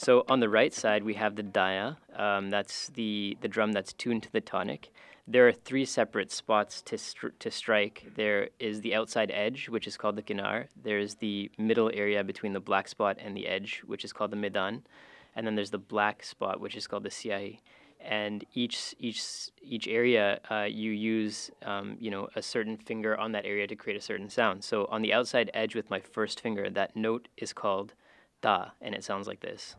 So 0.03 0.25
on 0.29 0.41
the 0.41 0.49
right 0.49 0.75
side, 0.75 1.05
we 1.05 1.15
have 1.15 1.37
the 1.37 1.45
daya. 1.45 1.97
Um, 2.17 2.51
that's 2.51 2.89
the, 2.89 3.39
the 3.41 3.47
drum 3.47 3.71
that's 3.71 3.93
tuned 3.93 4.25
to 4.25 4.33
the 4.33 4.41
tonic. 4.41 4.91
There 5.29 5.47
are 5.47 5.53
three 5.53 5.85
separate 5.85 6.33
spots 6.33 6.83
to, 6.83 6.99
to 7.39 7.51
strike. 7.53 8.11
There 8.17 8.49
is 8.59 8.81
the 8.81 8.97
outside 8.97 9.31
edge, 9.33 9.69
which 9.69 9.87
is 9.87 9.97
called 9.97 10.17
the 10.17 10.23
kinar. 10.23 10.67
There's 10.83 11.15
the 11.15 11.53
middle 11.57 11.89
area 11.95 12.25
between 12.25 12.53
the 12.53 12.59
black 12.59 12.89
spot 12.89 13.17
and 13.21 13.37
the 13.37 13.47
edge, 13.47 13.85
which 13.87 14.05
is 14.05 14.13
called 14.13 14.33
the 14.33 14.37
midan. 14.37 14.83
And 15.37 15.47
then 15.47 15.55
there's 15.55 15.71
the 15.71 15.79
black 15.79 16.25
spot, 16.25 16.59
which 16.59 16.75
is 16.75 16.89
called 16.89 17.05
the 17.05 17.09
siahi. 17.09 17.61
And 18.01 18.45
each 18.55 18.97
each 18.99 19.23
each 19.63 19.87
area, 19.87 20.41
uh, 20.51 20.67
you 20.69 20.91
use 20.91 21.53
um, 21.65 21.97
you 22.01 22.11
know 22.11 22.29
a 22.35 22.43
certain 22.43 22.77
finger 22.77 23.17
on 23.17 23.31
that 23.31 23.47
area 23.47 23.69
to 23.69 23.77
create 23.77 23.97
a 23.97 24.03
certain 24.03 24.29
sound. 24.29 24.65
So 24.65 24.87
on 24.91 25.03
the 25.03 25.13
outside 25.13 25.53
edge 25.55 25.77
with 25.77 25.89
my 25.89 26.01
first 26.01 26.41
finger, 26.41 26.69
that 26.71 26.97
note 26.97 27.29
is 27.37 27.53
called 27.53 27.95
da, 28.43 28.71
and 28.81 28.95
it 28.95 29.03
sounds 29.05 29.27
like 29.27 29.41
this. 29.41 29.77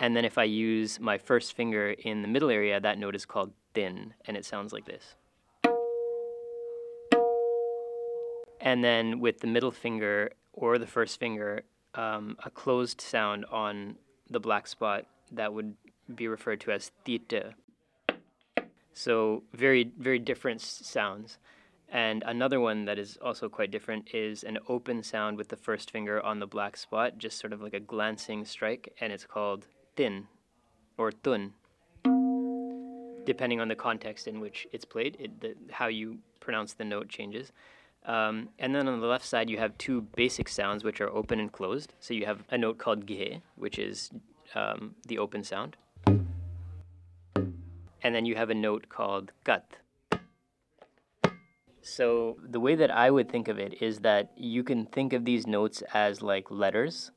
And 0.00 0.14
then 0.14 0.24
if 0.24 0.36
I 0.36 0.44
use 0.44 1.00
my 1.00 1.16
first 1.16 1.56
finger 1.56 1.92
in 1.92 2.20
the 2.22 2.28
middle 2.28 2.50
area, 2.50 2.78
that 2.80 2.98
note 2.98 3.14
is 3.14 3.24
called 3.24 3.52
din, 3.72 4.12
and 4.26 4.36
it 4.36 4.44
sounds 4.44 4.72
like 4.72 4.84
this. 4.84 5.16
And 8.60 8.82
then 8.82 9.20
with 9.20 9.40
the 9.40 9.46
middle 9.46 9.70
finger 9.70 10.32
or 10.52 10.78
the 10.78 10.86
first 10.86 11.20
finger, 11.20 11.62
um, 11.94 12.36
a 12.44 12.50
closed 12.50 13.00
sound 13.00 13.44
on 13.50 13.96
the 14.30 14.40
black 14.40 14.66
spot 14.66 15.06
that 15.32 15.52
would 15.52 15.74
be 16.14 16.28
referred 16.28 16.60
to 16.62 16.72
as 16.72 16.90
tita. 17.04 17.54
So 18.92 19.42
very, 19.52 19.90
very 19.98 20.18
different 20.18 20.60
sounds. 20.60 21.38
And 21.88 22.24
another 22.26 22.58
one 22.60 22.86
that 22.86 22.98
is 22.98 23.18
also 23.22 23.48
quite 23.48 23.70
different 23.70 24.12
is 24.12 24.42
an 24.42 24.58
open 24.68 25.02
sound 25.02 25.36
with 25.36 25.48
the 25.48 25.56
first 25.56 25.90
finger 25.90 26.20
on 26.20 26.40
the 26.40 26.46
black 26.46 26.76
spot, 26.76 27.18
just 27.18 27.38
sort 27.38 27.52
of 27.52 27.62
like 27.62 27.74
a 27.74 27.80
glancing 27.80 28.44
strike, 28.44 28.92
and 29.00 29.12
it's 29.12 29.26
called 29.26 29.66
tin 29.96 30.26
or 30.98 31.12
tun. 31.12 31.52
Depending 33.24 33.60
on 33.60 33.68
the 33.68 33.76
context 33.76 34.26
in 34.26 34.40
which 34.40 34.66
it's 34.72 34.84
played, 34.84 35.16
it, 35.20 35.40
the, 35.40 35.54
how 35.70 35.86
you 35.86 36.18
pronounce 36.40 36.74
the 36.74 36.84
note 36.84 37.08
changes. 37.08 37.52
Um, 38.06 38.50
and 38.58 38.74
then 38.74 38.86
on 38.86 39.00
the 39.00 39.06
left 39.06 39.24
side, 39.24 39.48
you 39.48 39.56
have 39.58 39.78
two 39.78 40.02
basic 40.14 40.48
sounds 40.48 40.84
which 40.84 41.00
are 41.00 41.08
open 41.08 41.40
and 41.40 41.50
closed. 41.50 41.94
So 42.00 42.12
you 42.12 42.26
have 42.26 42.44
a 42.50 42.58
note 42.58 42.76
called 42.78 43.06
ge, 43.06 43.40
which 43.56 43.78
is 43.78 44.10
um, 44.54 44.94
the 45.06 45.18
open 45.18 45.42
sound. 45.42 45.76
And 48.02 48.14
then 48.14 48.26
you 48.26 48.34
have 48.36 48.50
a 48.50 48.54
note 48.54 48.90
called 48.90 49.32
gat. 49.44 49.78
So 51.84 52.38
the 52.42 52.60
way 52.60 52.74
that 52.76 52.90
I 52.90 53.10
would 53.10 53.30
think 53.30 53.46
of 53.46 53.58
it 53.58 53.82
is 53.82 53.98
that 54.00 54.32
you 54.36 54.64
can 54.64 54.86
think 54.86 55.12
of 55.12 55.26
these 55.26 55.46
notes 55.46 55.82
as 55.92 56.22
like 56.22 56.50
letters, 56.50 57.10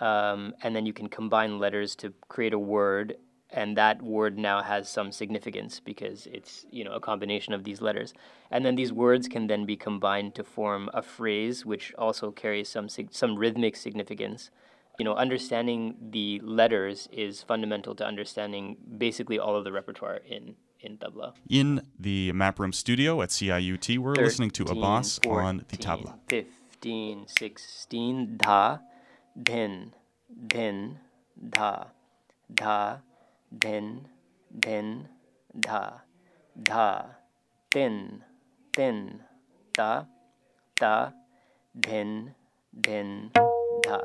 um, 0.00 0.54
and 0.62 0.74
then 0.74 0.86
you 0.86 0.94
can 0.94 1.08
combine 1.08 1.58
letters 1.58 1.94
to 1.96 2.14
create 2.28 2.54
a 2.54 2.58
word 2.58 3.16
and 3.50 3.76
that 3.76 4.02
word 4.02 4.36
now 4.36 4.62
has 4.62 4.88
some 4.88 5.10
significance 5.10 5.80
because 5.80 6.26
it's 6.26 6.66
you 6.70 6.84
know 6.84 6.92
a 6.92 7.00
combination 7.00 7.52
of 7.52 7.64
these 7.64 7.80
letters. 7.82 8.14
And 8.50 8.64
then 8.64 8.76
these 8.76 8.92
words 8.92 9.28
can 9.28 9.46
then 9.46 9.66
be 9.66 9.76
combined 9.76 10.34
to 10.36 10.44
form 10.44 10.88
a 10.94 11.02
phrase 11.02 11.66
which 11.66 11.94
also 11.98 12.30
carries 12.30 12.68
some 12.68 12.88
some 12.88 13.36
rhythmic 13.36 13.76
significance. 13.76 14.50
You 14.98 15.04
know 15.04 15.14
understanding 15.14 15.96
the 16.10 16.40
letters 16.42 17.08
is 17.12 17.42
fundamental 17.42 17.94
to 17.96 18.06
understanding 18.06 18.76
basically 18.96 19.38
all 19.38 19.54
of 19.54 19.64
the 19.64 19.72
repertoire 19.72 20.20
in 20.26 20.56
in 20.80 20.96
tabla 20.98 21.32
In 21.48 21.82
the 21.98 22.32
Map 22.32 22.58
Room 22.58 22.72
studio 22.72 23.20
at 23.22 23.30
CIUT, 23.30 23.98
we're 23.98 24.14
listening 24.16 24.50
to 24.52 24.64
13, 24.64 24.78
Abbas 24.78 25.18
on 25.24 25.58
the 25.68 25.76
14, 25.76 25.86
tabla. 25.86 26.14
15 26.28 27.26
16 27.26 28.36
dha 28.36 28.78
dhin 29.42 29.92
dhin 30.46 30.98
dha 31.56 31.86
dha 32.54 32.98
dhin 33.58 34.06
dhin 34.60 35.08
dha 35.58 35.82
dha 36.70 37.04
tin 37.70 38.22
tin 38.72 39.20
da 39.74 40.04
da 40.80 41.10
dhin 41.80 42.34
dhin 42.80 43.30
dha 43.82 43.98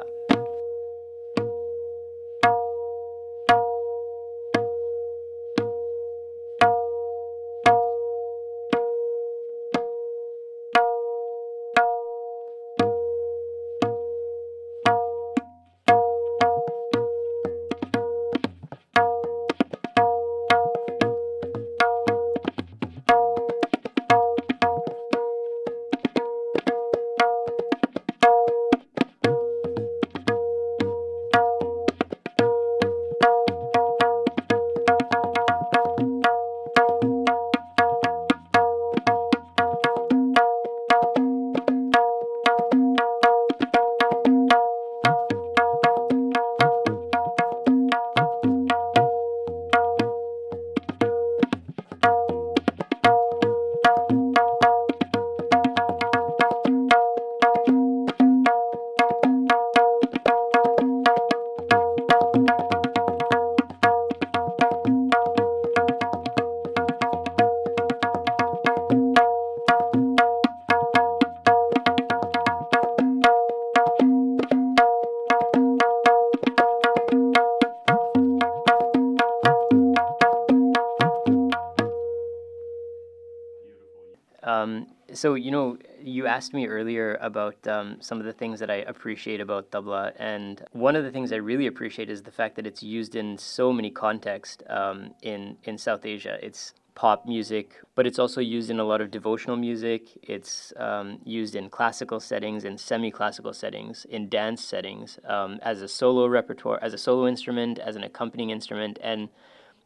so 85.24 85.36
you 85.36 85.52
know, 85.52 85.78
you 86.02 86.28
asked 86.28 86.54
me 86.54 86.68
earlier 86.68 87.18
about 87.22 87.66
um, 87.66 87.96
some 88.02 88.20
of 88.20 88.26
the 88.26 88.34
things 88.34 88.60
that 88.60 88.70
I 88.70 88.80
appreciate 88.94 89.40
about 89.40 89.72
tabla, 89.72 90.12
and 90.18 90.62
one 90.74 90.98
of 90.98 91.06
the 91.06 91.12
things 91.12 91.32
I 91.32 91.38
really 91.38 91.68
appreciate 91.68 92.10
is 92.10 92.24
the 92.24 92.36
fact 92.40 92.58
that 92.58 92.68
it's 92.68 92.84
used 92.84 93.16
in 93.16 93.38
so 93.38 93.72
many 93.72 93.90
contexts 93.90 94.62
um, 94.68 95.14
in 95.22 95.56
in 95.64 95.78
South 95.78 96.06
Asia. 96.06 96.36
It's 96.48 96.74
pop 96.94 97.26
music, 97.26 97.68
but 97.96 98.06
it's 98.06 98.20
also 98.20 98.42
used 98.42 98.70
in 98.70 98.82
a 98.82 98.84
lot 98.84 99.00
of 99.00 99.12
devotional 99.12 99.56
music. 99.56 100.02
It's 100.24 100.74
um, 100.76 101.20
used 101.24 101.56
in 101.56 101.70
classical 101.70 102.20
settings, 102.20 102.66
in 102.66 102.78
semi-classical 102.78 103.54
settings, 103.54 104.06
in 104.16 104.28
dance 104.28 104.62
settings, 104.62 105.20
um, 105.36 105.52
as 105.62 105.82
a 105.82 105.88
solo 105.88 106.28
repertoire, 106.28 106.80
as 106.82 106.94
a 106.94 106.98
solo 106.98 107.28
instrument, 107.28 107.80
as 107.80 107.96
an 107.96 108.04
accompanying 108.04 108.50
instrument, 108.50 109.00
and 109.02 109.30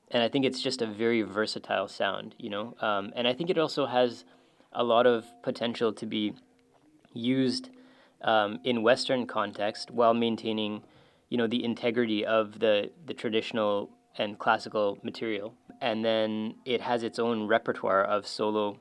and 0.10 0.24
I 0.24 0.30
think 0.30 0.46
it's 0.46 0.64
just 0.64 0.82
a 0.82 0.88
very 0.88 1.22
versatile 1.22 1.88
sound, 1.88 2.34
you 2.40 2.50
know. 2.50 2.76
Um, 2.82 3.14
and 3.16 3.28
I 3.28 3.34
think 3.34 3.52
it 3.52 3.60
also 3.60 3.86
has 3.86 4.26
a 4.72 4.84
lot 4.84 5.06
of 5.06 5.26
potential 5.44 5.94
to 5.94 6.06
be 6.06 6.34
used 7.14 7.70
um, 8.22 8.60
in 8.64 8.84
Western 8.84 9.26
context 9.26 9.92
while 9.92 10.14
maintaining, 10.14 10.84
you 11.30 11.38
know, 11.38 11.48
the 11.48 11.64
integrity 11.64 12.26
of 12.26 12.60
the 12.60 12.92
the 13.06 13.14
traditional 13.14 13.90
and 14.18 14.40
classical 14.40 14.98
material. 15.04 15.54
And 15.82 16.04
then 16.04 16.56
it 16.66 16.82
has 16.82 17.04
its 17.04 17.20
own 17.20 17.48
repertoire 17.48 18.04
of 18.04 18.26
solo 18.26 18.80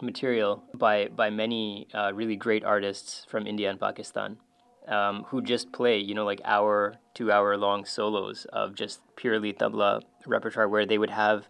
material 0.00 0.64
by 0.74 1.08
by 1.08 1.30
many 1.30 1.88
uh, 1.92 2.12
really 2.14 2.36
great 2.36 2.64
artists 2.64 3.26
from 3.28 3.46
India 3.46 3.70
and 3.70 3.80
Pakistan. 3.80 4.38
Um, 4.86 5.24
who 5.24 5.42
just 5.42 5.70
play, 5.70 5.98
you 5.98 6.14
know, 6.14 6.24
like 6.24 6.40
hour, 6.46 6.94
two 7.12 7.30
hour 7.30 7.58
long 7.58 7.84
solos 7.84 8.46
of 8.46 8.74
just 8.74 9.00
purely 9.16 9.52
tabla 9.52 10.00
repertoire 10.26 10.66
where 10.66 10.86
they 10.86 10.96
would 10.96 11.10
have 11.10 11.46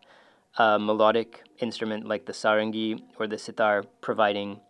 a 0.56 0.78
melodic 0.78 1.42
instrument 1.58 2.06
like 2.06 2.26
the 2.26 2.32
sarangi 2.32 3.00
or 3.18 3.26
the 3.26 3.38
sitar 3.38 3.84
providing 4.00 4.60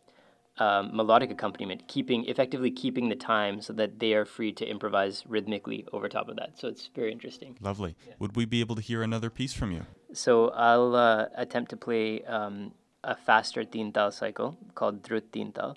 um, 0.58 0.90
melodic 0.94 1.30
accompaniment, 1.30 1.86
keeping 1.86 2.24
effectively 2.26 2.70
keeping 2.70 3.08
the 3.08 3.14
time 3.14 3.60
so 3.60 3.72
that 3.74 3.98
they 4.00 4.12
are 4.14 4.24
free 4.24 4.52
to 4.52 4.66
improvise 4.66 5.24
rhythmically 5.26 5.86
over 5.92 6.08
top 6.08 6.28
of 6.28 6.36
that. 6.36 6.58
So 6.58 6.68
it's 6.68 6.90
very 6.94 7.12
interesting. 7.12 7.56
Lovely. 7.60 7.96
Would 8.18 8.36
we 8.36 8.44
be 8.44 8.60
able 8.60 8.74
to 8.74 8.82
hear 8.82 9.02
another 9.02 9.30
piece 9.30 9.52
from 9.52 9.70
you? 9.70 9.86
So 10.12 10.48
I'll 10.50 10.96
uh, 10.96 11.26
attempt 11.36 11.70
to 11.70 11.76
play 11.76 12.24
um, 12.24 12.72
a 13.04 13.14
faster 13.14 13.64
tintal 13.64 14.12
cycle 14.12 14.58
called 14.74 15.02
Drut 15.02 15.30
tintal. 15.32 15.76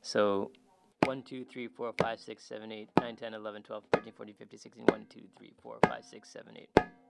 So 0.00 0.50
1, 1.04 1.22
2, 1.22 1.44
3, 1.44 1.68
4, 1.68 1.92
5, 1.98 2.20
6, 2.20 2.44
7, 2.44 2.72
8, 2.72 2.88
9, 3.00 3.16
10, 3.16 3.34
11, 3.34 3.62
12, 3.62 3.84
13, 3.92 4.12
14, 4.12 4.34
15, 4.38 4.58
16, 4.58 4.84
1, 4.86 5.06
2, 5.10 5.20
3, 5.36 5.52
4, 5.62 5.78
5, 5.84 6.04
6, 6.04 6.28
7, 6.28 6.56
8. 6.56 7.01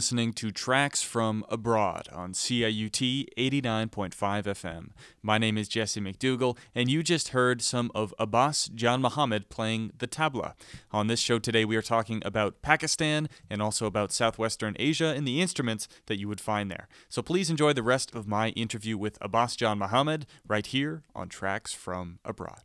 Listening 0.00 0.32
to 0.32 0.50
Tracks 0.50 1.02
from 1.02 1.44
Abroad 1.50 2.08
on 2.10 2.32
CIUT 2.32 3.26
89.5 3.36 4.14
FM. 4.14 4.88
My 5.22 5.36
name 5.36 5.58
is 5.58 5.68
Jesse 5.68 6.00
McDougall, 6.00 6.56
and 6.74 6.90
you 6.90 7.02
just 7.02 7.28
heard 7.28 7.60
some 7.60 7.92
of 7.94 8.14
Abbas 8.18 8.70
Janmohammad 8.74 9.50
playing 9.50 9.92
the 9.98 10.08
tabla. 10.08 10.54
On 10.90 11.08
this 11.08 11.20
show 11.20 11.38
today, 11.38 11.66
we 11.66 11.76
are 11.76 11.82
talking 11.82 12.22
about 12.24 12.62
Pakistan 12.62 13.28
and 13.50 13.60
also 13.60 13.84
about 13.84 14.10
Southwestern 14.10 14.74
Asia 14.78 15.12
and 15.14 15.28
the 15.28 15.42
instruments 15.42 15.86
that 16.06 16.18
you 16.18 16.28
would 16.28 16.40
find 16.40 16.70
there. 16.70 16.88
So 17.10 17.20
please 17.20 17.50
enjoy 17.50 17.74
the 17.74 17.82
rest 17.82 18.14
of 18.14 18.26
my 18.26 18.48
interview 18.52 18.96
with 18.96 19.18
Abbas 19.20 19.54
Janmohammad 19.54 20.24
right 20.48 20.64
here 20.64 21.02
on 21.14 21.28
Tracks 21.28 21.74
from 21.74 22.20
Abroad. 22.24 22.62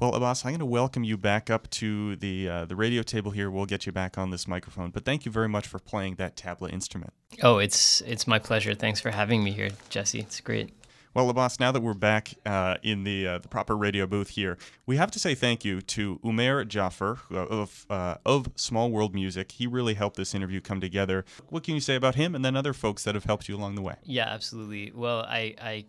Well, 0.00 0.14
Abbas, 0.14 0.44
I'm 0.44 0.52
going 0.52 0.60
to 0.60 0.64
welcome 0.64 1.02
you 1.02 1.16
back 1.16 1.50
up 1.50 1.68
to 1.70 2.14
the 2.14 2.48
uh, 2.48 2.64
the 2.66 2.76
radio 2.76 3.02
table 3.02 3.32
here. 3.32 3.50
We'll 3.50 3.66
get 3.66 3.84
you 3.84 3.90
back 3.90 4.16
on 4.16 4.30
this 4.30 4.46
microphone. 4.46 4.90
But 4.90 5.04
thank 5.04 5.26
you 5.26 5.32
very 5.32 5.48
much 5.48 5.66
for 5.66 5.80
playing 5.80 6.14
that 6.16 6.36
tabla 6.36 6.72
instrument. 6.72 7.12
Oh, 7.42 7.58
it's 7.58 8.00
it's 8.02 8.24
my 8.24 8.38
pleasure. 8.38 8.74
Thanks 8.74 9.00
for 9.00 9.10
having 9.10 9.42
me 9.42 9.50
here, 9.50 9.70
Jesse. 9.88 10.20
It's 10.20 10.40
great. 10.40 10.72
Well, 11.14 11.28
Abbas, 11.30 11.58
now 11.58 11.72
that 11.72 11.80
we're 11.80 11.94
back 11.94 12.34
uh, 12.46 12.76
in 12.84 13.02
the 13.02 13.26
uh, 13.26 13.38
the 13.38 13.48
proper 13.48 13.76
radio 13.76 14.06
booth 14.06 14.28
here, 14.30 14.56
we 14.86 14.98
have 14.98 15.10
to 15.10 15.18
say 15.18 15.34
thank 15.34 15.64
you 15.64 15.80
to 15.80 16.20
Umair 16.24 16.64
Jaffar 16.64 17.18
of 17.32 17.84
uh, 17.90 18.18
of 18.24 18.52
Small 18.54 18.92
World 18.92 19.16
Music. 19.16 19.50
He 19.50 19.66
really 19.66 19.94
helped 19.94 20.16
this 20.16 20.32
interview 20.32 20.60
come 20.60 20.80
together. 20.80 21.24
What 21.48 21.64
can 21.64 21.74
you 21.74 21.80
say 21.80 21.96
about 21.96 22.14
him 22.14 22.36
and 22.36 22.44
then 22.44 22.54
other 22.54 22.72
folks 22.72 23.02
that 23.02 23.16
have 23.16 23.24
helped 23.24 23.48
you 23.48 23.56
along 23.56 23.74
the 23.74 23.82
way? 23.82 23.96
Yeah, 24.04 24.28
absolutely. 24.28 24.92
Well, 24.94 25.22
I 25.22 25.56
I 25.60 25.84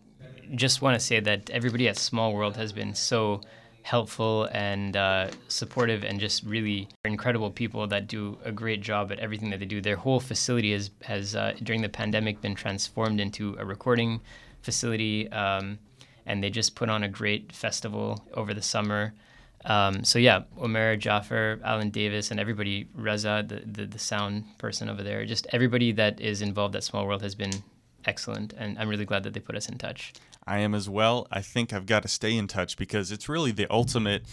just 0.56 0.82
want 0.82 0.98
to 0.98 1.00
say 1.00 1.20
that 1.20 1.48
everybody 1.50 1.86
at 1.86 1.96
Small 1.96 2.34
World 2.34 2.56
has 2.56 2.72
been 2.72 2.96
so 2.96 3.42
helpful 3.82 4.48
and 4.52 4.96
uh, 4.96 5.28
supportive 5.48 6.04
and 6.04 6.20
just 6.20 6.44
really 6.44 6.88
incredible 7.04 7.50
people 7.50 7.86
that 7.86 8.06
do 8.06 8.38
a 8.44 8.52
great 8.52 8.80
job 8.80 9.10
at 9.10 9.18
everything 9.18 9.50
that 9.50 9.60
they 9.60 9.66
do. 9.66 9.80
Their 9.80 9.96
whole 9.96 10.20
facility 10.20 10.72
has, 10.72 10.90
has 11.02 11.34
uh, 11.34 11.54
during 11.62 11.82
the 11.82 11.88
pandemic, 11.88 12.40
been 12.40 12.54
transformed 12.54 13.20
into 13.20 13.56
a 13.58 13.64
recording 13.64 14.20
facility, 14.62 15.30
um, 15.32 15.78
and 16.26 16.42
they 16.42 16.50
just 16.50 16.74
put 16.74 16.88
on 16.88 17.02
a 17.02 17.08
great 17.08 17.52
festival 17.52 18.24
over 18.34 18.54
the 18.54 18.62
summer. 18.62 19.14
Um, 19.64 20.04
so 20.04 20.18
yeah, 20.18 20.42
Umair 20.58 20.98
Jaffar, 20.98 21.60
Alan 21.62 21.90
Davis, 21.90 22.30
and 22.30 22.40
everybody, 22.40 22.88
Reza, 22.94 23.44
the, 23.46 23.62
the, 23.66 23.86
the 23.86 23.98
sound 23.98 24.44
person 24.58 24.88
over 24.88 25.02
there, 25.02 25.24
just 25.26 25.46
everybody 25.52 25.92
that 25.92 26.20
is 26.20 26.40
involved 26.40 26.76
at 26.76 26.84
Small 26.84 27.06
World 27.06 27.22
has 27.22 27.34
been 27.34 27.52
excellent, 28.04 28.52
and 28.56 28.78
I'm 28.78 28.88
really 28.88 29.04
glad 29.04 29.22
that 29.24 29.34
they 29.34 29.40
put 29.40 29.56
us 29.56 29.68
in 29.68 29.78
touch. 29.78 30.12
I 30.46 30.58
am 30.58 30.74
as 30.74 30.88
well. 30.88 31.26
I 31.30 31.42
think 31.42 31.72
I've 31.72 31.86
got 31.86 32.02
to 32.02 32.08
stay 32.08 32.36
in 32.36 32.46
touch 32.46 32.76
because 32.76 33.12
it's 33.12 33.28
really 33.28 33.52
the 33.52 33.66
ultimate 33.70 34.24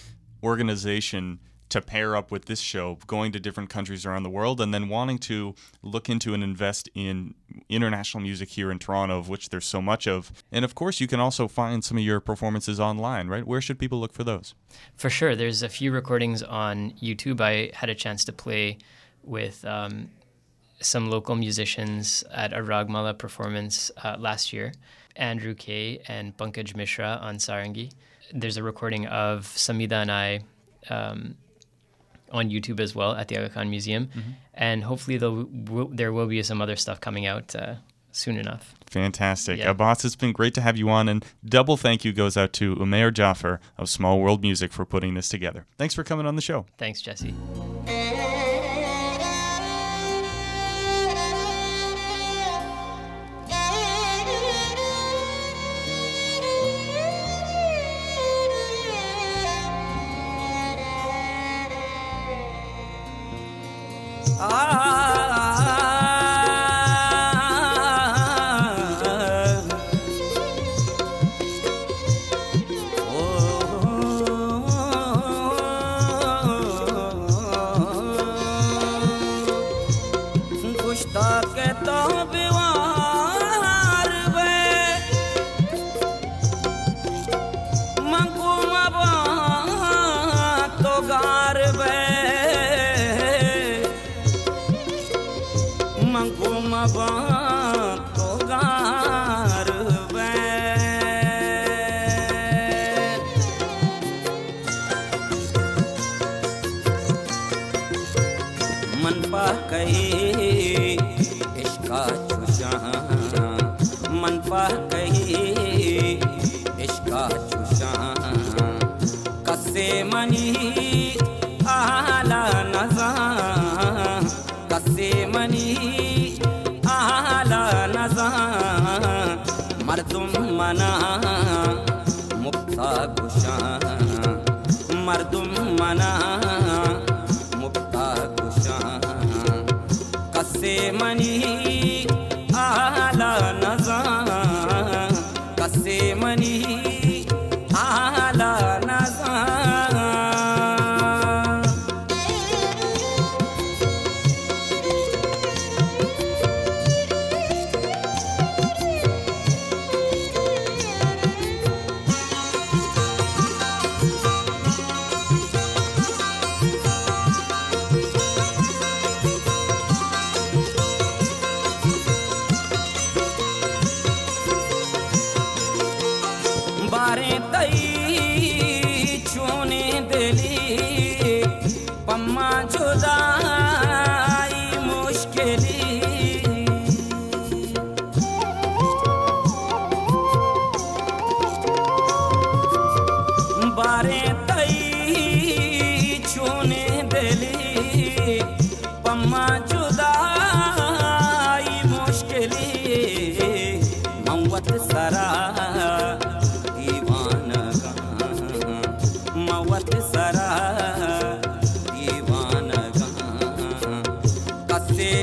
organization 0.43 1.39
to 1.69 1.81
pair 1.81 2.15
up 2.15 2.31
with 2.31 2.45
this 2.45 2.59
show, 2.59 2.97
going 3.07 3.31
to 3.33 3.39
different 3.39 3.69
countries 3.69 4.05
around 4.05 4.23
the 4.23 4.29
world, 4.29 4.61
and 4.61 4.73
then 4.73 4.87
wanting 4.87 5.17
to 5.17 5.53
look 5.81 6.09
into 6.09 6.33
and 6.33 6.43
invest 6.43 6.89
in 6.95 7.33
international 7.67 8.23
music 8.23 8.49
here 8.49 8.71
in 8.71 8.79
Toronto, 8.79 9.17
of 9.17 9.27
which 9.27 9.49
there's 9.49 9.65
so 9.65 9.81
much 9.81 10.07
of. 10.07 10.31
And 10.51 10.63
of 10.63 10.75
course, 10.75 11.01
you 11.01 11.07
can 11.07 11.19
also 11.19 11.47
find 11.47 11.83
some 11.83 11.97
of 11.97 12.03
your 12.03 12.19
performances 12.19 12.79
online, 12.79 13.27
right? 13.27 13.45
Where 13.45 13.61
should 13.61 13.79
people 13.79 13.99
look 13.99 14.13
for 14.13 14.23
those? 14.23 14.53
For 14.95 15.09
sure. 15.09 15.35
There's 15.35 15.61
a 15.61 15.69
few 15.69 15.91
recordings 15.91 16.41
on 16.41 16.91
YouTube. 17.01 17.41
I 17.41 17.71
had 17.75 17.89
a 17.89 17.95
chance 17.95 18.23
to 18.25 18.31
play 18.31 18.77
with 19.23 19.65
um, 19.65 20.09
some 20.79 21.09
local 21.09 21.35
musicians 21.35 22.23
at 22.31 22.53
a 22.53 22.57
Ragmala 22.57 23.17
performance 23.17 23.91
uh, 24.03 24.15
last 24.19 24.53
year. 24.53 24.73
Andrew 25.15 25.55
Kay 25.55 25.99
and 26.07 26.35
Pankaj 26.37 26.75
Mishra 26.75 27.19
on 27.21 27.37
Sarangi. 27.37 27.91
There's 28.33 28.57
a 28.57 28.63
recording 28.63 29.07
of 29.07 29.45
Samida 29.45 29.93
and 29.93 30.11
I 30.11 30.41
um, 30.89 31.35
on 32.31 32.49
YouTube 32.49 32.79
as 32.79 32.93
well 32.93 33.15
at 33.15 33.27
the 33.27 33.37
Aga 33.37 33.49
Khan 33.49 33.69
Museum, 33.69 34.07
mm-hmm. 34.07 34.31
and 34.53 34.83
hopefully 34.83 35.17
w- 35.17 35.89
there 35.91 36.11
will 36.11 36.27
be 36.27 36.43
some 36.43 36.61
other 36.61 36.75
stuff 36.75 36.99
coming 36.99 37.25
out 37.25 37.55
uh, 37.55 37.75
soon 38.11 38.37
enough. 38.37 38.75
Fantastic. 38.85 39.59
Yeah. 39.59 39.71
Abbas, 39.71 40.05
it's 40.05 40.15
been 40.15 40.33
great 40.33 40.53
to 40.55 40.61
have 40.61 40.77
you 40.77 40.89
on, 40.89 41.09
and 41.09 41.25
double 41.43 41.77
thank 41.77 42.05
you 42.05 42.13
goes 42.13 42.37
out 42.37 42.53
to 42.53 42.75
Umair 42.75 43.11
Jaffar 43.11 43.59
of 43.77 43.89
Small 43.89 44.19
World 44.19 44.41
Music 44.41 44.71
for 44.71 44.85
putting 44.85 45.13
this 45.13 45.29
together. 45.29 45.65
Thanks 45.77 45.95
for 45.95 46.03
coming 46.03 46.25
on 46.25 46.35
the 46.35 46.41
show. 46.41 46.65
Thanks, 46.77 47.01
Jesse. 47.01 47.33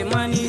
money 0.03 0.44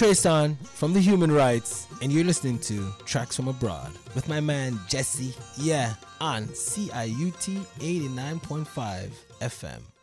Trayson 0.00 0.56
from 0.64 0.94
the 0.94 1.00
Human 1.00 1.30
Rights, 1.30 1.86
and 2.00 2.10
you're 2.10 2.24
listening 2.24 2.58
to 2.60 2.90
Tracks 3.04 3.36
from 3.36 3.48
Abroad 3.48 3.92
with 4.14 4.30
my 4.30 4.40
man 4.40 4.80
Jesse, 4.88 5.34
yeah, 5.58 5.92
on 6.22 6.46
CIUT 6.46 7.66
89.5 7.80 9.10
FM. 9.42 9.99